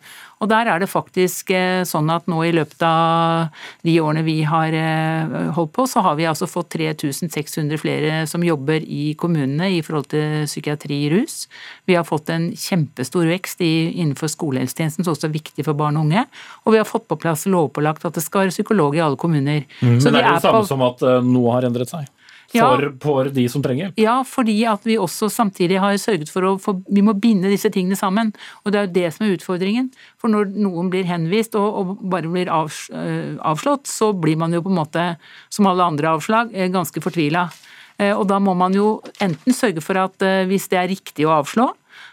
Og 0.45 0.51
der 0.51 0.69
er 0.69 0.83
det 0.83 0.91
faktisk 0.93 1.51
eh, 1.57 1.83
sånn 1.89 2.11
at 2.13 2.27
nå 2.29 2.43
i 2.45 2.53
løpet 2.53 2.83
av 2.85 3.49
de 3.87 3.95
årene 4.03 4.25
vi 4.27 4.37
har 4.45 4.75
eh, 4.77 5.37
holdt 5.57 5.73
på, 5.73 5.87
så 5.89 6.03
har 6.05 6.19
vi 6.19 6.27
altså 6.29 6.49
fått 6.51 6.75
3600 6.77 7.81
flere 7.81 8.19
som 8.29 8.45
jobber 8.45 8.85
i 8.85 9.15
kommunene 9.21 9.71
i 9.79 9.81
forhold 9.85 10.11
til 10.13 10.45
psykiatri 10.45 11.01
rus. 11.15 11.47
Vi 11.89 11.97
har 11.97 12.05
fått 12.05 12.29
en 12.35 12.51
kjempestor 12.53 13.25
vekst 13.31 13.65
innenfor 13.65 14.29
skolehelsetjenesten, 14.33 15.07
som 15.07 15.15
også 15.15 15.31
er 15.31 15.37
viktig 15.39 15.65
for 15.65 15.79
barn 15.79 15.97
og 15.97 16.11
unge. 16.11 16.27
Og 16.65 16.77
vi 16.77 16.83
har 16.83 16.89
fått 16.89 17.09
på 17.09 17.19
plass 17.25 17.47
lovpålagt 17.49 18.05
at 18.05 18.19
det 18.19 18.25
skal 18.25 18.45
være 18.45 18.57
psykolog 18.59 18.99
i 18.99 19.03
alle 19.05 19.21
kommuner. 19.21 19.65
Mm, 19.81 19.97
men 19.97 20.21
er 20.21 20.29
jo 20.29 20.37
det 20.37 20.45
samme 20.45 20.61
på... 20.61 20.69
som 20.75 20.85
at 20.85 21.09
eh, 21.09 21.25
noe 21.25 21.57
har 21.57 21.71
endret 21.71 21.93
seg? 21.95 22.11
For, 22.55 22.87
for, 23.03 23.31
de 23.35 23.45
som 23.51 23.63
trenger 23.65 23.89
hjelp? 23.89 24.01
Ja, 24.01 24.17
fordi 24.29 24.57
at 24.71 24.87
vi 24.87 24.99
også 25.01 25.29
samtidig 25.33 25.81
har 25.83 25.97
sørget 26.01 26.31
for 26.31 26.47
å 26.47 26.55
få, 26.63 26.77
Vi 26.87 27.03
må 27.03 27.17
binde 27.19 27.51
disse 27.53 27.71
tingene 27.75 27.99
sammen. 27.99 28.33
Og 28.63 28.73
det 28.73 28.81
er 28.81 28.87
jo 28.87 28.95
det 28.95 29.13
som 29.17 29.27
er 29.27 29.35
utfordringen. 29.35 29.91
For 30.21 30.33
når 30.33 30.53
noen 30.55 30.91
blir 30.93 31.09
henvist 31.09 31.59
og, 31.59 31.81
og 31.81 32.05
bare 32.13 32.31
blir 32.31 32.51
av, 32.53 32.71
eh, 32.95 33.35
avslått, 33.43 33.91
så 33.91 34.13
blir 34.15 34.39
man 34.41 34.55
jo 34.55 34.63
på 34.65 34.73
en 34.73 34.81
måte, 34.81 35.07
som 35.51 35.71
alle 35.71 35.87
andre 35.87 36.15
avslag, 36.15 36.55
eh, 36.55 36.71
ganske 36.73 37.03
fortvila. 37.05 37.49
Og 37.95 38.25
da 38.27 38.41
må 38.43 38.57
man 38.59 38.75
jo 38.75 38.97
enten 39.23 39.55
sørge 39.55 39.79
for 39.79 39.95
at 40.01 40.19
hvis 40.51 40.65
det 40.73 40.81
er 40.81 40.89
riktig 40.91 41.29
å 41.29 41.37
avslå, 41.37 41.69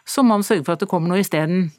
så 0.06 0.22
må 0.22 0.36
man 0.36 0.46
sørge 0.46 0.62
for 0.68 0.78
at 0.78 0.84
det 0.84 0.89
kommer 0.92 1.10
noe 1.10 1.24
isteden. 1.24 1.72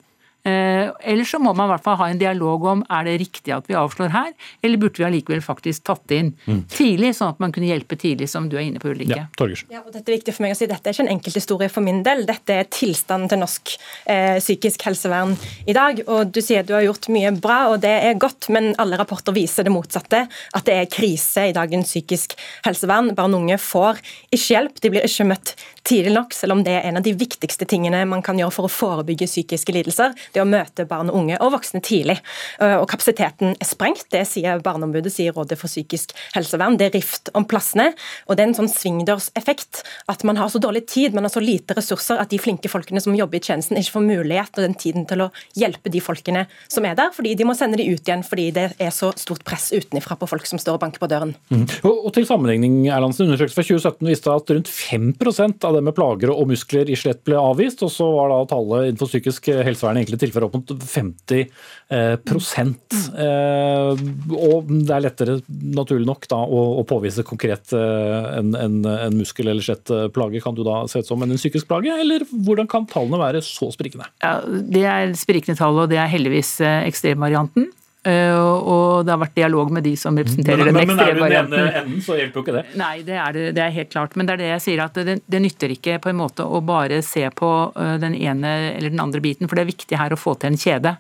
Eh, 0.43 0.91
eller 1.01 1.25
så 1.25 1.39
må 1.39 1.53
man 1.55 1.69
i 1.69 1.73
hvert 1.77 1.85
fall 1.85 1.99
ha 2.01 2.09
en 2.11 2.19
dialog 2.19 2.65
om 2.67 2.81
er 2.91 3.07
det 3.07 3.13
riktig 3.23 3.53
at 3.55 3.69
vi 3.71 3.77
avslår 3.79 4.11
her, 4.11 4.33
eller 4.67 4.81
burde 4.83 4.99
vi 4.99 5.07
allikevel 5.07 5.43
faktisk 5.45 5.85
tatt 5.87 6.15
inn 6.15 6.33
mm. 6.49 6.65
tidlig, 6.73 7.13
sånn 7.15 7.31
at 7.37 7.43
man 7.43 7.55
kunne 7.55 7.69
hjelpe 7.71 7.95
tidlig, 8.01 8.27
som 8.33 8.49
du 8.51 8.57
er 8.59 8.65
inne 8.67 8.83
på, 8.83 8.91
Ulrikke. 8.91 9.21
Ja, 9.23 9.49
ja, 9.71 9.83
og 9.85 9.93
dette 9.95 10.03
er 10.03 10.17
viktig 10.17 10.35
for 10.35 10.47
meg 10.47 10.57
å 10.57 10.59
si, 10.59 10.67
dette 10.71 10.91
er 10.91 10.97
ikke 10.97 11.07
en 11.07 11.13
enkelthistorie 11.15 11.71
for 11.71 11.87
min 11.87 12.03
del. 12.07 12.25
Dette 12.27 12.57
er 12.59 12.71
tilstanden 12.75 13.31
til 13.31 13.43
norsk 13.43 13.75
eh, 14.11 14.41
psykisk 14.43 14.83
helsevern 14.89 15.37
i 15.71 15.77
dag. 15.77 16.03
og 16.09 16.35
Du 16.35 16.43
sier 16.43 16.67
du 16.67 16.75
har 16.75 16.87
gjort 16.89 17.07
mye 17.15 17.31
bra, 17.39 17.61
og 17.71 17.79
det 17.87 17.95
er 18.11 18.19
godt, 18.19 18.51
men 18.51 18.73
alle 18.83 18.99
rapporter 18.99 19.37
viser 19.37 19.69
det 19.69 19.75
motsatte. 19.75 20.25
At 20.59 20.67
det 20.67 20.79
er 20.81 20.91
krise 20.91 21.47
i 21.53 21.55
dagens 21.55 21.93
psykisk 21.93 22.35
helsevern. 22.67 23.13
Barn 23.15 23.39
og 23.39 23.45
unge 23.45 23.61
får 23.63 24.03
ikke 24.33 24.57
hjelp, 24.57 24.83
de 24.83 24.93
blir 24.97 25.07
ikke 25.07 25.29
møtt 25.31 25.55
tidlig 25.87 26.13
nok, 26.15 26.35
selv 26.35 26.57
om 26.57 26.63
det 26.67 26.77
er 26.79 26.89
en 26.89 26.99
av 27.01 27.07
de 27.07 27.15
viktigste 27.19 27.67
tingene 27.69 28.05
man 28.09 28.23
kan 28.25 28.39
gjøre 28.39 28.55
for 28.55 28.69
å 28.69 28.73
forebygge 28.73 29.27
psykiske 29.31 29.75
lidelser 29.75 30.15
det 30.35 30.43
å 30.43 30.49
møte 30.49 30.87
barn 30.89 31.11
og 31.13 31.19
unge 31.23 31.39
og 31.43 31.53
voksne 31.57 31.83
tidlig. 31.85 32.19
Eh, 32.63 32.77
og 32.79 32.89
Kapasiteten 32.91 33.55
er 33.57 33.69
sprengt, 33.69 34.07
det 34.15 34.25
sier 34.29 34.63
Barneombudet, 34.65 35.13
sier 35.13 35.35
Rådet 35.37 35.59
for 35.61 35.71
psykisk 35.71 36.15
helsevern. 36.37 36.79
Det 36.81 36.89
er 36.89 36.97
rift 36.97 37.33
om 37.39 37.47
plassene, 37.49 37.91
og 38.27 38.37
det 38.37 38.45
er 38.45 38.51
en 38.51 38.59
sånn 38.63 38.73
svingdørseffekt. 38.73 39.83
At 40.13 40.25
man 40.29 40.41
har 40.41 40.51
så 40.53 40.61
dårlig 40.63 40.87
tid, 40.91 41.15
men 41.15 41.27
har 41.29 41.35
så 41.35 41.43
lite 41.43 41.77
ressurser 41.79 42.21
at 42.21 42.33
de 42.33 42.41
flinke 42.43 42.71
folkene 42.73 43.03
som 43.03 43.17
jobber 43.17 43.39
i 43.39 43.45
tjenesten, 43.45 43.79
ikke 43.81 43.97
får 43.99 44.07
mulighet 44.09 44.59
og 44.59 44.67
den 44.67 44.79
tiden 44.79 45.07
til 45.09 45.27
å 45.27 45.31
hjelpe 45.59 45.93
de 45.93 46.03
folkene 46.03 46.47
som 46.73 46.87
er 46.89 46.97
der, 46.99 47.13
fordi 47.15 47.35
de 47.39 47.47
må 47.49 47.57
sende 47.59 47.81
de 47.81 47.89
ut 47.89 48.03
igjen 48.03 48.25
fordi 48.27 48.49
det 48.55 48.67
er 48.81 48.93
så 48.95 49.13
stort 49.19 49.45
press 49.47 49.71
utenfra 49.73 50.17
på 50.19 50.29
folk 50.31 50.47
som 50.49 50.61
står 50.61 50.79
og 50.79 50.85
banker 50.85 51.03
på 51.03 51.09
døren. 51.11 51.35
Mm. 51.53 51.65
Og, 51.89 52.09
til 52.15 52.27
sammenligning, 52.29 52.87
Erlandsen, 52.93 53.29
undersøkelse 53.29 53.59
fra 53.59 53.67
2017 53.67 54.11
viste 54.11 54.33
at 54.33 54.53
rundt 54.55 54.71
5% 54.73 55.67
av 55.69 55.77
dem 55.77 55.89
med 55.89 55.97
plager 55.97 56.33
og 56.33 56.49
muskler 56.51 56.91
i 56.91 56.99
skjelett 56.99 57.23
ble 57.27 57.39
avvist, 57.41 57.83
og 57.85 57.93
så 57.93 58.09
var 58.15 58.33
da 58.33 58.41
tallet 58.51 58.91
innenfor 58.91 59.11
psykisk 59.11 59.51
helsevern 59.67 60.01
enkelte 60.01 60.22
tilfeller 60.23 60.49
opp 60.49 60.57
mot 60.59 60.73
50 60.73 61.43
eh, 61.43 62.15
prosent. 62.27 62.97
Eh, 63.13 64.03
og 64.39 64.71
det 64.73 64.95
er 64.97 65.05
lettere, 65.05 65.37
naturlig 65.49 66.09
nok, 66.09 66.29
da, 66.31 66.41
å, 66.43 66.87
påvise 66.89 67.25
konkret 67.27 67.75
eh, 67.77 68.31
en, 68.39 68.55
en, 68.59 68.81
en 68.93 69.19
muskel- 69.19 69.51
eller 69.53 69.65
skjelettplage 69.65 70.43
kan 70.45 70.57
du 70.57 70.65
da 70.67 70.83
se 70.91 71.03
ut 71.03 71.09
som 71.09 71.23
en 71.25 71.37
psykisk 71.37 71.69
plage, 71.71 71.93
eller 72.05 72.25
hvordan 72.31 72.71
kan 72.71 72.89
tallene 72.91 73.21
være 73.21 73.45
så 73.47 73.71
sprikende? 73.75 74.09
Ja, 74.25 74.39
det 74.47 74.87
er 74.89 75.15
sprikende 75.19 75.59
tall, 75.59 75.85
og 75.85 75.93
det 75.93 76.01
er 76.03 76.11
heldigvis 76.13 76.59
ekstremvarianten. 76.63 77.71
Uh, 78.03 78.35
og 78.35 79.05
det 79.07 79.13
har 79.15 79.21
vært 79.23 79.37
dialog 79.37 79.69
med 79.71 79.85
de 79.87 79.93
som 79.99 80.17
representerer 80.19 80.67
men, 80.67 80.75
den 80.75 80.91
ekstreme 80.91 81.23
varianten. 81.23 81.53
Men 81.55 81.61
er 81.61 81.69
du 81.69 81.69
den 81.69 81.69
ene 81.69 81.83
enden, 81.85 82.01
så 82.03 82.17
hjelper 82.19 82.41
jo 82.41 82.43
ikke 82.43 82.55
det. 82.57 82.63
Nei, 82.81 82.95
det 83.07 83.15
er, 83.15 83.37
det, 83.37 83.45
det 83.55 83.63
er 83.63 83.77
helt 83.77 83.93
klart. 83.93 84.17
Men 84.19 84.27
det 84.27 84.35
er 84.35 84.43
det 84.43 84.49
jeg 84.49 84.65
sier, 84.65 84.83
at 84.83 84.99
det, 84.99 85.17
det, 85.23 85.43
nytter 85.45 85.77
ikke 85.77 86.01
på 86.03 86.11
en 86.11 86.19
måte 86.19 86.43
å 86.43 86.63
bare 86.67 86.99
se 87.07 87.23
på 87.39 87.53
uh, 87.77 87.95
den 88.03 88.17
ene 88.19 88.57
eller 88.73 88.91
den 88.91 89.05
andre 89.05 89.23
biten, 89.23 89.47
for 89.47 89.55
det 89.55 89.63
er 89.63 89.71
viktig 89.71 90.01
her 90.01 90.17
å 90.17 90.19
få 90.19 90.35
til 90.35 90.51
en 90.51 90.59
kjede. 90.59 90.97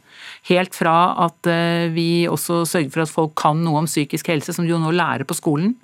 Helt 0.52 0.78
fra 0.78 0.96
at 1.26 1.50
uh, 1.50 1.90
vi 1.90 2.24
også 2.30 2.62
sørger 2.70 2.94
for 2.94 3.06
at 3.06 3.14
folk 3.18 3.34
kan 3.42 3.66
noe 3.66 3.82
om 3.82 3.90
psykisk 3.90 4.30
helse, 4.30 4.54
som 4.54 4.62
de 4.62 4.70
jo 4.70 4.78
nå 4.82 4.94
lærer 4.94 5.26
på 5.26 5.38
skolen 5.38 5.74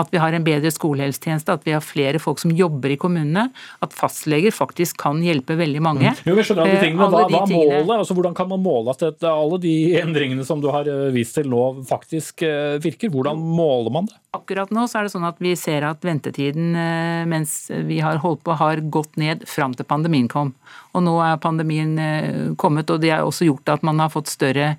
at 0.00 0.10
vi 0.12 0.20
har 0.22 0.34
en 0.34 0.46
bedre 0.46 0.72
skolehelsetjeneste, 0.74 1.54
at 1.54 1.66
vi 1.66 1.74
har 1.76 1.84
flere 1.84 2.20
folk 2.22 2.40
som 2.42 2.52
jobber 2.54 2.94
i 2.94 2.98
kommunene, 3.00 3.46
at 3.84 3.94
fastleger 3.94 4.54
faktisk 4.54 4.98
kan 5.04 5.22
hjelpe 5.24 5.56
veldig 5.58 5.84
mange. 5.84 6.10
Mm. 6.10 6.24
Jo, 6.30 6.36
jeg 6.40 6.50
skjønner 6.50 6.66
alle 6.66 6.82
tingene, 6.82 7.00
men 7.02 7.14
hva, 7.14 7.22
hva 7.28 7.44
tingene... 7.46 7.78
målet? 7.84 7.94
Altså, 8.00 8.18
hvordan 8.18 8.36
kan 8.36 8.50
man 8.50 8.64
måle 8.64 8.94
at 8.94 9.28
alle 9.30 9.60
de 9.62 9.76
endringene 10.00 10.46
som 10.46 10.62
du 10.62 10.70
har 10.74 10.88
eh, 10.90 11.08
vist 11.14 11.38
til 11.38 11.48
nå, 11.50 11.62
faktisk 11.88 12.44
eh, 12.46 12.76
virker? 12.82 13.12
Hvordan 13.14 13.38
måler 13.38 13.94
man 13.94 14.10
det? 14.10 14.18
Akkurat 14.34 14.72
nå 14.74 14.86
så 14.90 15.00
er 15.00 15.06
det 15.06 15.14
sånn 15.14 15.28
at 15.28 15.38
vi 15.42 15.54
ser 15.58 15.86
at 15.86 16.04
ventetiden 16.04 16.74
eh, 16.74 17.22
mens 17.30 17.70
vi 17.88 18.00
har 18.04 18.20
holdt 18.24 18.42
på, 18.46 18.56
har 18.58 18.82
gått 18.92 19.18
ned 19.20 19.46
fram 19.48 19.76
til 19.78 19.86
pandemien 19.88 20.28
kom. 20.30 20.54
Og 20.94 21.02
nå 21.02 21.14
er 21.24 21.40
pandemien 21.42 21.96
kommet, 22.58 22.90
og 22.90 23.00
det 23.02 23.10
har 23.10 23.24
også 23.26 23.48
gjort 23.48 23.72
at 23.72 23.82
man 23.86 23.98
har 23.98 24.12
fått 24.14 24.30
større 24.30 24.76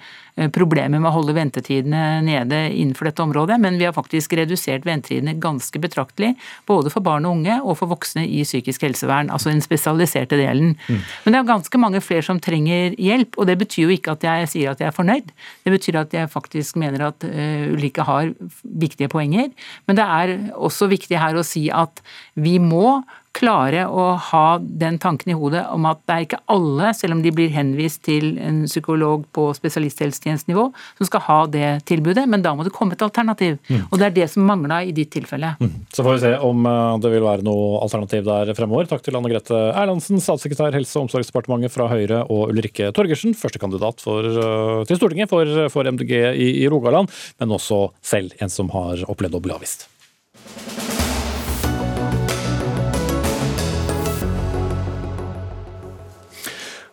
problemer 0.56 1.00
med 1.00 1.10
å 1.10 1.14
holde 1.16 1.36
ventetidene 1.36 2.22
nede 2.24 2.58
innenfor 2.72 3.08
dette 3.10 3.24
området. 3.24 3.58
Men 3.60 3.76
vi 3.80 3.88
har 3.88 3.96
faktisk 3.96 4.36
redusert 4.40 4.88
ventetidene 4.88 5.36
ganske 5.44 5.80
betraktelig, 5.84 6.34
både 6.68 6.92
for 6.92 7.04
barn 7.04 7.28
og 7.28 7.38
unge 7.38 7.58
og 7.62 7.76
for 7.80 7.92
voksne 7.92 8.24
i 8.28 8.44
psykisk 8.48 8.84
helsevern, 8.88 9.32
altså 9.32 9.52
den 9.52 9.64
spesialiserte 9.64 10.40
delen. 10.40 10.78
Mm. 10.88 11.02
Men 11.26 11.36
det 11.36 11.42
er 11.42 11.50
ganske 11.52 11.84
mange 11.84 12.04
flere 12.04 12.28
som 12.28 12.40
trenger 12.44 12.96
hjelp, 12.96 13.36
og 13.36 13.52
det 13.52 13.58
betyr 13.64 13.86
jo 13.86 13.96
ikke 13.96 14.16
at 14.16 14.28
jeg 14.28 14.52
sier 14.56 14.72
at 14.72 14.84
jeg 14.84 14.92
er 14.92 14.96
fornøyd. 14.96 15.36
Det 15.68 15.76
betyr 15.76 16.00
at 16.04 16.16
jeg 16.16 16.32
faktisk 16.32 16.80
mener 16.80 17.10
at 17.10 17.28
ulike 17.28 18.08
har 18.08 18.32
viktige 18.64 19.12
poenger, 19.12 19.45
men 19.86 20.00
det 20.00 20.06
er 20.06 20.34
også 20.56 20.90
viktig 20.92 21.20
her 21.20 21.38
å 21.38 21.46
si 21.46 21.68
at 21.74 22.02
vi 22.36 22.58
må 22.62 23.02
klare 23.36 23.86
å 23.92 24.06
ha 24.30 24.46
den 24.62 24.98
tanken 25.02 25.34
i 25.34 25.38
hodet 25.38 25.66
om 25.74 25.86
at 25.90 26.02
det 26.08 26.16
er 26.16 26.26
ikke 26.26 26.42
alle, 26.52 26.92
selv 26.98 27.18
om 27.18 27.24
de 27.24 27.34
blir 27.36 27.52
henvist 27.54 28.04
til 28.08 28.38
en 28.42 28.64
psykolog 28.70 29.26
på 29.36 29.50
spesialisthelsetjenestenivå, 29.58 30.66
som 31.00 31.10
skal 31.10 31.24
ha 31.28 31.40
det 31.52 31.70
tilbudet, 31.90 32.26
men 32.32 32.44
da 32.46 32.56
må 32.56 32.66
det 32.66 32.74
komme 32.76 32.96
et 32.96 33.04
alternativ. 33.06 33.58
Mm. 33.68 33.84
Og 33.90 34.00
det 34.00 34.08
er 34.08 34.16
det 34.16 34.30
som 34.32 34.48
mangla 34.48 34.82
i 34.86 34.94
ditt 34.96 35.12
tilfelle. 35.16 35.56
Mm. 35.60 35.74
Så 35.94 36.06
får 36.06 36.18
vi 36.18 36.24
se 36.24 36.34
om 36.48 36.70
eh, 36.70 37.00
det 37.04 37.12
vil 37.16 37.26
være 37.26 37.46
noe 37.48 37.82
alternativ 37.84 38.26
der 38.28 38.54
fremover. 38.58 38.90
Takk 38.90 39.04
til 39.06 39.20
Anne 39.20 39.32
Grete 39.32 39.60
Erlandsen, 39.74 40.24
statssekretær 40.24 40.76
Helse- 40.76 41.00
og 41.00 41.10
omsorgsdepartementet 41.10 41.74
fra 41.74 41.90
Høyre, 41.92 42.24
og 42.32 42.54
Ulrikke 42.54 42.92
Torgersen, 42.96 43.36
førstekandidat 43.38 44.06
eh, 44.12 44.82
til 44.88 45.02
Stortinget 45.02 45.32
for, 45.32 45.68
for 45.74 45.92
MDG 45.92 46.16
i, 46.16 46.50
i 46.64 46.72
Rogaland, 46.72 47.12
men 47.42 47.58
også 47.60 47.88
selv 48.06 48.36
en 48.40 48.52
som 48.52 48.72
har 48.76 49.04
opplevd 49.12 49.40
å 49.40 49.44
bli 49.44 49.56
avvist. 49.58 49.90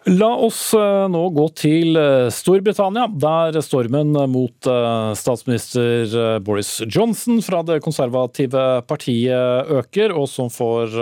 La 0.05 0.33
oss 0.35 0.75
eh, 0.75 1.05
nå 1.07 1.21
gå 1.31 1.45
til 1.55 1.95
eh, 1.95 2.27
Storbritannia, 2.35 3.05
der 3.07 3.55
stormen 3.63 4.11
mot 4.33 4.67
eh, 4.67 5.13
statsminister 5.15 6.41
Boris 6.43 6.81
Johnson 6.91 7.39
fra 7.45 7.61
det 7.63 7.79
konservative 7.85 8.83
partiet 8.91 9.71
øker, 9.71 10.11
og 10.19 10.27
som 10.31 10.51
får 10.51 10.97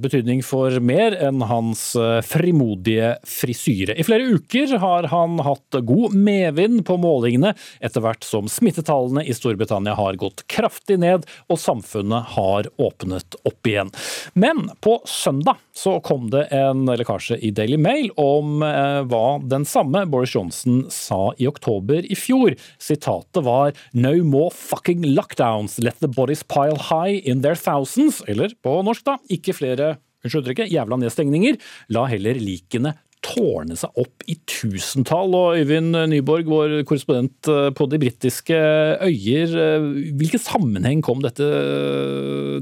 betydning 0.00 0.40
for 0.46 0.72
mer 0.80 1.14
enn 1.20 1.42
hans 1.44 1.82
frimodige 2.24 3.12
frisyre. 3.28 3.96
I 3.96 4.06
flere 4.06 4.38
uker 4.38 4.76
har 4.80 5.08
han 5.12 5.36
hatt 5.44 5.78
god 5.86 6.16
medvind 6.16 6.84
på 6.88 6.96
målingene, 7.00 7.52
etter 7.84 8.04
hvert 8.04 8.24
som 8.24 8.48
smittetallene 8.50 9.26
i 9.26 9.36
Storbritannia 9.36 9.96
har 9.98 10.16
gått 10.20 10.46
kraftig 10.50 10.98
ned 11.02 11.28
og 11.52 11.60
samfunnet 11.60 12.32
har 12.36 12.70
åpnet 12.80 13.38
opp 13.44 13.68
igjen. 13.68 13.92
Men 14.34 14.70
på 14.80 14.98
søndag 15.10 15.60
så 15.76 15.98
kom 16.00 16.30
det 16.32 16.46
en 16.56 16.86
lekkasje 16.88 17.36
i 17.44 17.52
Daily 17.54 17.76
Mail 17.80 18.08
om 18.16 18.55
om 18.56 18.64
eh, 18.66 19.02
hva 19.10 19.24
den 19.44 19.66
samme 19.68 20.04
Boris 20.10 20.34
Johnson 20.34 20.84
sa 20.92 21.30
i 21.38 21.48
oktober 21.50 22.06
i 22.06 22.18
fjor. 22.18 22.56
Sitatet 22.82 23.44
var 23.46 23.76
No 23.92 24.14
more 24.24 24.52
fucking 24.54 25.04
lockdowns, 25.12 25.78
let 25.82 26.00
the 26.00 26.10
bodies 26.10 26.42
pile 26.42 26.78
high 26.88 27.20
in 27.24 27.42
their 27.44 27.58
thousands. 27.58 28.22
Eller 28.28 28.54
på 28.64 28.80
norsk, 28.86 29.06
da, 29.06 29.18
ikke 29.32 29.56
flere 29.56 29.96
unnskyld 30.26 30.66
jævla 30.72 30.98
nedstengninger. 30.98 31.58
La 31.94 32.06
heller 32.10 32.38
likene 32.40 32.96
tårne 33.26 33.74
seg 33.78 33.96
opp 33.98 34.24
i 34.30 34.36
tusentall. 34.48 35.34
Og 35.34 35.60
Øyvind 35.60 35.96
Nyborg, 36.12 36.48
vår 36.50 36.74
korrespondent 36.88 37.50
eh, 37.50 37.70
på 37.76 37.88
de 37.90 38.00
britiske 38.02 38.58
øyer, 39.02 39.54
eh, 39.66 39.88
hvilken 40.18 40.42
sammenheng 40.42 41.02
kom 41.04 41.22
dette, 41.24 41.46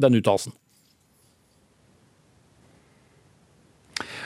denne 0.02 0.22
uttalelsen? 0.22 0.54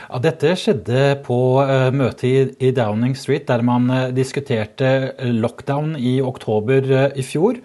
Ja, 0.09 0.17
dette 0.25 0.55
skjedde 0.57 1.19
på 1.21 1.37
uh, 1.61 1.91
møtet 1.93 2.55
i, 2.65 2.71
Downing 2.73 3.13
Street, 3.13 3.45
der 3.45 3.61
man 3.61 3.91
uh, 3.93 4.07
diskuterte 4.17 5.13
lockdown 5.21 5.99
i 6.01 6.15
oktober 6.25 7.13
i 7.13 7.25
fjor. 7.27 7.59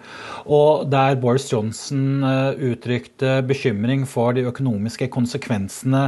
Og 0.44 0.84
der 0.92 1.16
Boris 1.16 1.46
Johnson 1.48 2.20
uttrykte 2.20 3.38
bekymring 3.48 4.02
for 4.04 4.36
de 4.36 4.42
økonomiske 4.44 5.08
konsekvensene 5.14 6.02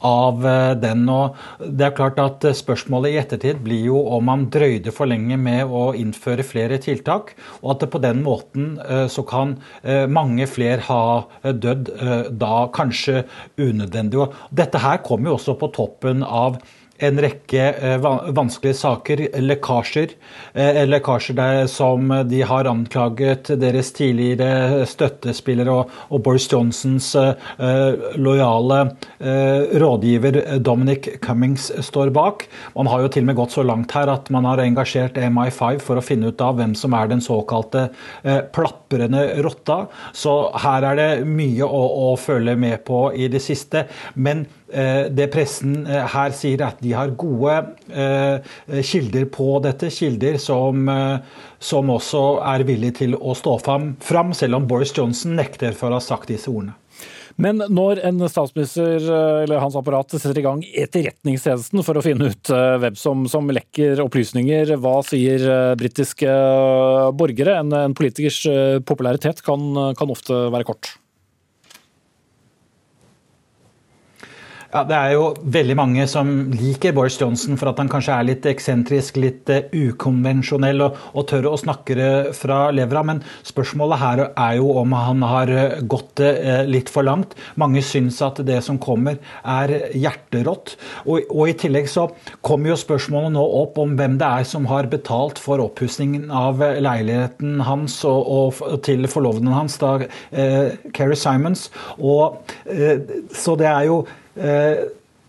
av 0.00 0.40
den. 0.80 1.02
Og 1.12 1.36
det 1.60 1.90
er 1.90 1.94
klart 1.98 2.16
at 2.22 2.46
Spørsmålet 2.56 3.12
i 3.12 3.18
ettertid 3.20 3.60
blir 3.60 3.90
jo 3.90 4.00
om 4.16 4.24
man 4.30 4.46
drøyde 4.54 4.94
for 4.96 5.10
lenge 5.10 5.36
med 5.36 5.68
å 5.68 5.90
innføre 5.98 6.46
flere 6.46 6.80
tiltak, 6.80 7.34
og 7.60 7.74
at 7.74 7.84
det 7.84 7.90
på 7.92 8.00
den 8.00 8.24
måten 8.24 8.78
så 9.12 9.26
kan 9.28 9.58
mange 10.08 10.48
flere 10.48 10.80
ha 10.88 11.02
dødd 11.44 11.92
da 12.40 12.64
kanskje 12.72 13.26
unødvendig. 13.60 14.24
Og 14.24 14.56
dette 14.56 14.80
her 14.80 15.04
kommer 15.04 15.34
jo 15.34 15.36
også 15.36 15.58
på 15.60 15.68
topp 15.76 15.81
toppen 15.82 16.22
av 16.22 16.62
en 17.02 17.18
rekke 17.18 17.62
eh, 17.72 18.04
vanskelige 18.36 18.76
saker, 18.78 19.22
lekkasjer. 19.42 20.14
Eh, 20.54 20.82
lekkasjer 20.86 21.36
der 21.38 21.66
som 21.70 22.12
de 22.28 22.42
har 22.46 22.68
anklaget 22.70 23.50
deres 23.58 23.90
tidligere 23.96 24.86
støttespillere 24.86 25.72
og, 25.72 26.20
Boris 26.22 26.44
Johnsons 26.50 27.08
uh, 27.16 27.32
lojale 28.20 28.76
rådgiver 29.82 30.36
Dominic 30.62 31.08
Cummings 31.24 31.70
står 31.82 32.12
bak. 32.14 32.44
Man 32.76 32.90
har 32.90 33.02
jo 33.02 33.10
til 33.10 33.24
og 33.24 33.30
med 33.30 33.38
gått 33.40 33.54
så 33.56 33.64
langt 33.66 33.94
her 33.96 34.10
at 34.12 34.30
man 34.34 34.46
har 34.46 34.62
engasjert 34.62 35.18
MI5 35.18 35.80
for 35.82 35.98
å 35.98 36.04
finne 36.04 36.30
ut 36.30 36.44
av 36.44 36.60
hvem 36.60 36.76
som 36.78 36.94
er 36.94 37.10
den 37.10 37.24
såkalte 37.24 37.88
plaprende 38.54 39.24
rotta. 39.42 39.80
Så 40.14 40.36
her 40.62 40.86
er 40.92 41.00
det 41.00 41.10
mye 41.26 41.66
å, 41.66 41.82
å 42.12 42.14
følge 42.20 42.54
med 42.60 42.84
på 42.86 43.08
i 43.18 43.30
det 43.32 43.42
siste. 43.42 43.88
Men 44.14 44.46
det 44.72 45.28
pressen 45.32 45.84
her 45.86 46.32
sier, 46.36 46.62
at 46.64 46.80
de 46.80 46.94
har 46.96 47.12
gode 47.20 47.58
kilder 48.88 49.26
på 49.32 49.48
dette. 49.64 49.90
Kilder 49.92 50.38
som, 50.40 50.88
som 51.60 51.92
også 51.92 52.22
er 52.54 52.64
villige 52.68 53.02
til 53.02 53.16
å 53.18 53.36
stå 53.36 53.58
fram, 53.62 54.32
selv 54.36 54.58
om 54.58 54.68
Boris 54.70 54.94
Johnson 54.96 55.36
nekter 55.36 55.76
for 55.76 55.92
å 55.92 56.00
ha 56.00 56.04
sagt 56.04 56.32
disse 56.32 56.50
ordene. 56.52 56.78
Men 57.40 57.62
når 57.72 58.02
en 58.04 58.20
statsminister 58.28 59.06
eller 59.44 59.62
hans 59.62 59.76
apparat 59.78 60.12
setter 60.12 60.40
i 60.42 60.44
gang 60.44 60.62
Etterretningstjenesten 60.66 61.84
for 61.86 61.96
å 61.96 62.04
finne 62.04 62.28
ut 62.32 62.52
hvem 62.52 62.98
som, 62.98 63.24
som 63.30 63.48
lekker 63.52 64.02
opplysninger, 64.04 64.74
hva 64.82 64.98
sier 65.06 65.46
britiske 65.80 66.32
borgere? 67.18 67.56
En, 67.62 67.72
en 67.72 67.96
politikers 67.96 68.42
popularitet 68.88 69.40
kan, 69.46 69.64
kan 69.98 70.12
ofte 70.12 70.44
være 70.52 70.68
kort. 70.68 70.92
Ja, 74.72 74.86
Det 74.88 74.96
er 74.96 75.10
jo 75.12 75.24
veldig 75.52 75.74
mange 75.76 76.04
som 76.08 76.28
liker 76.56 76.94
Boris 76.96 77.18
Johnson 77.20 77.58
for 77.60 77.68
at 77.68 77.80
han 77.82 77.90
kanskje 77.92 78.14
er 78.16 78.24
litt 78.24 78.46
eksentrisk, 78.48 79.18
litt 79.20 79.50
uh, 79.52 79.66
ukonvensjonell 79.68 80.80
og, 80.86 80.94
og, 81.12 81.26
tør 81.28 81.50
å 81.50 81.58
snakke 81.60 82.06
fra 82.32 82.70
levra. 82.72 83.02
Men 83.04 83.20
spørsmålet 83.44 84.00
her 84.00 84.22
er 84.30 84.54
jo 84.56 84.70
om 84.80 84.94
han 84.96 85.20
har 85.28 85.52
eh, 85.52 85.74
gått 85.84 86.22
uh, 86.24 86.62
litt 86.64 86.88
for 86.88 87.04
langt. 87.04 87.36
Mange 87.60 87.82
syns 87.84 88.22
at 88.24 88.40
det 88.48 88.62
som 88.64 88.78
kommer 88.80 89.20
er 89.44 89.74
hjerterått. 89.92 90.78
Og, 91.04 91.28
og, 91.28 91.44
i 91.52 91.56
tillegg 91.66 91.92
så 91.92 92.06
kommer 92.40 92.72
jo 92.72 92.80
spørsmålet 92.80 93.36
nå 93.36 93.44
opp 93.60 93.76
om 93.82 93.92
hvem 94.00 94.16
det 94.22 94.32
er 94.40 94.48
som 94.48 94.70
har 94.72 94.88
betalt 94.88 95.42
for 95.42 95.60
oppussingen 95.60 96.32
av 96.32 96.64
leiligheten 96.80 97.60
hans 97.68 97.98
og, 98.08 98.24
og 98.64 98.80
til 98.88 99.04
forloveden 99.04 99.52
hans, 99.52 99.76
da 99.82 99.98
eh, 100.00 100.80
Kerry 100.96 101.20
Simons. 101.20 101.68
Og, 102.00 102.40
så 103.36 103.60
det 103.60 103.68
er 103.68 103.90
jo 103.90 104.00
Eh, 104.06 104.21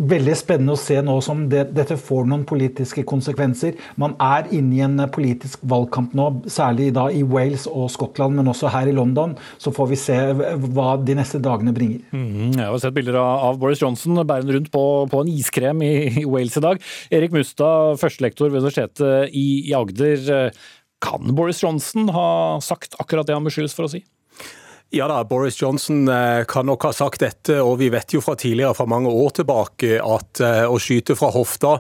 veldig 0.02 0.34
spennende 0.38 0.74
å 0.74 0.80
se 0.80 0.96
nå 1.06 1.16
som 1.24 1.44
det, 1.52 1.68
dette 1.76 1.96
får 2.00 2.26
noen 2.30 2.44
politiske 2.50 3.04
konsekvenser. 3.08 3.76
Man 4.02 4.16
er 4.22 4.50
inne 4.56 4.78
i 4.78 4.82
en 4.86 4.98
politisk 5.14 5.62
valgkamp 5.70 6.16
nå, 6.18 6.30
særlig 6.52 6.90
da 6.96 7.06
i 7.14 7.22
Wales 7.28 7.68
og 7.70 7.92
Skottland, 7.94 8.36
men 8.40 8.50
også 8.50 8.72
her 8.74 8.90
i 8.90 8.96
London. 8.96 9.36
Så 9.62 9.74
får 9.76 9.92
vi 9.92 10.00
se 10.00 10.18
hva 10.34 10.96
de 10.98 11.18
neste 11.20 11.42
dagene 11.44 11.76
bringer. 11.76 12.04
Mm, 12.12 12.56
jeg 12.58 12.66
har 12.66 12.80
sett 12.82 12.98
bilder 12.98 13.20
av 13.22 13.60
Boris 13.62 13.82
Johnson 13.84 14.24
bærende 14.24 14.58
rundt 14.58 14.72
på, 14.74 14.86
på, 15.12 15.24
en 15.24 15.34
iskrem 15.34 15.84
i, 15.86 15.94
i, 16.24 16.28
Wales 16.30 16.58
i 16.60 16.66
dag. 16.66 16.82
Erik 17.14 17.36
Mustad, 17.36 18.00
førstelektor 18.02 18.50
ved 18.50 18.64
Universitetet 18.64 19.30
i, 19.30 19.48
i 19.70 19.78
Agder. 19.78 20.50
Kan 21.04 21.36
Boris 21.36 21.62
Johnson 21.62 22.10
ha 22.16 22.28
sagt 22.64 22.98
akkurat 23.02 23.28
det 23.28 23.36
han 23.36 23.46
beskyldes 23.46 23.76
for 23.78 23.88
å 23.88 23.94
si? 23.94 24.04
Ja 24.94 25.08
da, 25.10 25.24
Boris 25.26 25.62
Johnson 25.62 26.08
eh, 26.08 26.44
kan 26.46 26.68
nok 26.70 26.84
ha 26.86 26.92
sagt 26.94 27.24
dette, 27.24 27.56
og 27.66 27.80
vi 27.80 27.88
vet 27.90 28.14
jo 28.14 28.20
fra 28.22 28.36
tidligere, 28.38 28.76
fra 28.78 28.86
mange 28.86 29.10
år 29.10 29.32
tilbake, 29.40 29.96
at 29.98 30.42
eh, 30.46 30.68
å 30.70 30.76
skyte 30.78 31.16
fra 31.18 31.32
hofta, 31.34 31.72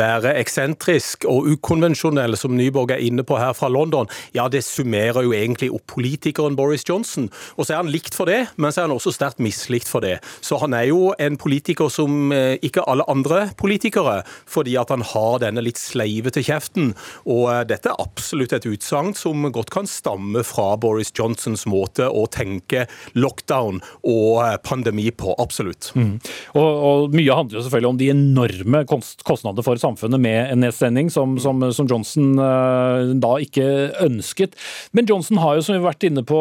være 0.00 0.32
eksentrisk 0.40 1.26
og 1.28 1.44
ukonvensjonell, 1.52 2.38
som 2.40 2.54
Nyborg 2.56 2.94
er 2.96 3.02
inne 3.04 3.20
på 3.20 3.36
her 3.36 3.52
fra 3.52 3.68
London, 3.68 4.08
ja 4.32 4.46
det 4.48 4.62
summerer 4.64 5.26
jo 5.26 5.34
egentlig 5.36 5.68
opp 5.76 5.84
politikeren 5.92 6.56
Boris 6.56 6.88
Johnson. 6.88 7.26
Og 7.58 7.66
så 7.66 7.74
er 7.74 7.82
han 7.82 7.90
likt 7.92 8.16
for 8.16 8.32
det, 8.32 8.46
men 8.56 8.72
så 8.72 8.80
er 8.80 8.88
han 8.88 8.96
også 8.96 9.12
sterkt 9.12 9.44
mislikt 9.44 9.92
for 9.92 10.00
det. 10.00 10.14
Så 10.40 10.56
han 10.64 10.72
er 10.72 10.88
jo 10.88 11.12
en 11.20 11.36
politiker 11.36 11.92
som 11.92 12.32
eh, 12.32 12.56
ikke 12.64 12.86
alle 12.88 13.04
andre 13.12 13.42
politikere, 13.60 14.22
fordi 14.48 14.78
at 14.80 14.94
han 14.94 15.04
har 15.12 15.44
denne 15.44 15.66
litt 15.68 15.82
sleivete 15.82 16.40
kjeften. 16.48 16.94
Og 17.28 17.44
dette 17.68 17.92
er 17.92 18.00
absolutt 18.08 18.56
et 18.56 18.72
utsagn 18.72 19.12
som 19.20 19.52
godt 19.52 19.76
kan 19.76 19.84
stamme 19.84 20.48
fra 20.48 20.70
Boris 20.80 21.12
Johnsons 21.12 21.68
måte 21.68 22.08
å 22.08 22.24
tenke 22.24 22.53
tenke 22.54 22.86
lockdown 23.14 23.80
og 24.02 24.42
eh, 24.44 24.56
pandemi 24.64 25.10
på. 25.10 25.34
Absolutt. 25.38 25.90
Mm. 25.94 26.18
Og, 26.54 26.64
og, 26.64 27.14
Mye 27.14 27.34
handler 27.34 27.58
jo 27.58 27.64
selvfølgelig 27.66 27.90
om 27.90 28.00
de 28.00 28.10
enorme 28.12 28.82
kostnader 28.88 29.66
for 29.66 29.80
samfunnet 29.80 30.20
med 30.20 30.52
en 30.52 30.62
nedstengning, 30.64 31.10
som, 31.12 31.36
som, 31.42 31.62
som, 31.74 31.88
Johnson 31.90 32.38
uh, 32.40 33.12
da 33.20 33.34
ikke 33.42 33.66
ønsket. 34.04 34.56
Men 34.92 35.08
Johnson 35.08 35.40
har 35.42 35.58
jo, 35.58 35.64
som 35.66 35.76
vi 35.76 35.82
har 35.82 35.90
vært 35.90 36.08
inne 36.08 36.24
på, 36.26 36.40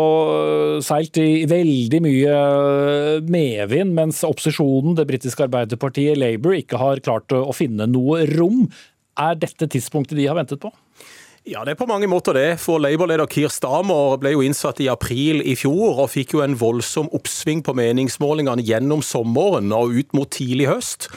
seilt 0.86 1.20
i 1.22 1.46
veldig 1.50 2.02
mye 2.04 2.38
medvind, 3.28 3.94
mens 3.98 4.24
opposisjonen, 4.28 4.98
det 4.98 5.08
britiske 5.10 5.46
arbeiderpartiet 5.48 6.20
Labour, 6.20 6.56
ikke 6.58 6.82
har 6.82 7.04
klart 7.06 7.34
å 7.36 7.52
finne 7.56 7.88
noe 7.90 8.24
rom. 8.34 8.66
Er 9.20 9.38
dette 9.38 9.70
tidspunktet 9.70 10.18
de 10.18 10.30
har 10.30 10.38
ventet 10.40 10.62
på? 10.64 10.72
Ja, 11.44 11.66
det 11.68 11.74
er 11.74 11.76
på 11.76 11.90
mange 11.90 12.08
måter 12.08 12.32
det. 12.38 12.56
For 12.64 12.80
Labour-leder 12.80 13.28
Keir 13.28 13.52
Stamer 13.52 14.14
ble 14.16 14.32
jo 14.32 14.44
innsatt 14.46 14.78
i 14.80 14.86
april 14.88 15.42
i 15.44 15.58
fjor, 15.60 15.98
og 16.00 16.14
fikk 16.14 16.38
jo 16.38 16.40
en 16.40 16.54
voldsom 16.56 17.10
oppsving 17.12 17.60
på 17.68 17.74
meningsmålingene 17.76 18.64
gjennom 18.64 19.02
sommeren 19.04 19.74
og 19.76 19.92
ut 19.92 20.16
mot 20.16 20.32
tidlig 20.32 20.70
høst. 20.70 21.10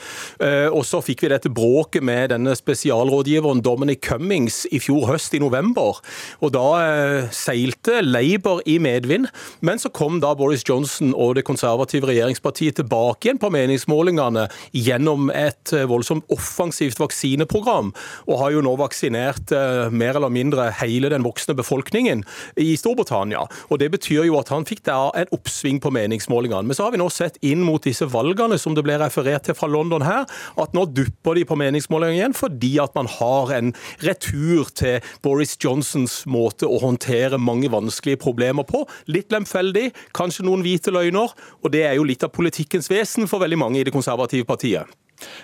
Eh, 0.42 0.66
og 0.66 0.82
så 0.82 0.98
fikk 1.06 1.22
vi 1.22 1.30
dette 1.30 1.52
bråket 1.54 2.02
med 2.02 2.32
denne 2.32 2.56
spesialrådgiveren 2.58 3.62
Dominic 3.62 4.00
Cummings 4.02 4.64
i 4.74 4.80
fjor 4.82 5.06
høst, 5.12 5.36
i 5.38 5.40
november. 5.44 6.02
Og 6.42 6.50
da 6.58 6.64
eh, 6.80 7.30
seilte 7.30 8.02
Labour 8.02 8.64
i 8.66 8.80
medvind, 8.82 9.30
men 9.62 9.78
så 9.78 9.94
kom 9.94 10.18
da 10.18 10.34
Boris 10.34 10.66
Johnson 10.66 11.14
og 11.14 11.36
det 11.38 11.46
konservative 11.46 12.10
regjeringspartiet 12.10 12.80
tilbake 12.80 13.30
igjen 13.30 13.38
på 13.38 13.52
meningsmålingene 13.54 14.48
gjennom 14.74 15.30
et 15.30 15.70
eh, 15.70 15.86
voldsomt 15.86 16.26
offensivt 16.34 16.98
vaksineprogram, 16.98 17.94
og 18.26 18.42
har 18.42 18.58
jo 18.58 18.66
nå 18.66 18.74
vaksinert 18.82 19.54
mer 19.94 20.15
eller 20.16 20.32
mindre 20.32 20.68
hele 20.80 21.10
den 21.12 21.24
voksne 21.26 21.56
befolkningen 21.56 22.24
i 22.60 22.74
Storbritannia. 22.78 23.46
Og 23.70 23.78
Det 23.78 23.90
betyr 23.92 24.24
jo 24.26 24.38
at 24.40 24.50
han 24.52 24.66
fikk 24.66 24.84
da 24.88 25.10
en 25.14 25.30
oppsving 25.34 25.80
på 25.82 25.92
meningsmålingene. 25.94 26.66
Men 26.66 26.76
så 26.76 26.86
har 26.86 26.94
vi 26.94 27.00
nå 27.00 27.08
sett 27.12 27.38
inn 27.44 27.62
mot 27.66 27.82
disse 27.84 28.08
valgene 28.10 28.58
som 28.58 28.74
det 28.74 28.84
ble 28.86 28.98
referert 29.00 29.46
til 29.46 29.56
fra 29.58 29.68
London 29.70 30.04
her, 30.06 30.26
at 30.56 30.74
nå 30.76 30.86
dupper 30.96 31.38
de 31.38 31.46
på 31.46 31.58
meningsmålingene 31.58 32.20
igjen 32.20 32.36
fordi 32.36 32.76
at 32.82 32.94
man 32.96 33.08
har 33.10 33.52
en 33.56 33.72
retur 34.04 34.70
til 34.76 35.00
Boris 35.24 35.56
Johnsons 35.62 36.22
måte 36.30 36.68
å 36.68 36.80
håndtere 36.82 37.40
mange 37.40 37.70
vanskelige 37.72 38.22
problemer 38.24 38.66
på. 38.68 38.84
Litt 39.12 39.34
lemfeldig, 39.34 39.90
kanskje 40.16 40.46
noen 40.46 40.64
hvite 40.66 40.94
løgner, 40.94 41.34
og 41.62 41.74
det 41.74 41.86
er 41.86 41.98
jo 41.98 42.06
litt 42.08 42.24
av 42.26 42.34
politikkens 42.36 42.90
vesen 42.92 43.28
for 43.30 43.42
veldig 43.44 43.60
mange 43.60 43.80
i 43.80 43.86
det 43.86 43.94
konservative 43.94 44.48
partiet. 44.48 44.86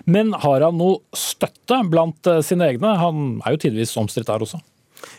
Men 0.05 0.33
har 0.43 0.65
han 0.67 0.79
noe 0.81 1.01
støtte 1.17 1.79
blant 1.93 2.29
eh, 2.31 2.43
sine 2.45 2.69
egne? 2.73 2.97
Han 3.01 3.41
er 3.45 3.57
jo 3.57 3.63
tidvis 3.67 3.97
omstridt 4.01 4.31
der 4.31 4.45
også. 4.45 4.61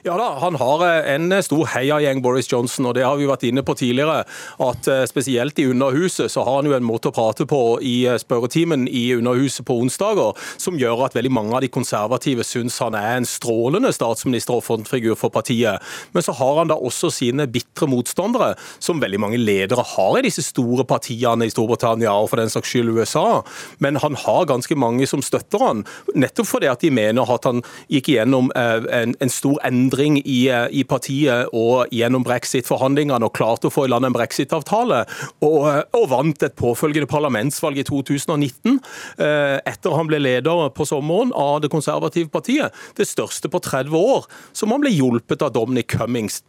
Ja 0.04 0.18
da, 0.18 0.40
han 0.40 0.56
har 0.60 0.82
eh, 0.84 1.14
en 1.16 1.32
stor 1.44 1.68
heiagjeng, 1.72 2.22
Boris 2.24 2.50
Johnson, 2.52 2.90
og 2.90 2.96
det 2.98 3.06
har 3.06 3.16
vi 3.16 3.28
vært 3.30 3.46
inne 3.48 3.64
på 3.64 3.76
tidligere. 3.80 4.24
At 4.64 4.88
eh, 4.92 5.04
spesielt 5.08 5.60
i 5.60 5.70
Underhuset 5.72 6.32
så 6.32 6.44
har 6.44 6.58
han 6.58 6.68
jo 6.68 6.76
en 6.76 6.84
måte 6.84 7.08
å 7.08 7.16
prate 7.16 7.48
på 7.48 7.62
i 7.80 7.94
eh, 8.12 8.20
spørretimen 8.20 8.84
i 8.92 9.06
Underhuset 9.16 9.64
på 9.68 9.78
onsdager 9.80 10.36
som 10.60 10.80
gjør 10.80 11.06
at 11.08 11.16
veldig 11.16 11.32
mange 11.32 11.56
av 11.56 11.64
de 11.64 11.72
konservative 11.72 12.44
syns 12.48 12.80
han 12.84 12.98
er 13.00 13.20
en 13.20 13.28
strålende 13.28 13.94
statsminister 13.96 14.58
og 14.58 14.66
frontfigur 14.68 15.16
for 15.20 15.32
partiet. 15.32 15.80
Men 16.12 16.26
så 16.26 16.36
har 16.36 16.60
han 16.62 16.74
da 16.74 16.78
også 16.80 17.12
sine 17.14 17.48
bitre 17.48 17.88
motstandere, 17.88 18.54
som 18.84 19.00
veldig 19.04 19.22
mange 19.24 19.40
ledere 19.40 19.88
har 19.94 20.20
i 20.20 20.26
disse 20.28 20.44
store 20.46 20.84
partiene 20.90 21.48
i 21.48 21.54
Storbritannia 21.54 22.12
og 22.12 22.30
for 22.34 22.44
den 22.44 22.52
saks 22.52 22.74
skyld 22.74 22.92
USA. 22.98 23.42
Men 23.84 24.02
han 24.04 24.20
har 24.20 24.50
ganske 24.52 24.76
mange 24.80 25.08
som 25.08 25.24
støtter 25.24 25.64
han, 25.64 25.88
nettopp 26.16 26.52
fordi 26.58 26.72
at 26.72 26.84
de 26.84 26.92
mener 26.92 27.36
at 27.38 27.48
han 27.48 27.64
gikk 27.92 28.12
igjennom 28.14 28.52
en, 28.60 29.16
en 29.16 29.32
stor 29.32 29.64
endring 29.64 29.73
endring 29.74 30.20
i, 30.22 30.48
eh, 30.50 30.68
i 30.72 30.84
partiet 30.88 31.52
og 31.54 31.92
gjennom 31.94 32.26
brexit-forhandlingene 32.28 33.28
og 33.28 33.34
klarte 33.38 33.70
å 33.70 33.74
få 33.74 33.88
i 33.88 33.92
land 33.92 34.08
en 34.08 34.16
brexit-avtale, 34.16 35.04
og, 35.42 35.60
eh, 35.72 35.82
og, 35.98 36.08
vant 36.14 36.46
et 36.46 36.56
påfølgende 36.60 37.10
parlamentsvalg 37.10 37.82
i 37.82 37.88
2019, 37.88 38.80
eh, 39.18 39.60
etter 39.66 39.96
han 39.98 40.08
ble 40.08 40.20
leder 40.22 40.70
på 40.76 40.86
sommeren 40.86 41.32
av 41.34 41.62
Det 41.64 41.70
konservative 41.72 42.30
partiet, 42.30 42.74
det 42.96 43.08
største 43.08 43.50
på 43.50 43.62
30 43.62 43.96
år, 43.96 44.26
som 44.54 44.70
han 44.72 44.82
ble 44.82 44.92
hjulpet 44.92 45.42
av 45.42 45.54
Dominic 45.54 45.88
Cummings 45.88 46.42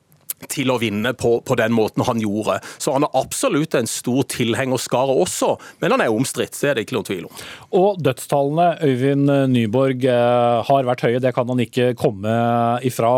til 0.50 0.70
å 0.72 0.78
vinne 0.80 1.14
på, 1.16 1.38
på, 1.46 1.56
den 1.58 1.74
måten 1.74 2.04
han 2.06 2.20
gjorde. 2.22 2.58
Så 2.78 2.94
han 2.94 3.06
har 3.06 3.16
absolutt 3.18 3.76
en 3.78 3.88
stor 3.90 4.26
tilhengerskare 4.34 5.14
også, 5.24 5.54
men 5.82 5.94
han 5.94 6.04
er 6.04 6.14
omstridt, 6.14 6.56
det 6.60 6.70
er 6.70 6.78
det 6.78 6.86
ikke 6.86 6.98
noen 6.98 7.08
tvil 7.08 7.28
om. 7.28 7.42
Og 7.80 8.00
dødstallene, 8.04 8.68
Øyvind 8.84 9.34
Nyborg, 9.54 10.06
eh, 10.10 10.62
har 10.68 10.88
vært 10.90 11.06
høye, 11.08 11.22
det 11.22 11.34
kan 11.36 11.50
han 11.50 11.62
ikke 11.64 11.92
komme 11.98 12.38
ifra. 12.86 13.14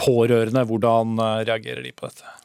Pårørende, 0.00 0.66
hvordan 0.68 1.18
eh, 1.18 1.40
reagerer 1.50 1.84
de 1.84 1.94
på 1.96 2.08
dette? 2.08 2.39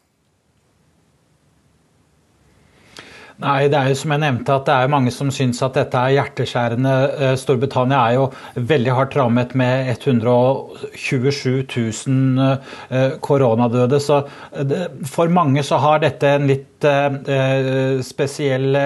Nei, 3.44 3.66
det 3.68 3.76
er 3.76 3.90
jo 3.92 3.96
som 4.00 4.14
jeg 4.14 4.22
nevnte 4.24 4.54
at 4.56 4.68
det 4.70 4.76
er 4.80 4.92
mange 4.92 5.12
som 5.12 5.28
syns 5.34 5.58
at 5.66 5.76
dette 5.76 6.00
er 6.00 6.14
hjerteskjærende. 6.16 6.94
Eh, 7.20 7.34
Storbritannia 7.40 7.98
er 8.00 8.14
jo 8.16 8.30
veldig 8.72 8.94
hardt 8.96 9.18
rammet 9.20 9.56
med 9.60 9.90
127 9.92 11.66
000 11.68 12.46
eh, 12.46 13.18
koronadøde. 13.28 14.00
Så 14.00 14.22
for 15.12 15.34
mange 15.36 15.66
så 15.68 15.82
har 15.84 16.00
dette 16.06 16.32
en 16.32 16.48
litt 16.48 16.88
eh, 16.88 18.00
spesiell 18.08 18.80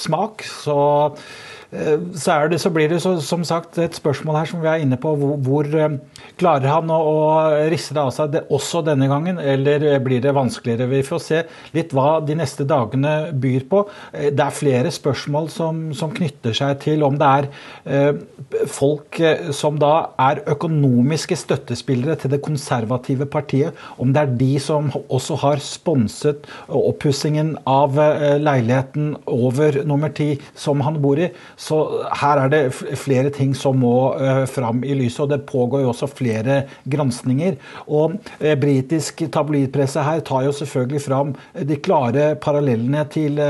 smak. 0.00 0.48
Så 0.64 0.80
Eh, 1.12 1.55
så, 1.70 2.46
det, 2.46 2.58
så, 2.62 2.70
blir 2.70 2.88
det 2.88 3.00
så, 3.02 3.16
som 3.20 3.42
sagt 3.46 3.78
et 3.82 3.96
spørsmål 3.98 4.38
her 4.38 4.48
som 4.50 4.62
vi 4.62 4.68
er 4.70 4.82
inne 4.84 4.98
på. 5.00 5.12
Hvor, 5.18 5.34
hvor 5.42 5.66
eh, 5.66 5.96
klarer 6.38 6.70
han 6.70 6.92
å, 6.94 6.98
å 7.10 7.24
risse 7.72 7.94
det 7.96 8.02
av 8.02 8.12
seg 8.14 8.34
det, 8.34 8.44
også 8.54 8.84
denne 8.86 9.08
gangen, 9.10 9.40
eller 9.42 9.98
blir 10.04 10.22
det 10.22 10.34
vanskeligere? 10.36 10.88
Vi 10.90 11.02
får 11.06 11.22
se 11.24 11.42
litt 11.74 11.94
hva 11.96 12.20
de 12.24 12.36
neste 12.38 12.66
dagene 12.68 13.32
byr 13.34 13.66
på. 13.70 13.82
Eh, 14.12 14.30
det 14.30 14.44
er 14.44 14.54
flere 14.54 14.92
spørsmål 14.94 15.50
som, 15.52 15.82
som 15.96 16.14
knytter 16.14 16.54
seg 16.56 16.78
til 16.84 17.02
om 17.06 17.18
det 17.18 17.32
er 17.40 17.50
eh, 17.84 18.22
folk 18.70 19.20
som 19.56 19.80
da 19.80 19.92
er 20.22 20.44
økonomiske 20.52 21.38
støttespillere 21.40 22.16
til 22.20 22.34
det 22.36 22.42
konservative 22.44 23.26
partiet, 23.30 23.74
om 23.98 24.12
det 24.14 24.22
er 24.22 24.36
de 24.38 24.52
som 24.62 24.92
også 24.94 25.40
har 25.42 25.62
sponset 25.64 26.46
oppussingen 26.70 27.54
av 27.68 27.96
leiligheten 28.38 29.14
over 29.30 29.80
nummer 29.88 30.12
ti 30.14 30.36
som 30.58 30.82
han 30.86 31.00
bor 31.02 31.18
i. 31.20 31.30
Så 31.56 31.78
her 32.20 32.42
er 32.42 32.50
det 32.52 32.60
flere 33.00 33.30
ting 33.32 33.54
som 33.56 33.78
må 33.80 33.94
uh, 34.20 34.44
fram 34.50 34.82
i 34.84 34.94
lyset, 34.96 35.22
og 35.24 35.30
det 35.32 35.46
pågår 35.48 35.82
jo 35.84 35.92
også 35.92 36.08
flere 36.12 36.62
granskninger. 36.84 37.56
Og 37.88 38.18
uh, 38.20 38.52
britisk 38.60 39.24
tabloidpresse 39.32 40.04
her 40.04 40.20
tar 40.26 40.44
jo 40.44 40.52
selvfølgelig 40.56 41.02
fram 41.06 41.32
de 41.56 41.78
klare 41.80 42.28
parallellene 42.42 43.04
til 43.12 43.40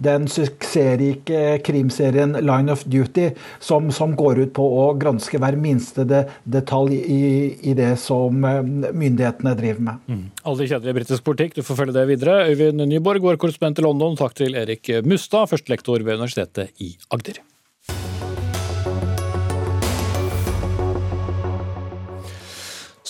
den 0.00 0.26
suksessrike 0.30 1.60
krimserien 1.66 2.32
Line 2.40 2.72
of 2.72 2.84
Duty, 2.88 3.30
som, 3.60 3.90
som, 3.94 4.16
går 4.20 4.40
ut 4.44 4.54
på 4.56 4.64
å 4.64 4.86
granske 4.98 5.38
hver 5.40 5.56
minste 5.60 6.04
detalj 6.08 6.96
i, 6.98 7.20
i, 7.60 7.74
det 7.76 7.92
som 8.00 8.40
myndighetene 8.40 9.54
driver 9.58 9.86
med. 9.86 10.08
Mm. 10.10 10.24
Aldri 10.50 10.70
kjedelig 10.72 10.96
britisk 11.00 11.26
politikk, 11.28 11.56
du 11.60 11.64
får 11.66 11.82
følge 11.82 11.96
det 12.00 12.08
videre. 12.10 12.40
Øyvind 12.50 12.84
Nyborg, 12.90 13.22
vår 13.28 13.40
korrespondent 13.40 13.82
i 13.82 13.86
London, 13.86 14.18
takk 14.18 14.36
til 14.40 14.58
Erik 14.58 14.92
Mustad, 15.06 15.50
førstelektor 15.52 16.02
ved 16.02 16.20
Universitetet 16.20 16.74
i 16.82 16.94
Agder. 17.14 17.40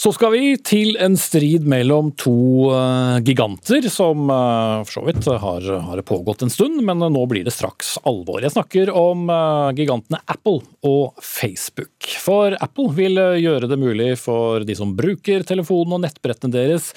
Så 0.01 0.15
skal 0.17 0.31
vi 0.33 0.55
til 0.65 0.95
en 0.97 1.13
strid 1.21 1.67
mellom 1.69 2.07
to 2.17 2.33
uh, 2.73 3.19
giganter, 3.21 3.85
som 3.93 4.31
uh, 4.33 4.81
for 4.87 4.95
så 4.95 5.03
vidt 5.05 5.27
har, 5.29 5.67
har, 5.85 6.01
pågått 6.09 6.47
en 6.47 6.53
stund, 6.53 6.79
men 6.87 7.05
nå 7.05 7.25
blir 7.29 7.45
det 7.45 7.53
straks 7.53 7.99
alvor. 8.09 8.41
Jeg 8.41 8.55
snakker 8.55 8.95
om 8.97 9.29
uh, 9.29 9.69
gigantene 9.77 10.23
Apple 10.25 10.63
og 10.89 11.21
Facebook. 11.21 12.09
For 12.17 12.57
Apple 12.65 12.89
vil 12.97 13.21
gjøre 13.43 13.69
det 13.69 13.81
mulig 13.83 14.15
for 14.23 14.65
de 14.65 14.79
som 14.79 14.97
bruker 14.97 15.45
telefonen 15.45 15.99
og 15.99 16.05
nettbrettene 16.07 16.57
deres, 16.57 16.95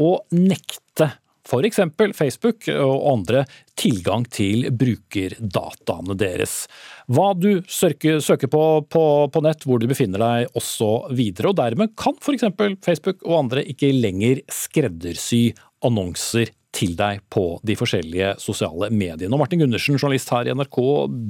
å 0.00 0.16
nekte 0.32 1.12
f.eks. 1.46 1.80
Facebook 2.16 2.66
og 2.74 3.06
andre 3.12 3.44
tilgang 3.78 4.26
til 4.32 4.68
brukerdataene 4.74 6.16
deres. 6.18 6.64
Hva 7.06 7.30
du 7.38 7.62
søker, 7.70 8.20
på, 8.50 8.64
på, 8.90 9.44
nett, 9.44 9.66
hvor 9.66 9.80
du 9.80 9.88
befinner 9.90 10.22
deg 10.22 10.58
osv. 10.58 11.22
Og 11.46 11.56
dermed 11.60 11.94
kan 11.98 12.18
f.eks. 12.20 12.48
Facebook 12.84 13.22
og 13.24 13.40
andre 13.44 13.66
ikke 13.66 13.94
lenger 13.94 14.42
skreddersy 14.52 15.50
annonser 15.86 16.50
til 16.76 16.96
deg 16.98 17.22
på 17.32 17.56
de 17.64 17.76
forskjellige 17.78 18.34
sosiale 18.42 18.90
mediene. 18.92 19.32
Og 19.32 19.40
Martin 19.40 19.62
Gundersen, 19.62 19.96
journalist 19.96 20.32
her 20.34 20.48
i 20.48 20.56
NRK 20.56 20.80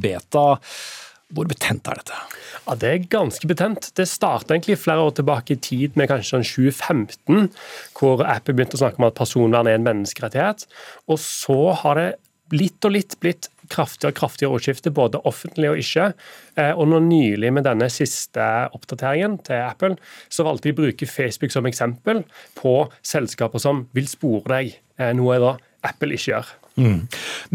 Beta. 0.03 0.47
Hvor 1.35 1.49
betent 1.51 1.89
er 1.91 1.99
dette? 1.99 2.19
Ja, 2.67 2.75
Det 2.75 2.91
er 2.91 3.09
ganske 3.11 3.49
betent. 3.51 3.91
Det 3.99 4.07
starta 4.07 4.55
egentlig 4.55 4.79
flere 4.79 5.03
år 5.03 5.17
tilbake 5.19 5.57
i 5.57 5.61
tid, 5.61 5.97
med 5.97 6.09
kanskje 6.09 6.37
sånn 6.37 6.47
2015, 6.47 7.51
hvor 7.99 8.23
Apple 8.23 8.55
begynte 8.55 8.79
å 8.79 8.83
snakke 8.85 9.03
om 9.03 9.09
at 9.09 9.19
personvern 9.19 9.67
er 9.67 9.75
en 9.75 9.87
menneskerettighet. 9.87 10.67
Og 11.11 11.19
så 11.19 11.75
har 11.83 11.99
det 11.99 12.09
litt 12.55 12.85
og 12.87 12.95
litt 12.95 13.17
blitt 13.19 13.49
kraftigere 13.73 14.13
og 14.13 14.19
kraftigere 14.21 14.55
ordskifte, 14.55 14.93
både 14.95 15.19
offentlig 15.27 15.71
og 15.73 15.81
ikke. 15.83 16.13
Eh, 16.55 16.73
og 16.77 16.87
nå 16.93 17.01
nylig 17.09 17.51
med 17.55 17.67
denne 17.67 17.89
siste 17.91 18.45
oppdateringen 18.77 19.41
til 19.47 19.65
Apple, 19.65 19.97
så 20.31 20.47
valgte 20.47 20.71
de 20.71 20.77
å 20.77 20.81
bruke 20.85 21.11
Facebook 21.11 21.55
som 21.55 21.67
eksempel 21.67 22.23
på 22.59 22.77
selskaper 23.03 23.63
som 23.63 23.89
vil 23.97 24.07
spore 24.11 24.47
deg, 24.53 24.79
eh, 24.99 25.13
noe 25.19 25.41
da 25.43 25.57
Apple 25.83 26.15
ikke 26.15 26.37
gjør. 26.37 26.55
Mm. 26.77 27.07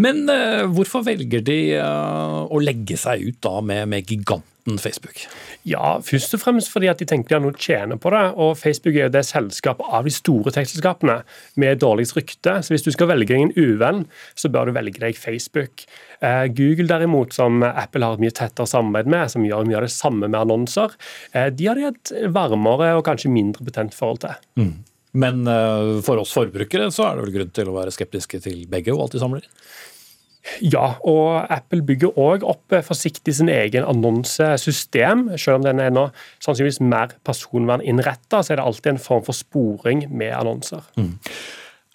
Men 0.01 0.24
uh, 0.30 0.65
hvorfor 0.74 1.05
velger 1.05 1.43
de 1.45 1.59
uh, 1.78 2.41
å 2.49 2.61
legge 2.61 2.97
seg 2.97 3.22
ut 3.28 3.38
da 3.43 3.59
med, 3.61 3.86
med 3.91 4.09
giganten 4.09 4.80
Facebook? 4.82 5.24
Ja, 5.67 5.99
Først 6.05 6.34
og 6.38 6.41
fremst 6.41 6.72
fordi 6.74 6.89
at 6.89 7.01
de 7.01 7.07
tenker 7.09 7.30
de 7.30 7.38
har 7.38 7.43
noe 7.43 7.53
å 7.53 7.61
tjene 7.61 7.99
på 8.01 8.13
det. 8.13 8.24
og 8.34 8.57
Facebook 8.57 8.97
er 8.97 9.07
jo 9.07 9.13
det 9.13 9.24
selskapet 9.30 9.93
av 9.93 10.09
de 10.09 10.13
store 10.13 10.53
tekstselskapene 10.55 11.19
med 11.61 11.82
dårligst 11.84 12.17
rykte. 12.17 12.57
Så 12.65 12.74
hvis 12.74 12.86
du 12.86 12.91
skal 12.95 13.11
velge 13.13 13.30
deg 13.34 13.45
en 13.45 13.55
uvenn, 13.57 14.05
så 14.34 14.49
bør 14.49 14.69
du 14.69 14.78
velge 14.78 15.01
deg 15.03 15.17
Facebook. 15.17 15.86
Uh, 16.22 16.49
Google 16.49 16.89
derimot, 16.89 17.38
som 17.38 17.61
Apple 17.65 18.05
har 18.05 18.17
et 18.17 18.26
mye 18.26 18.38
tettere 18.38 18.69
samarbeid 18.69 19.09
med, 19.09 19.30
som 19.34 19.45
gjør 19.45 19.69
mye 19.69 19.82
av 19.84 19.86
det 19.86 19.93
samme 19.93 20.26
med 20.28 20.39
annonser, 20.41 20.97
de 21.32 21.67
har 21.67 21.78
de 21.78 21.91
et 21.91 22.11
varmere 22.34 22.95
og 22.97 23.05
kanskje 23.05 23.32
mindre 23.34 23.65
betent 23.65 23.93
forhold 23.97 24.24
til. 24.26 24.41
Mm. 24.57 24.80
Men 25.12 25.45
eh, 25.49 25.99
for 26.05 26.22
oss 26.22 26.34
forbrukere 26.36 26.91
så 26.93 27.09
er 27.09 27.18
det 27.18 27.26
vel 27.26 27.38
grunn 27.39 27.55
til 27.55 27.72
å 27.72 27.78
være 27.78 27.93
skeptiske 27.95 28.39
til 28.45 28.66
begge 28.72 28.93
og 28.95 29.05
alt 29.05 29.18
de 29.18 29.24
samler 29.24 29.43
inn? 29.43 29.55
Ja, 30.66 30.95
og 31.05 31.51
Apple 31.53 31.84
bygger 31.86 32.16
òg 32.20 32.45
opp 32.47 32.74
eh, 32.74 32.84
forsiktig 32.86 33.36
sin 33.38 33.51
egen 33.51 33.86
annonsesystem. 33.86 35.28
Selv 35.38 35.59
om 35.59 35.68
den 35.68 35.82
er 35.84 35.93
nå 35.93 36.07
sannsynligvis 36.41 36.82
mer 36.82 37.14
personverninnretta, 37.28 38.41
så 38.41 38.53
er 38.53 38.62
det 38.62 38.66
alltid 38.66 38.95
en 38.95 39.03
form 39.03 39.26
for 39.28 39.38
sporing 39.38 40.07
med 40.09 40.34
annonser. 40.34 40.88
Mm. 40.97 41.14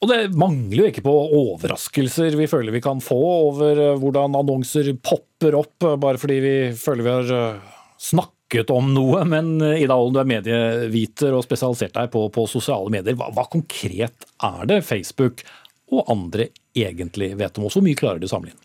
Og 0.05 0.13
det 0.13 0.21
mangler 0.37 0.85
jo 0.85 0.93
ikke 0.93 1.07
på 1.07 1.17
overraskelser 1.41 2.37
vi 2.37 2.47
føler 2.51 2.75
vi 2.75 2.85
kan 2.85 3.01
få 3.03 3.19
over 3.49 3.81
eh, 3.81 3.99
hvordan 4.03 4.39
annonser 4.39 4.93
popper 5.01 5.57
opp 5.59 5.89
bare 5.99 6.21
fordi 6.21 6.39
vi 6.45 6.57
føler 6.79 7.07
vi 7.07 7.17
har 7.17 7.61
snakket 7.99 8.36
snakket 8.47 8.71
om 8.71 8.95
noe, 8.95 9.25
men 9.25 9.61
eh, 9.61 9.83
Ida 9.83 9.95
Ollen, 9.97 10.15
du 10.15 10.21
er 10.21 10.29
medieviter 10.29 11.35
og 11.35 11.45
spesialisert 11.45 11.95
deg 11.95 12.11
på, 12.11 12.29
på 12.31 12.47
sosiale 12.47 12.91
medier. 12.91 13.17
Hva, 13.17 13.31
hva, 13.35 13.47
konkret 13.51 14.27
er 14.43 14.67
det 14.67 14.85
Facebook 14.85 15.43
og 15.91 16.07
andre 16.09 16.49
egentlig 16.75 17.37
vet 17.37 17.59
om 17.59 17.67
oss? 17.67 17.77
Hvor 17.77 17.83
mye 17.85 17.97
klarer 17.97 18.21
de 18.21 18.27
å 18.27 18.31
samle 18.31 18.53
inn? 18.53 18.63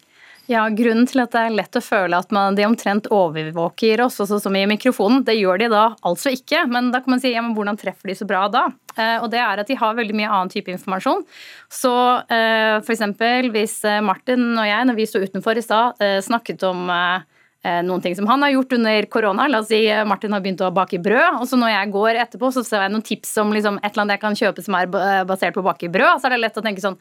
Ja, 0.50 0.66
Grunnen 0.70 1.06
til 1.08 1.22
at 1.22 1.32
det 1.32 1.40
er 1.40 1.54
lett 1.54 1.78
å 1.78 1.82
føle 1.82 2.18
at 2.18 2.32
man, 2.34 2.56
de 2.58 2.66
omtrent 2.66 3.08
overvåker 3.08 4.02
oss, 4.04 4.20
også 4.20 4.40
som 4.42 4.56
i 4.58 4.66
mikrofonen, 4.68 5.24
det 5.24 5.38
gjør 5.38 5.62
de 5.62 5.70
da 5.72 5.84
altså 6.02 6.34
ikke. 6.34 6.66
Men 6.68 6.90
da 6.92 7.00
kan 7.02 7.16
man 7.16 7.22
si 7.22 7.32
ja, 7.32 7.42
men 7.42 7.54
hvordan 7.56 7.78
treffer 7.80 8.12
de 8.12 8.18
så 8.18 8.28
bra 8.28 8.48
da? 8.52 8.66
Eh, 8.98 9.18
og 9.22 9.30
det 9.32 9.40
er 9.40 9.62
at 9.62 9.70
de 9.70 9.78
har 9.80 9.96
veldig 9.96 10.18
mye 10.18 10.30
annen 10.30 10.52
type 10.52 10.74
informasjon. 10.74 11.24
Så 11.72 11.94
eh, 12.28 12.82
f.eks. 12.82 13.06
hvis 13.54 13.78
eh, 13.88 14.02
Martin 14.04 14.50
og 14.52 14.68
jeg, 14.68 14.90
når 14.90 15.00
vi 15.00 15.08
sto 15.08 15.22
utenfor 15.24 15.62
i 15.62 15.64
stad, 15.64 16.02
eh, 16.04 16.18
snakket 16.26 16.66
om 16.68 16.90
eh, 16.92 17.31
noen 17.62 18.02
ting 18.02 18.16
som 18.18 18.26
han 18.28 18.42
har 18.42 18.50
gjort 18.56 18.74
under 18.74 19.06
korona. 19.14 19.46
La 19.48 19.60
oss 19.62 19.70
si 19.70 19.84
eh, 19.86 20.02
Martin 20.08 20.34
har 20.34 20.42
begynt 20.42 20.64
å 20.66 20.72
bake 20.74 20.98
brød, 21.04 21.42
og 21.42 21.46
så 21.50 21.60
når 21.62 21.74
jeg 21.74 21.92
går 21.94 22.20
etterpå, 22.24 22.50
så 22.56 22.64
ser 22.66 22.86
jeg 22.86 22.94
noen 22.94 23.06
tips 23.06 23.36
om 23.44 23.54
liksom 23.54 23.78
et 23.82 23.92
eller 23.92 24.06
annet 24.06 24.18
jeg 24.18 24.24
kan 24.24 24.40
kjøpe 24.40 24.66
som 24.66 24.78
er 24.80 24.90
eh, 25.02 25.22
basert 25.30 25.58
på 25.58 25.62
å 25.62 25.68
bake 25.70 25.92
brød. 25.94 26.22
Så 26.22 26.30
er 26.30 26.36
det 26.36 26.42
lett 26.42 26.58
å 26.58 26.66
tenke 26.66 26.84
sånn 26.84 26.98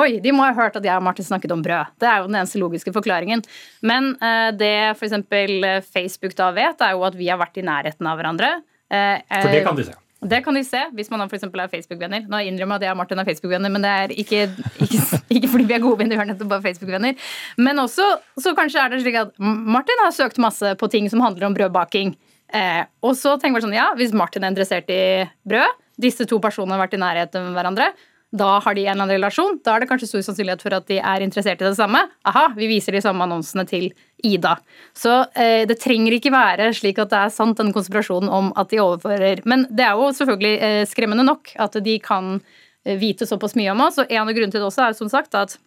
Oi, 0.00 0.18
de 0.22 0.34
må 0.34 0.44
ha 0.46 0.50
hørt 0.54 0.78
at 0.78 0.86
jeg 0.86 0.94
og 0.98 1.06
Martin 1.06 1.26
snakket 1.26 1.54
om 1.54 1.62
brød. 1.62 1.94
Det 2.02 2.10
er 2.10 2.20
jo 2.20 2.28
den 2.30 2.40
eneste 2.40 2.60
logiske 2.62 2.94
forklaringen. 2.94 3.42
Men 3.86 4.12
det 4.54 4.74
f.eks. 4.92 5.16
Facebook 5.90 6.36
da 6.38 6.52
vet, 6.54 6.84
er 6.86 6.94
jo 6.94 7.02
at 7.08 7.18
vi 7.18 7.26
har 7.26 7.40
vært 7.40 7.58
i 7.58 7.66
nærheten 7.66 8.06
av 8.06 8.20
hverandre. 8.20 8.52
For 8.86 9.50
det 9.50 9.64
kan 9.66 9.78
de 9.78 9.88
se. 9.90 9.98
Det 10.20 10.42
kan 10.44 10.56
de 10.56 10.60
se 10.66 10.80
hvis 10.96 11.08
man 11.08 11.22
f.eks. 11.24 11.46
er 11.48 11.70
Facebook-venner. 11.72 12.26
Nå 12.28 12.42
innrømmer 12.44 12.76
jeg 12.76 12.82
at 12.82 12.86
jeg 12.88 12.94
og 12.94 12.98
Martin 13.00 13.22
er 13.22 13.28
Facebook-venner, 13.28 13.72
men 13.72 13.84
det 13.84 13.92
er 14.02 14.12
ikke, 14.12 14.42
ikke, 14.84 15.20
ikke, 15.32 15.48
fordi 15.48 15.68
vi 15.70 15.76
er 15.76 15.84
gode 15.84 16.02
venner, 16.02 16.18
vi 16.18 16.26
er 16.26 16.28
nettopp 16.34 16.50
bare 16.52 16.64
Facebook-venner. 16.66 17.30
Men 17.56 17.80
også 17.80 18.08
så 18.36 18.52
kanskje 18.58 18.82
er 18.82 18.92
det 18.92 19.00
slik 19.04 19.16
at 19.22 19.32
Martin 19.40 20.04
har 20.04 20.12
søkt 20.12 20.40
masse 20.42 20.74
på 20.76 20.90
ting 20.92 21.08
som 21.12 21.24
handler 21.24 21.48
om 21.48 21.56
brødbaking. 21.56 22.12
Eh, 22.52 22.82
og 23.06 23.16
så 23.16 23.36
tenker 23.40 23.60
vi 23.60 23.64
sånn, 23.64 23.78
ja, 23.78 23.90
hvis 23.96 24.12
Martin 24.16 24.44
er 24.44 24.52
interessert 24.52 24.92
i 24.92 25.24
brød, 25.48 25.80
disse 26.00 26.26
to 26.28 26.40
personene 26.42 26.76
har 26.76 26.84
vært 26.84 26.96
i 26.96 27.00
nærheten 27.00 27.48
med 27.48 27.56
hverandre, 27.56 27.90
da 28.30 28.60
har 28.62 28.74
de 28.74 28.84
en 28.84 28.92
eller 28.92 29.02
annen 29.02 29.16
relasjon. 29.16 29.58
Da 29.64 29.74
er 29.74 29.82
det 29.82 29.88
kanskje 29.90 30.08
stor 30.12 30.22
sannsynlighet 30.22 30.62
for 30.62 30.74
at 30.76 30.86
de 30.86 31.00
er 31.02 31.24
interessert 31.24 31.62
i 31.62 31.66
det 31.66 31.76
samme. 31.78 32.04
Aha, 32.30 32.44
vi 32.54 32.68
viser 32.70 32.94
de 32.94 33.02
samme 33.02 33.24
annonsene 33.26 33.64
til 33.66 33.88
Ida. 34.26 34.54
Så 34.94 35.16
eh, 35.34 35.66
det 35.66 35.80
trenger 35.82 36.14
ikke 36.14 36.32
være 36.34 36.68
slik 36.76 37.00
at 37.02 37.10
det 37.10 37.24
er 37.24 37.32
sant, 37.34 37.58
denne 37.58 37.74
konspirasjonen 37.74 38.30
om 38.30 38.52
at 38.60 38.70
de 38.70 38.82
overfører. 38.82 39.42
Men 39.50 39.66
det 39.70 39.86
er 39.88 39.98
jo 39.98 40.12
selvfølgelig 40.20 40.54
eh, 40.68 40.84
skremmende 40.86 41.26
nok 41.26 41.50
at 41.58 41.80
de 41.82 41.96
kan 42.04 42.36
eh, 42.38 42.94
vite 43.00 43.26
såpass 43.26 43.58
mye 43.58 43.74
om 43.74 43.82
oss. 43.88 43.98
Og 43.98 44.06
en 44.06 44.22
av 44.22 44.30
grunnene 44.30 44.54
til 44.54 44.62
det 44.62 44.70
også 44.70 44.86
er 44.86 44.98
som 45.00 45.10
sagt 45.10 45.34
at 45.34 45.58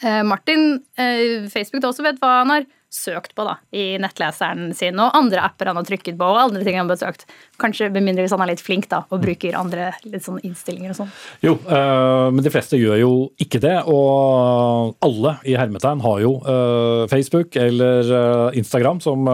eh, 0.00 0.22
Martin, 0.24 0.80
eh, 0.96 1.44
Facebook 1.52 1.84
da 1.84 1.92
også 1.92 2.08
vet 2.08 2.22
hva 2.24 2.38
han 2.40 2.54
har 2.54 2.70
søkt 2.96 3.34
på 3.36 3.44
da, 3.46 3.56
i 3.76 3.96
nettleseren 4.00 4.70
sin, 4.76 4.98
og 5.02 5.14
andre 5.16 5.44
apper 5.44 5.70
han 5.70 5.78
har 5.78 5.86
trykket 5.86 6.16
på, 6.18 6.26
og 6.26 6.40
andre 6.48 6.64
ting 6.64 6.78
han 6.78 6.88
har 6.88 6.96
besøkt. 6.96 7.26
Kanskje 7.60 7.90
med 7.92 8.04
mindre 8.06 8.24
hvis 8.24 8.34
han 8.34 8.42
er 8.44 8.52
litt 8.52 8.64
flink 8.64 8.88
da, 8.90 9.02
og 9.12 9.22
bruker 9.22 9.58
andre 9.58 9.90
sånn 10.22 10.40
innstillinger 10.46 10.94
og 10.94 11.00
sånn. 11.00 11.12
Jo, 11.44 11.56
øh, 11.60 12.28
men 12.34 12.44
de 12.44 12.52
fleste 12.52 12.80
gjør 12.80 13.00
jo 13.02 13.12
ikke 13.42 13.60
det, 13.62 13.76
og 13.90 14.96
alle 15.04 15.36
i 15.46 15.56
hermetegn 15.58 16.02
har 16.04 16.22
jo 16.24 16.32
øh, 16.40 17.04
Facebook 17.12 17.56
eller 17.60 18.12
øh, 18.20 18.58
Instagram 18.58 19.02
som 19.04 19.26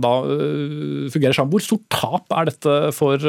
da 0.00 0.12
fungerer 1.12 1.36
sammen. 1.36 1.52
Hvor 1.52 1.64
stort 1.64 1.86
tap 1.92 2.34
er 2.34 2.48
dette 2.48 2.74
for 2.96 3.20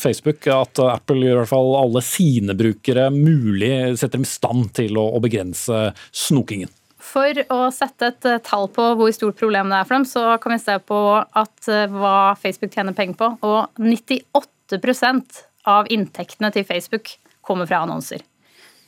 Facebook 0.00 0.46
at 0.52 0.80
Apple 0.84 1.22
gjør 1.22 1.38
i 1.38 1.40
hvert 1.42 1.50
fall 1.50 1.74
alle 1.78 2.02
sine 2.04 2.56
brukere 2.58 3.08
mulig, 3.14 3.72
setter 3.98 4.18
dem 4.18 4.26
i 4.26 4.30
stand 4.30 4.72
til 4.78 4.98
å, 5.00 5.08
å 5.16 5.22
begrense 5.24 5.88
snokingen? 6.12 6.70
For 7.08 7.40
å 7.54 7.58
sette 7.74 8.10
et 8.10 8.26
eh, 8.28 8.40
tall 8.44 8.68
på 8.74 8.84
hvor 8.98 9.12
stort 9.16 9.38
problem 9.40 9.70
det 9.72 9.80
er 9.80 9.86
for 9.88 9.98
dem, 9.98 10.08
så 10.08 10.24
kan 10.42 10.54
vi 10.54 10.62
se 10.62 10.76
på 10.84 11.02
at 11.18 11.68
eh, 11.70 11.86
hva 11.92 12.34
Facebook 12.40 12.74
tjener 12.74 12.96
penger 12.96 13.18
på. 13.20 13.30
Og 13.48 13.78
98% 13.80 15.44
av 15.68 15.88
inntektene 15.92 16.50
til 16.54 16.66
Facebook 16.68 17.14
kommer 17.46 17.68
fra 17.70 17.80
annonser. 17.86 18.24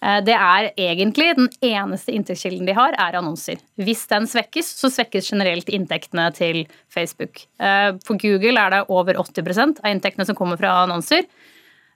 Eh, 0.04 0.18
det 0.26 0.36
er 0.36 0.70
egentlig 0.74 1.30
den 1.38 1.48
eneste 1.64 2.12
inntektskilden 2.16 2.68
de 2.68 2.76
har, 2.76 2.96
er 3.00 3.16
annonser. 3.20 3.62
Hvis 3.80 4.04
den 4.12 4.28
svekkes, 4.28 4.68
så 4.82 4.92
svekkes 4.92 5.32
generelt 5.32 5.72
inntektene 5.72 6.28
til 6.36 6.64
Facebook. 6.92 7.46
For 8.04 8.20
Google 8.20 8.60
er 8.60 8.74
det 8.74 8.84
over 8.92 9.16
80% 9.22 9.80
av 9.80 9.94
inntektene 9.94 10.28
som 10.28 10.36
kommer 10.36 10.60
fra 10.60 10.82
annonser. 10.84 11.24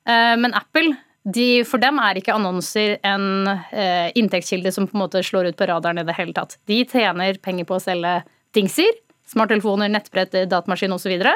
Men 0.05 0.53
Apple 0.57 0.93
de, 1.25 1.64
for 1.64 1.81
dem 1.81 1.99
er 2.03 2.18
ikke 2.20 2.35
annonser 2.37 2.99
en 3.07 3.49
eh, 3.49 4.11
inntektskilde 4.18 4.72
som 4.75 4.89
på 4.89 4.97
en 4.97 5.05
måte 5.07 5.22
slår 5.25 5.51
ut 5.51 5.57
på 5.57 5.68
radaren 5.70 6.03
i 6.03 6.07
det 6.07 6.16
hele 6.18 6.37
tatt. 6.37 6.59
De 6.68 6.83
tjener 6.85 7.39
penger 7.41 7.68
på 7.68 7.79
å 7.79 7.83
selge 7.83 8.18
dingser, 8.57 8.93
smarttelefoner, 9.31 9.89
nettbrett, 9.93 10.37
datamaskin 10.51 10.93
osv. 10.93 11.14
Og, 11.14 11.25
så 11.25 11.35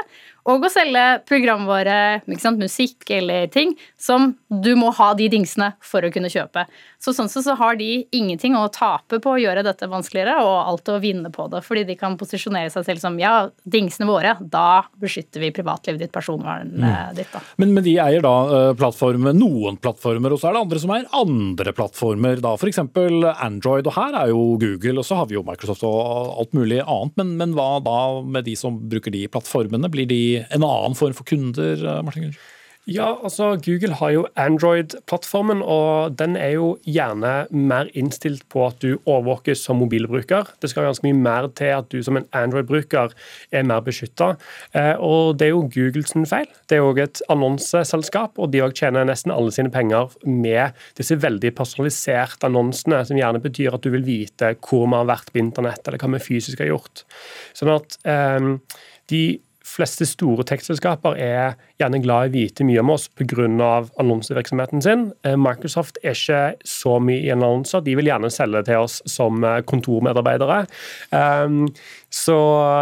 og 0.49 0.65
å 0.65 0.71
selge 0.73 1.05
programvare, 1.29 2.23
musikk 2.59 3.11
eller 3.13 3.49
ting 3.53 3.75
som 4.01 4.33
du 4.49 4.75
må 4.79 4.91
ha 4.97 5.11
de 5.17 5.29
dingsene 5.33 5.75
for 5.85 6.05
å 6.05 6.11
kunne 6.13 6.31
kjøpe. 6.33 6.65
Så 6.99 7.13
sånn 7.15 7.29
sett 7.31 7.45
så 7.45 7.55
har 7.59 7.77
de 7.79 8.07
ingenting 8.17 8.57
å 8.57 8.65
tape 8.73 9.21
på 9.23 9.35
å 9.35 9.39
gjøre 9.39 9.63
dette 9.67 9.87
vanskeligere, 9.91 10.39
og 10.43 10.57
alt 10.57 10.89
å 10.91 10.99
vinne 11.03 11.31
på 11.35 11.47
det. 11.53 11.61
Fordi 11.67 11.85
de 11.87 11.99
kan 12.01 12.17
posisjonere 12.19 12.73
seg 12.73 12.87
selv 12.89 13.03
som 13.03 13.19
ja, 13.21 13.51
dingsene 13.69 14.09
våre, 14.09 14.35
da 14.41 14.83
beskytter 14.99 15.45
vi 15.45 15.53
privatlivet 15.55 16.01
ditt, 16.03 16.15
personvernet 16.15 16.75
mm. 16.81 17.15
ditt. 17.19 17.31
da. 17.35 17.45
Men, 17.61 17.75
men, 17.77 17.85
de 17.85 17.95
eier 18.03 18.25
da 18.25 18.35
uh, 18.49 18.73
plattformer, 18.79 19.37
noen 19.37 19.79
plattformer, 19.81 20.35
og 20.35 20.41
så 20.41 20.51
er 20.51 20.57
det 20.57 20.65
andre 20.65 20.83
som 20.83 20.95
eier 20.97 21.07
andre 21.21 21.77
plattformer. 21.77 22.43
da 22.45 22.57
F.eks. 22.57 22.81
Android, 22.81 23.87
og 23.87 23.97
her 23.99 24.19
er 24.25 24.33
jo 24.33 24.43
Google, 24.59 24.99
og 25.03 25.07
så 25.07 25.21
har 25.21 25.31
vi 25.31 25.39
jo 25.39 25.45
Microsoft 25.47 25.85
og 25.87 26.35
alt 26.41 26.57
mulig 26.57 26.81
annet. 26.83 27.15
Men, 27.21 27.37
men 27.39 27.55
hva 27.59 27.71
da 27.85 28.23
med 28.23 28.47
de 28.49 28.55
som 28.59 28.79
bruker 28.91 29.15
de 29.15 29.27
plattformene? 29.31 29.91
Blir 29.93 30.09
de 30.11 30.23
en 30.49 30.65
annen 30.67 30.97
form 30.99 31.17
for 31.17 31.29
kunder? 31.29 31.77
Eh, 31.79 32.03
Martin 32.07 32.29
Gundersen? 32.29 32.55
Ja, 32.89 33.19
altså 33.21 33.51
Google 33.61 33.93
har 34.01 34.11
jo 34.15 34.23
Android-plattformen, 34.41 35.61
og 35.61 36.15
den 36.17 36.39
er 36.41 36.55
jo 36.55 36.69
gjerne 36.89 37.43
mer 37.53 37.91
innstilt 37.93 38.47
på 38.49 38.63
at 38.65 38.79
du 38.81 38.95
overvåkes 39.03 39.61
som 39.67 39.77
mobilbruker. 39.83 40.49
Det 40.63 40.71
skal 40.73 40.87
ganske 40.89 41.05
mye 41.05 41.19
mer 41.19 41.51
til 41.59 41.75
at 41.77 41.91
du 41.93 41.99
som 42.07 42.17
en 42.17 42.25
Android-bruker 42.33 43.13
er 43.53 43.67
mer 43.69 43.83
beskytta. 43.85 44.31
Eh, 44.73 44.95
og 45.05 45.37
det 45.37 45.51
er 45.51 45.53
jo 45.53 45.67
Googles 45.75 46.17
feil. 46.31 46.49
Det 46.65 46.79
er 46.79 46.81
jo 46.81 46.95
et 47.05 47.21
annonseselskap, 47.29 48.41
og 48.41 48.55
de 48.55 48.65
òg 48.65 48.73
tjener 48.81 49.05
nesten 49.05 49.37
alle 49.37 49.53
sine 49.53 49.73
penger 49.75 50.17
med 50.25 50.73
disse 50.97 51.19
veldig 51.21 51.53
personaliserte 51.61 52.49
annonsene, 52.49 53.03
som 53.05 53.21
gjerne 53.21 53.43
betyr 53.45 53.77
at 53.77 53.85
du 53.85 53.93
vil 53.93 54.07
vite 54.09 54.55
hvor 54.65 54.89
vi 54.89 54.97
har 54.97 55.13
vært 55.13 55.35
på 55.35 55.43
internett, 55.45 55.85
eller 55.85 56.01
hva 56.01 56.15
vi 56.17 56.25
fysisk 56.25 56.65
har 56.65 56.73
gjort. 56.73 57.05
Sånn 57.53 57.75
at 57.75 58.01
um, 58.09 58.55
de 59.13 59.23
fleste 59.69 60.07
store 60.09 60.45
tekstselskaper 60.49 61.19
er 61.21 61.57
gjerne 61.81 62.01
glad 62.03 62.29
i 62.29 62.31
å 62.31 62.35
vite 62.35 62.67
mye 62.67 62.83
om 62.83 62.93
oss 62.95 63.09
pga. 63.19 63.47
annonsevirksomheten 64.01 64.83
sin. 64.83 65.13
Eh, 65.25 65.37
Microsoft 65.37 65.99
er 66.03 66.17
ikke 66.17 66.57
så 66.65 66.99
mye 67.03 67.23
i 67.27 67.33
annonser. 67.35 67.85
De 67.85 67.95
vil 67.99 68.09
gjerne 68.11 68.31
selge 68.33 68.65
til 68.69 68.87
oss 68.87 69.01
som 69.07 69.45
eh, 69.45 69.61
kontormedarbeidere. 69.69 70.65
Så 72.09 72.37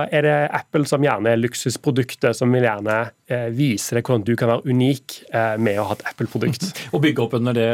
er 0.06 0.22
det 0.26 0.34
Apple 0.54 0.86
som 0.86 1.02
gjerne 1.02 1.32
er 1.32 1.40
luksusproduktet, 1.40 2.36
som 2.38 2.52
vil 2.54 2.66
gjerne 2.66 2.98
eh, 3.26 3.48
vise 3.54 3.96
deg 3.96 4.06
hvordan 4.06 4.26
du 4.26 4.34
kan 4.38 4.52
være 4.52 4.70
unik 4.70 5.16
med 5.62 5.80
å 5.80 5.86
ha 5.88 5.96
et 5.96 6.04
Apple-produkt. 6.12 6.68
Og 6.94 7.02
bygge 7.02 7.24
opp 7.24 7.34
under 7.38 7.56
det 7.56 7.70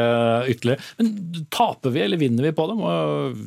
ytterligere. 0.53 0.81
Men 0.99 1.45
taper 1.53 1.93
vi 1.93 2.01
eller 2.05 2.21
vinner 2.21 2.49
vi 2.49 2.55
på 2.57 2.65
dem? 2.71 2.81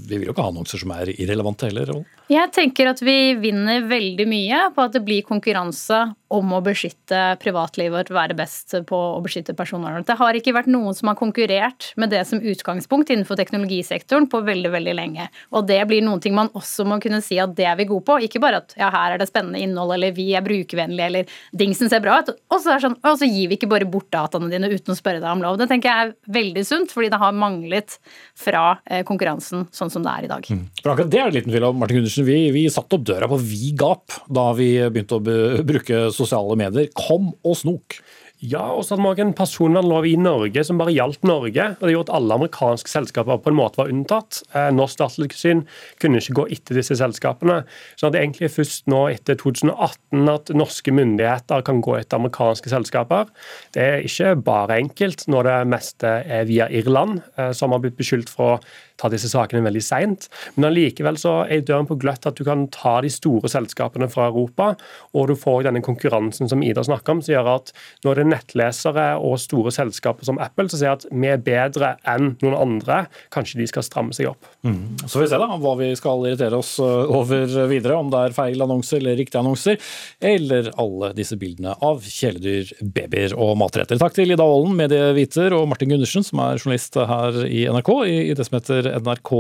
Vi 0.07 0.21
vil 0.21 0.29
jo 0.29 0.37
ikke 0.37 0.47
ha 0.47 0.53
annonser 0.53 0.83
som 0.83 0.95
er 0.95 1.11
irrelevante 1.17 1.69
heller. 1.69 1.93
Jeg 2.31 2.53
tenker 2.55 2.93
at 2.93 3.03
vi 3.05 3.35
vinner 3.43 3.87
veldig 3.91 4.29
mye 4.31 4.63
på 4.75 4.87
at 4.87 4.95
det 4.97 5.03
blir 5.07 5.27
konkurranse 5.27 6.05
om 6.35 6.55
å 6.57 6.61
beskytte 6.65 7.37
privatlivet 7.43 8.11
og 8.11 8.17
være 8.17 8.35
best 8.39 8.75
på 8.89 8.99
å 8.99 9.21
beskytte 9.23 9.55
personvernet. 9.57 10.07
Det 10.09 10.17
har 10.19 10.39
ikke 10.39 10.55
vært 10.57 10.71
noen 10.71 10.97
som 10.97 11.11
har 11.11 11.19
konkurrert 11.19 11.93
med 12.01 12.11
det 12.11 12.25
som 12.27 12.43
utgangspunkt 12.43 13.13
innenfor 13.15 13.39
teknologisektoren 13.39 14.27
på 14.31 14.41
veldig 14.47 14.73
veldig 14.75 14.95
lenge. 14.99 15.29
Og 15.55 15.69
det 15.69 15.79
blir 15.87 16.03
noen 16.03 16.23
ting 16.23 16.35
man 16.35 16.51
også 16.59 16.87
må 16.89 16.99
kunne 17.03 17.23
si 17.25 17.39
at 17.43 17.55
det 17.59 17.69
er 17.71 17.79
vi 17.79 17.87
gode 17.91 18.07
på. 18.09 18.19
Ikke 18.27 18.43
bare 18.43 18.63
at 18.65 18.75
ja, 18.79 18.91
her 18.95 19.15
er 19.15 19.23
det 19.23 19.29
spennende 19.31 19.63
innhold, 19.63 19.95
eller 19.95 20.17
vi 20.17 20.33
er 20.35 20.45
brukervennlige, 20.47 21.11
eller 21.11 21.37
dingsen 21.55 21.93
ser 21.93 22.03
bra 22.05 22.19
ut. 22.23 22.33
Og 22.51 22.59
så, 22.65 22.75
sånn, 22.83 22.99
og 23.07 23.21
så 23.21 23.29
gir 23.31 23.53
vi 23.53 23.61
ikke 23.61 23.71
bare 23.71 23.89
bort 23.89 24.11
dataene 24.15 24.51
dine 24.51 24.71
uten 24.73 24.97
å 24.97 24.99
spørre 24.99 25.23
deg 25.23 25.31
om 25.31 25.45
lov. 25.45 25.61
Det 25.61 25.71
tenker 25.71 25.93
jeg 25.93 26.09
er 26.09 26.15
veldig 26.41 26.67
sunt, 26.67 26.95
fordi 26.95 27.13
det 27.15 27.23
har 27.23 27.39
manglet 27.39 27.99
fra 28.37 28.65
eh, 28.85 29.05
konkurransen 29.07 29.69
sånn 29.75 29.93
som 29.93 30.03
det 30.03 30.17
er 30.17 30.27
i 30.27 30.33
dag. 30.35 30.51
Mm. 30.51 30.67
det 30.83 31.23
er 31.23 31.31
det 31.31 31.39
liten 31.39 31.55
tvil 31.55 31.69
om, 31.71 31.79
Martin 31.79 32.01
Gundersen. 32.01 32.27
Vi, 32.27 32.41
vi 32.55 32.67
satte 32.73 32.99
opp 32.99 33.07
døra 33.07 33.31
på 33.31 33.39
vid 33.39 33.79
gap 33.79 34.19
da 34.27 34.49
vi 34.59 34.71
begynte 34.91 35.21
å 35.21 35.63
bruke 35.67 36.03
sosiale 36.17 36.57
medier. 36.59 36.89
Kom 36.97 37.35
og 37.45 37.61
snok! 37.63 38.01
Ja, 38.45 38.67
og 38.77 38.83
så 38.85 38.93
hadde 38.93 39.01
vi 39.01 39.09
også 39.15 39.25
en 39.25 39.37
personvernlov 39.37 40.07
i 40.11 40.17
Norge 40.21 40.61
som 40.69 40.77
bare 40.77 40.93
gjaldt 40.93 41.23
Norge. 41.25 41.71
og 41.73 41.87
Det 41.87 41.93
gjorde 41.95 42.11
at 42.11 42.17
alle 42.19 42.37
amerikanske 42.37 42.91
selskaper 42.91 43.39
på 43.41 43.49
en 43.49 43.57
måte 43.57 43.81
var 43.81 43.89
unntatt. 43.89 44.43
Eh, 44.53 44.69
norsk 44.77 45.01
datatilsyn 45.01 45.63
kunne 46.03 46.21
ikke 46.21 46.37
gå 46.37 46.45
etter 46.53 46.77
disse 46.77 46.99
selskapene. 47.01 47.63
Så 47.97 48.11
det 48.13 48.21
er 48.21 48.27
egentlig 48.27 48.53
først 48.53 48.91
nå 48.93 49.07
etter 49.15 49.41
2018 49.41 50.29
at 50.35 50.53
norske 50.53 50.93
myndigheter 50.93 51.65
kan 51.65 51.81
gå 51.81 51.97
etter 51.97 52.21
amerikanske 52.21 52.75
selskaper. 52.75 53.33
Det 53.73 53.87
er 53.87 54.05
ikke 54.05 54.35
bare 54.45 54.83
enkelt 54.83 55.25
når 55.33 55.49
det 55.49 55.57
meste 55.73 56.13
er 56.29 56.45
via 56.45 56.69
Irland, 56.69 57.23
eh, 57.39 57.55
som 57.57 57.73
har 57.73 57.81
blitt 57.81 57.97
beskyldt 57.97 58.29
for 58.29 58.59
å 58.59 58.61
ta 59.01 59.11
disse 59.13 59.31
sakene 59.33 59.65
veldig 59.67 59.83
seint. 59.85 60.29
Men 60.57 60.71
allikevel 60.71 61.19
så 61.21 61.39
er 61.45 61.65
døren 61.67 61.89
på 61.89 61.99
gløtt 62.01 62.27
at 62.29 62.39
du 62.39 62.45
kan 62.47 62.67
ta 62.75 62.99
de 63.05 63.11
store 63.13 63.51
selskapene 63.53 64.09
fra 64.13 64.29
Europa, 64.31 64.73
og 65.17 65.31
du 65.31 65.37
får 65.39 65.67
denne 65.67 65.85
konkurransen 65.85 66.51
som 66.51 66.65
Ida 66.65 66.85
snakker 66.87 67.17
om, 67.17 67.23
som 67.25 67.37
gjør 67.37 67.53
at 67.57 67.73
nå 68.05 68.13
er 68.13 68.23
det 68.23 68.29
nettlesere 68.33 69.09
og 69.21 69.39
store 69.43 69.73
selskaper 69.75 70.27
som 70.29 70.41
Apple 70.43 70.69
som 70.71 70.81
sier 70.81 70.97
at 70.97 71.07
vi 71.11 71.31
er 71.31 71.43
bedre 71.43 71.95
enn 72.09 72.35
noen 72.43 72.57
andre. 72.57 73.05
Kanskje 73.35 73.61
de 73.61 73.69
skal 73.71 73.85
stramme 73.87 74.17
seg 74.17 74.31
opp. 74.33 74.49
Mm. 74.67 74.97
Så 75.05 75.15
får 75.17 75.27
vi 75.27 75.31
se 75.33 75.41
da 75.43 75.51
hva 75.63 75.75
vi 75.81 75.91
skal 75.99 76.27
irritere 76.27 76.61
oss 76.61 76.77
eh, 76.83 77.17
over 77.17 77.47
videre, 77.71 77.99
om 77.99 78.11
det 78.13 78.23
er 78.23 78.37
feil 78.37 78.63
annonser 78.65 79.01
eller 79.01 79.19
riktige 79.21 79.43
annonser, 79.43 79.81
eller 80.21 80.71
alle 80.81 81.13
disse 81.17 81.39
bildene 81.41 81.75
av 81.85 82.03
kjæledyr, 82.05 82.73
babyer 82.97 83.37
og 83.37 83.55
matretter. 83.61 84.01
Takk 84.01 84.17
til 84.17 84.33
Ida 84.33 84.45
Aalen, 84.45 84.77
medieviter, 84.79 85.55
og 85.57 85.69
Martin 85.71 85.93
Gundersen, 85.93 86.25
som 86.27 86.43
er 86.45 86.61
journalist 86.61 86.97
her 86.97 87.41
i 87.47 87.65
NRK, 87.73 87.93
i 88.07 88.35
det 88.37 88.47
som 88.49 88.59
heter 88.59 88.86
NRK 89.01 89.33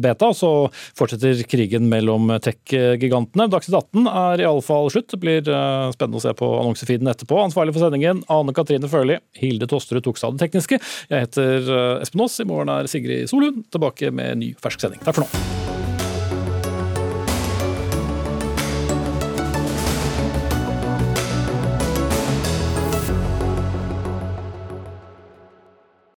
Beta. 0.00 0.30
Så 0.36 0.50
fortsetter 0.98 1.42
krigen 1.50 1.88
mellom 1.90 2.32
tech-gigantene. 2.44 3.48
Dagsnytt 3.52 3.78
18 3.80 4.08
er 4.10 4.44
iallfall 4.46 4.90
slutt. 4.92 5.10
Det 5.12 5.20
blir 5.22 5.42
eh, 5.48 5.90
spennende 5.94 6.20
å 6.20 6.24
se 6.24 6.34
på 6.38 6.50
annonsefeeden 6.60 7.10
etterpå. 7.12 7.40
Ansvarlig 7.42 7.76
for 7.76 7.86
sendingen 7.86 8.24
Ane 8.32 8.56
Katrine 8.56 8.90
Førli. 8.90 9.20
Hilde 9.40 9.68
Tosterud 9.70 10.06
tok 10.06 10.20
seg 10.20 10.30
av 10.30 10.38
det 10.38 10.46
tekniske. 10.46 10.80
Jeg 11.10 11.28
heter 11.28 11.68
eh, 11.68 12.02
Espen 12.04 12.24
Aas. 12.24 12.40
I 12.40 12.48
morgen 12.48 12.72
er 12.72 12.90
Sigrid 12.90 13.30
Solund 13.32 13.66
tilbake 13.74 14.12
med 14.14 14.42
ny 14.42 14.54
fersk 14.60 14.84
sending. 14.84 15.04
Takk 15.04 15.20
for 15.20 15.26
nå. 15.26 15.63